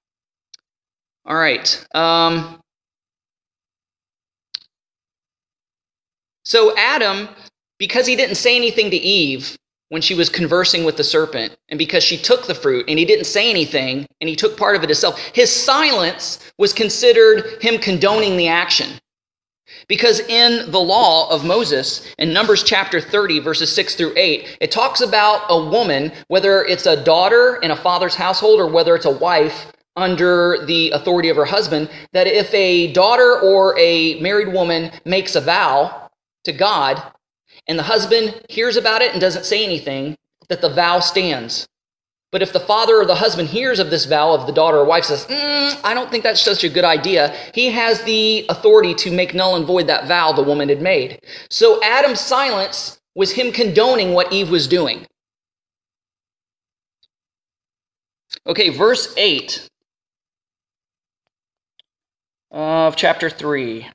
All 1.24 1.36
right. 1.36 1.86
Um, 1.94 2.60
so 6.44 6.76
Adam, 6.76 7.28
because 7.78 8.06
he 8.08 8.16
didn't 8.16 8.34
say 8.34 8.56
anything 8.56 8.90
to 8.90 8.96
Eve 8.96 9.56
when 9.90 10.02
she 10.02 10.14
was 10.14 10.28
conversing 10.28 10.82
with 10.82 10.96
the 10.96 11.04
serpent, 11.04 11.56
and 11.68 11.78
because 11.78 12.02
she 12.02 12.16
took 12.16 12.48
the 12.48 12.54
fruit 12.56 12.86
and 12.88 12.98
he 12.98 13.04
didn't 13.04 13.26
say 13.26 13.50
anything 13.50 14.04
and 14.20 14.28
he 14.28 14.34
took 14.34 14.56
part 14.56 14.74
of 14.74 14.82
it 14.82 14.88
himself, 14.88 15.20
his 15.32 15.50
silence 15.52 16.52
was 16.58 16.72
considered 16.72 17.62
him 17.62 17.78
condoning 17.78 18.36
the 18.36 18.48
action. 18.48 18.99
Because 19.88 20.20
in 20.20 20.70
the 20.70 20.80
law 20.80 21.28
of 21.30 21.44
Moses, 21.44 22.06
in 22.18 22.32
Numbers 22.32 22.62
chapter 22.62 23.00
30, 23.00 23.40
verses 23.40 23.72
6 23.74 23.94
through 23.94 24.12
8, 24.16 24.58
it 24.60 24.70
talks 24.70 25.00
about 25.00 25.44
a 25.48 25.64
woman, 25.64 26.12
whether 26.28 26.64
it's 26.64 26.86
a 26.86 27.02
daughter 27.02 27.58
in 27.62 27.70
a 27.70 27.76
father's 27.76 28.14
household 28.14 28.60
or 28.60 28.68
whether 28.68 28.94
it's 28.94 29.06
a 29.06 29.10
wife 29.10 29.72
under 29.96 30.64
the 30.66 30.90
authority 30.90 31.28
of 31.28 31.36
her 31.36 31.44
husband, 31.44 31.90
that 32.12 32.26
if 32.26 32.52
a 32.54 32.92
daughter 32.92 33.40
or 33.40 33.78
a 33.78 34.18
married 34.20 34.52
woman 34.52 34.90
makes 35.04 35.34
a 35.34 35.40
vow 35.40 36.10
to 36.44 36.52
God 36.52 37.02
and 37.66 37.78
the 37.78 37.82
husband 37.82 38.40
hears 38.48 38.76
about 38.76 39.02
it 39.02 39.12
and 39.12 39.20
doesn't 39.20 39.44
say 39.44 39.64
anything, 39.64 40.16
that 40.48 40.60
the 40.60 40.68
vow 40.68 41.00
stands. 41.00 41.68
But 42.32 42.42
if 42.42 42.52
the 42.52 42.60
father 42.60 42.96
or 43.00 43.04
the 43.04 43.16
husband 43.16 43.48
hears 43.48 43.80
of 43.80 43.90
this 43.90 44.04
vow 44.04 44.32
of 44.32 44.46
the 44.46 44.52
daughter 44.52 44.78
or 44.78 44.84
wife 44.84 45.04
says, 45.04 45.26
mm, 45.26 45.80
I 45.82 45.94
don't 45.94 46.10
think 46.10 46.22
that's 46.22 46.40
such 46.40 46.62
a 46.62 46.68
good 46.68 46.84
idea, 46.84 47.34
he 47.54 47.70
has 47.70 48.02
the 48.02 48.46
authority 48.48 48.94
to 48.94 49.10
make 49.10 49.34
null 49.34 49.56
and 49.56 49.66
void 49.66 49.88
that 49.88 50.06
vow 50.06 50.32
the 50.32 50.42
woman 50.42 50.68
had 50.68 50.80
made. 50.80 51.20
So 51.50 51.82
Adam's 51.82 52.20
silence 52.20 53.00
was 53.16 53.32
him 53.32 53.50
condoning 53.50 54.12
what 54.12 54.32
Eve 54.32 54.50
was 54.50 54.68
doing. 54.68 55.06
Okay, 58.46 58.68
verse 58.68 59.12
8 59.16 59.68
of 62.52 62.94
chapter 62.94 63.28
3. 63.28 63.88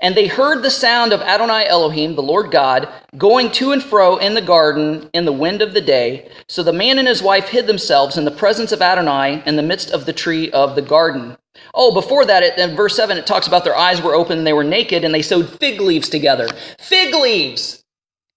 And 0.00 0.16
they 0.16 0.28
heard 0.28 0.62
the 0.62 0.70
sound 0.70 1.12
of 1.12 1.20
Adonai 1.20 1.66
Elohim, 1.66 2.14
the 2.14 2.22
Lord 2.22 2.50
God, 2.52 2.88
going 3.16 3.50
to 3.52 3.72
and 3.72 3.82
fro 3.82 4.16
in 4.16 4.34
the 4.34 4.40
garden 4.40 5.10
in 5.12 5.24
the 5.24 5.32
wind 5.32 5.60
of 5.60 5.74
the 5.74 5.80
day. 5.80 6.30
So 6.46 6.62
the 6.62 6.72
man 6.72 6.98
and 6.98 7.08
his 7.08 7.22
wife 7.22 7.48
hid 7.48 7.66
themselves 7.66 8.16
in 8.16 8.24
the 8.24 8.30
presence 8.30 8.70
of 8.70 8.80
Adonai 8.80 9.42
in 9.44 9.56
the 9.56 9.62
midst 9.62 9.90
of 9.90 10.06
the 10.06 10.12
tree 10.12 10.50
of 10.52 10.76
the 10.76 10.82
garden. 10.82 11.36
Oh, 11.74 11.92
before 11.92 12.24
that, 12.26 12.58
in 12.58 12.76
verse 12.76 12.94
7, 12.94 13.18
it 13.18 13.26
talks 13.26 13.48
about 13.48 13.64
their 13.64 13.76
eyes 13.76 14.00
were 14.00 14.14
open 14.14 14.38
and 14.38 14.46
they 14.46 14.52
were 14.52 14.62
naked 14.62 15.04
and 15.04 15.12
they 15.12 15.22
sewed 15.22 15.48
fig 15.48 15.80
leaves 15.80 16.08
together. 16.08 16.48
Fig 16.78 17.14
leaves! 17.14 17.84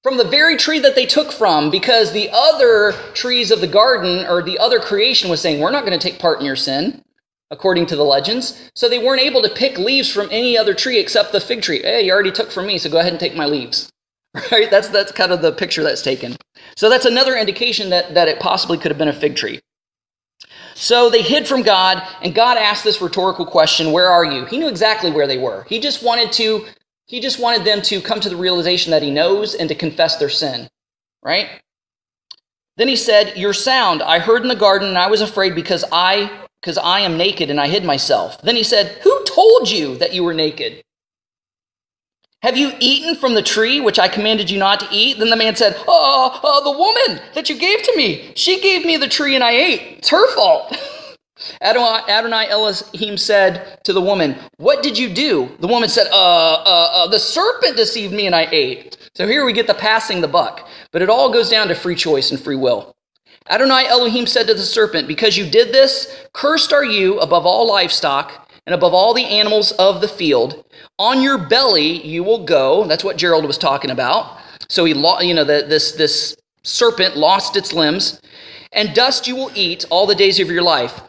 From 0.04 0.18
the 0.18 0.24
very 0.24 0.58
tree 0.58 0.80
that 0.80 0.96
they 0.96 1.06
took 1.06 1.32
from, 1.32 1.70
because 1.70 2.12
the 2.12 2.32
other 2.34 2.94
trees 3.14 3.52
of 3.52 3.62
the 3.62 3.68
garden 3.68 4.26
or 4.26 4.42
the 4.42 4.58
other 4.58 4.80
creation 4.80 5.30
was 5.30 5.40
saying, 5.40 5.60
We're 5.60 5.70
not 5.70 5.86
going 5.86 5.98
to 5.98 6.10
take 6.10 6.20
part 6.20 6.40
in 6.40 6.46
your 6.46 6.56
sin 6.56 7.04
according 7.52 7.86
to 7.88 7.96
the 7.96 8.04
legends. 8.04 8.72
So 8.76 8.90
they 8.90 8.98
weren't 8.98 9.22
able 9.22 9.42
to 9.44 9.50
pick 9.50 9.78
leaves 9.78 10.12
from 10.12 10.30
any 10.32 10.58
other 10.58 10.74
tree 10.74 10.98
except 10.98 11.32
the 11.32 11.40
fig 11.40 11.62
tree. 11.62 11.82
Hey, 11.82 12.06
you 12.06 12.12
already 12.12 12.32
took 12.32 12.52
from 12.52 12.66
me, 12.66 12.78
so 12.78 12.90
go 12.90 13.00
ahead 13.00 13.14
and 13.14 13.20
take 13.20 13.36
my 13.36 13.46
leaves. 13.46 13.90
Right? 14.50 14.72
That's 14.72 14.88
that's 14.88 15.12
kind 15.12 15.34
of 15.34 15.42
the 15.42 15.52
picture 15.52 15.84
that's 15.84 16.02
taken. 16.02 16.38
So 16.78 16.90
that's 16.90 17.06
another 17.06 17.36
indication 17.36 17.90
that, 17.90 18.14
that 18.14 18.30
it 18.30 18.40
possibly 18.40 18.78
could 18.78 18.90
have 18.90 18.98
been 18.98 19.10
a 19.10 19.14
fig 19.14 19.36
tree. 19.36 19.60
So 20.74 21.10
they 21.10 21.22
hid 21.22 21.48
from 21.48 21.64
God, 21.64 22.02
and 22.22 22.34
God 22.34 22.58
asked 22.58 22.84
this 22.84 23.02
rhetorical 23.02 23.46
question, 23.46 23.92
Where 23.92 24.08
are 24.08 24.24
you? 24.24 24.46
He 24.46 24.58
knew 24.58 24.70
exactly 24.70 25.12
where 25.12 25.28
they 25.28 25.38
were. 25.38 25.66
He 25.68 25.80
just 25.80 26.02
wanted 26.02 26.32
to, 26.34 26.66
he 27.08 27.20
just 27.20 27.40
wanted 27.40 27.66
them 27.66 27.82
to 27.84 28.02
come 28.02 28.22
to 28.22 28.30
the 28.30 28.38
realization 28.38 28.92
that 28.92 29.04
he 29.04 29.12
knows 29.12 29.54
and 29.54 29.68
to 29.68 29.76
confess 29.76 30.16
their 30.16 30.30
sin. 30.30 30.70
Right? 31.22 31.50
Then 32.78 32.88
he 32.88 32.96
said, 32.96 33.38
Your 33.38 33.54
sound 33.54 34.02
I 34.02 34.20
heard 34.20 34.44
in 34.44 34.48
the 34.48 34.56
garden, 34.56 34.88
and 34.88 34.98
I 34.98 35.08
was 35.08 35.22
afraid 35.22 35.56
because 35.56 35.84
I 35.92 36.46
because 36.62 36.78
I 36.78 37.02
am 37.02 37.18
naked 37.18 37.50
and 37.50 37.60
I 37.60 37.68
hid 37.68 37.84
myself. 37.84 38.42
Then 38.42 38.56
he 38.56 38.64
said, 38.64 39.00
Who 39.04 39.24
told 39.26 39.70
you 39.70 39.98
that 39.98 40.14
you 40.14 40.24
were 40.24 40.34
naked? 40.34 40.84
Have 42.44 42.58
you 42.58 42.72
eaten 42.80 43.16
from 43.16 43.36
the 43.36 43.44
tree 43.44 43.80
which 43.80 44.00
I 44.00 44.08
commanded 44.08 44.50
you 44.50 44.58
not 44.58 44.80
to 44.80 44.88
eat? 44.92 45.20
Then 45.20 45.30
the 45.30 45.36
man 45.36 45.56
said, 45.56 45.76
Oh, 45.88 46.62
the 46.64 46.72
woman 46.72 47.24
that 47.36 47.50
you 47.50 47.58
gave 47.58 47.84
to 47.84 47.94
me. 47.96 48.32
She 48.36 48.60
gave 48.62 48.86
me 48.86 48.98
the 48.98 49.08
tree 49.08 49.36
and 49.36 49.44
I 49.44 49.52
ate. 49.52 49.98
It's 50.00 50.10
her 50.10 50.28
fault. 50.34 50.76
Adonai, 51.62 52.02
Adonai 52.08 52.48
Elohim 52.50 53.18
said 53.18 53.80
to 53.84 53.94
the 53.94 54.02
woman, 54.02 54.36
What 54.58 54.84
did 54.84 54.98
you 54.98 55.10
do? 55.10 55.50
The 55.60 55.68
woman 55.68 55.90
said, 55.90 56.08
uh, 56.12 56.16
uh, 56.16 56.90
uh, 56.94 57.08
The 57.08 57.20
serpent 57.20 57.78
deceived 57.78 58.14
me 58.14 58.26
and 58.26 58.36
I 58.36 58.48
ate. 58.52 58.98
So 59.16 59.28
here 59.28 59.46
we 59.46 59.54
get 59.54 59.68
the 59.68 59.74
passing 59.74 60.22
the 60.22 60.28
buck. 60.28 60.68
But 60.92 61.02
it 61.02 61.10
all 61.10 61.32
goes 61.32 61.50
down 61.50 61.68
to 61.68 61.76
free 61.76 61.96
choice 61.96 62.32
and 62.32 62.40
free 62.40 62.56
will. 62.56 62.96
Adonai 63.50 63.88
Elohim 63.88 64.28
said 64.28 64.48
to 64.48 64.54
the 64.54 64.62
serpent, 64.62 65.08
Because 65.08 65.38
you 65.38 65.50
did 65.50 65.74
this, 65.74 66.26
cursed 66.34 66.72
are 66.72 66.86
you 66.86 67.20
above 67.20 67.46
all 67.46 67.68
livestock 67.68 68.50
and 68.66 68.76
above 68.76 68.94
all 68.94 69.14
the 69.14 69.26
animals 69.26 69.72
of 69.74 70.02
the 70.02 70.08
field. 70.08 70.64
On 71.00 71.22
your 71.22 71.38
belly 71.38 72.06
you 72.06 72.24
will 72.24 72.46
go. 72.46 72.86
That's 72.86 73.04
what 73.04 73.18
Gerald 73.18 73.46
was 73.46 73.58
talking 73.58 73.92
about. 73.92 74.38
So 74.70 74.86
he, 74.86 74.94
you 74.94 75.34
know, 75.34 75.44
the, 75.44 75.66
this 75.68 75.94
this 75.94 76.36
serpent 76.64 77.18
lost 77.18 77.58
its 77.58 77.74
limbs, 77.74 78.22
and 78.72 78.94
dust 78.94 79.28
you 79.28 79.36
will 79.36 79.52
eat 79.56 79.86
all 79.90 80.06
the 80.06 80.16
days 80.16 80.40
of 80.40 80.50
your 80.50 80.62
life. 80.62 81.02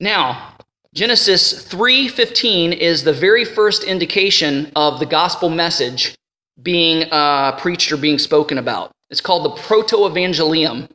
Now, 0.00 0.54
Genesis 0.92 1.64
3:15 1.64 2.72
is 2.72 3.04
the 3.04 3.12
very 3.12 3.44
first 3.44 3.84
indication 3.84 4.72
of 4.74 4.98
the 4.98 5.06
gospel 5.06 5.48
message 5.48 6.14
being 6.62 7.04
uh, 7.10 7.56
preached 7.56 7.90
or 7.92 7.96
being 7.96 8.18
spoken 8.18 8.58
about. 8.58 8.90
It's 9.08 9.20
called 9.20 9.44
the 9.44 9.62
proto-evangelium. 9.62 10.88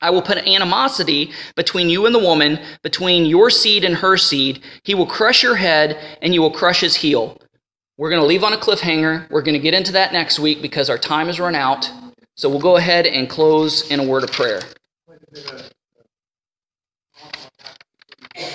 I 0.00 0.10
will 0.10 0.22
put 0.22 0.38
animosity 0.38 1.32
between 1.56 1.88
you 1.88 2.06
and 2.06 2.14
the 2.14 2.20
woman, 2.20 2.60
between 2.82 3.26
your 3.26 3.50
seed 3.50 3.84
and 3.84 3.96
her 3.96 4.16
seed. 4.16 4.62
He 4.84 4.94
will 4.94 5.06
crush 5.06 5.42
your 5.42 5.56
head, 5.56 5.98
and 6.22 6.34
you 6.34 6.40
will 6.40 6.52
crush 6.52 6.80
his 6.80 6.96
heel. 6.96 7.38
We're 7.96 8.10
going 8.10 8.22
to 8.22 8.26
leave 8.26 8.44
on 8.44 8.52
a 8.52 8.58
cliffhanger. 8.58 9.28
We're 9.28 9.42
going 9.42 9.54
to 9.54 9.58
get 9.58 9.74
into 9.74 9.92
that 9.92 10.12
next 10.12 10.38
week 10.38 10.62
because 10.62 10.88
our 10.88 10.98
time 10.98 11.26
has 11.26 11.40
run 11.40 11.56
out. 11.56 11.90
So 12.36 12.48
we'll 12.48 12.60
go 12.60 12.76
ahead 12.76 13.06
and 13.06 13.28
close 13.28 13.90
in 13.90 13.98
a 13.98 14.06
word 14.06 14.22
of 14.22 14.30
prayer. 14.30 14.60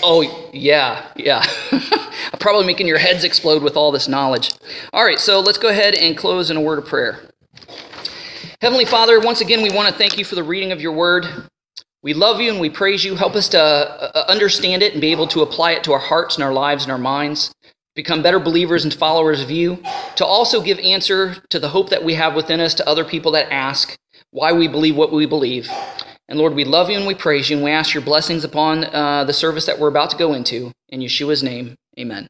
Oh, 0.02 0.50
yeah, 0.54 1.08
yeah. 1.18 1.46
I'm 1.72 2.40
Probably 2.40 2.66
making 2.66 2.88
your 2.88 2.98
heads 2.98 3.26
explode 3.26 3.64
with 3.64 3.76
all 3.76 3.92
this 3.92 4.08
knowledge. 4.08 4.52
All 4.94 5.04
right, 5.04 5.20
so 5.20 5.42
let's 5.42 5.58
go 5.58 5.68
ahead 5.68 5.94
and 5.94 6.18
close 6.18 6.50
in 6.50 6.56
a 6.56 6.62
word 6.62 6.80
of 6.80 6.86
prayer. 6.86 7.20
Heavenly 8.64 8.86
Father, 8.86 9.20
once 9.20 9.42
again, 9.42 9.62
we 9.62 9.70
want 9.70 9.90
to 9.90 9.94
thank 9.94 10.18
you 10.18 10.24
for 10.24 10.36
the 10.36 10.44
reading 10.44 10.72
of 10.72 10.80
your 10.80 10.94
word. 10.94 11.26
We 12.02 12.14
love 12.14 12.40
you 12.40 12.50
and 12.50 12.62
we 12.62 12.70
praise 12.70 13.04
you. 13.04 13.18
Help 13.18 13.36
us 13.36 13.50
to 13.50 13.60
uh, 13.60 14.12
uh, 14.16 14.26
understand 14.30 14.82
it 14.82 14.94
and 14.94 15.02
be 15.02 15.12
able 15.12 15.28
to 15.28 15.42
apply 15.42 15.74
it 15.74 15.84
to 15.84 15.92
our 15.92 16.00
hearts 16.00 16.36
and 16.36 16.46
our 16.46 16.54
lives 16.54 16.84
and 16.84 16.92
our 16.94 16.98
minds, 16.98 17.54
become 17.94 18.24
better 18.24 18.40
believers 18.40 18.86
and 18.86 18.94
followers 18.94 19.42
of 19.42 19.52
you, 19.52 19.84
to 20.16 20.26
also 20.26 20.62
give 20.62 20.80
answer 20.80 21.36
to 21.50 21.60
the 21.60 21.68
hope 21.68 21.90
that 21.90 22.06
we 22.06 22.14
have 22.14 22.36
within 22.36 22.62
us 22.62 22.74
to 22.76 22.88
other 22.88 23.04
people 23.04 23.34
that 23.34 23.52
ask 23.52 23.98
why 24.32 24.54
we 24.54 24.70
believe 24.70 24.96
what 24.96 25.12
we 25.12 25.26
believe. 25.26 25.70
And 26.30 26.40
Lord, 26.40 26.56
we 26.56 26.64
love 26.64 26.90
you 26.90 26.96
and 26.96 27.06
we 27.06 27.16
praise 27.16 27.50
you 27.50 27.58
and 27.58 27.66
we 27.66 27.72
ask 27.72 27.94
your 27.94 28.02
blessings 28.02 28.46
upon 28.46 28.86
uh, 28.86 29.26
the 29.26 29.34
service 29.34 29.66
that 29.66 29.78
we're 29.78 29.90
about 29.90 30.10
to 30.12 30.18
go 30.18 30.32
into. 30.32 30.72
In 30.88 31.02
Yeshua's 31.02 31.44
name, 31.44 31.76
amen. 32.00 32.30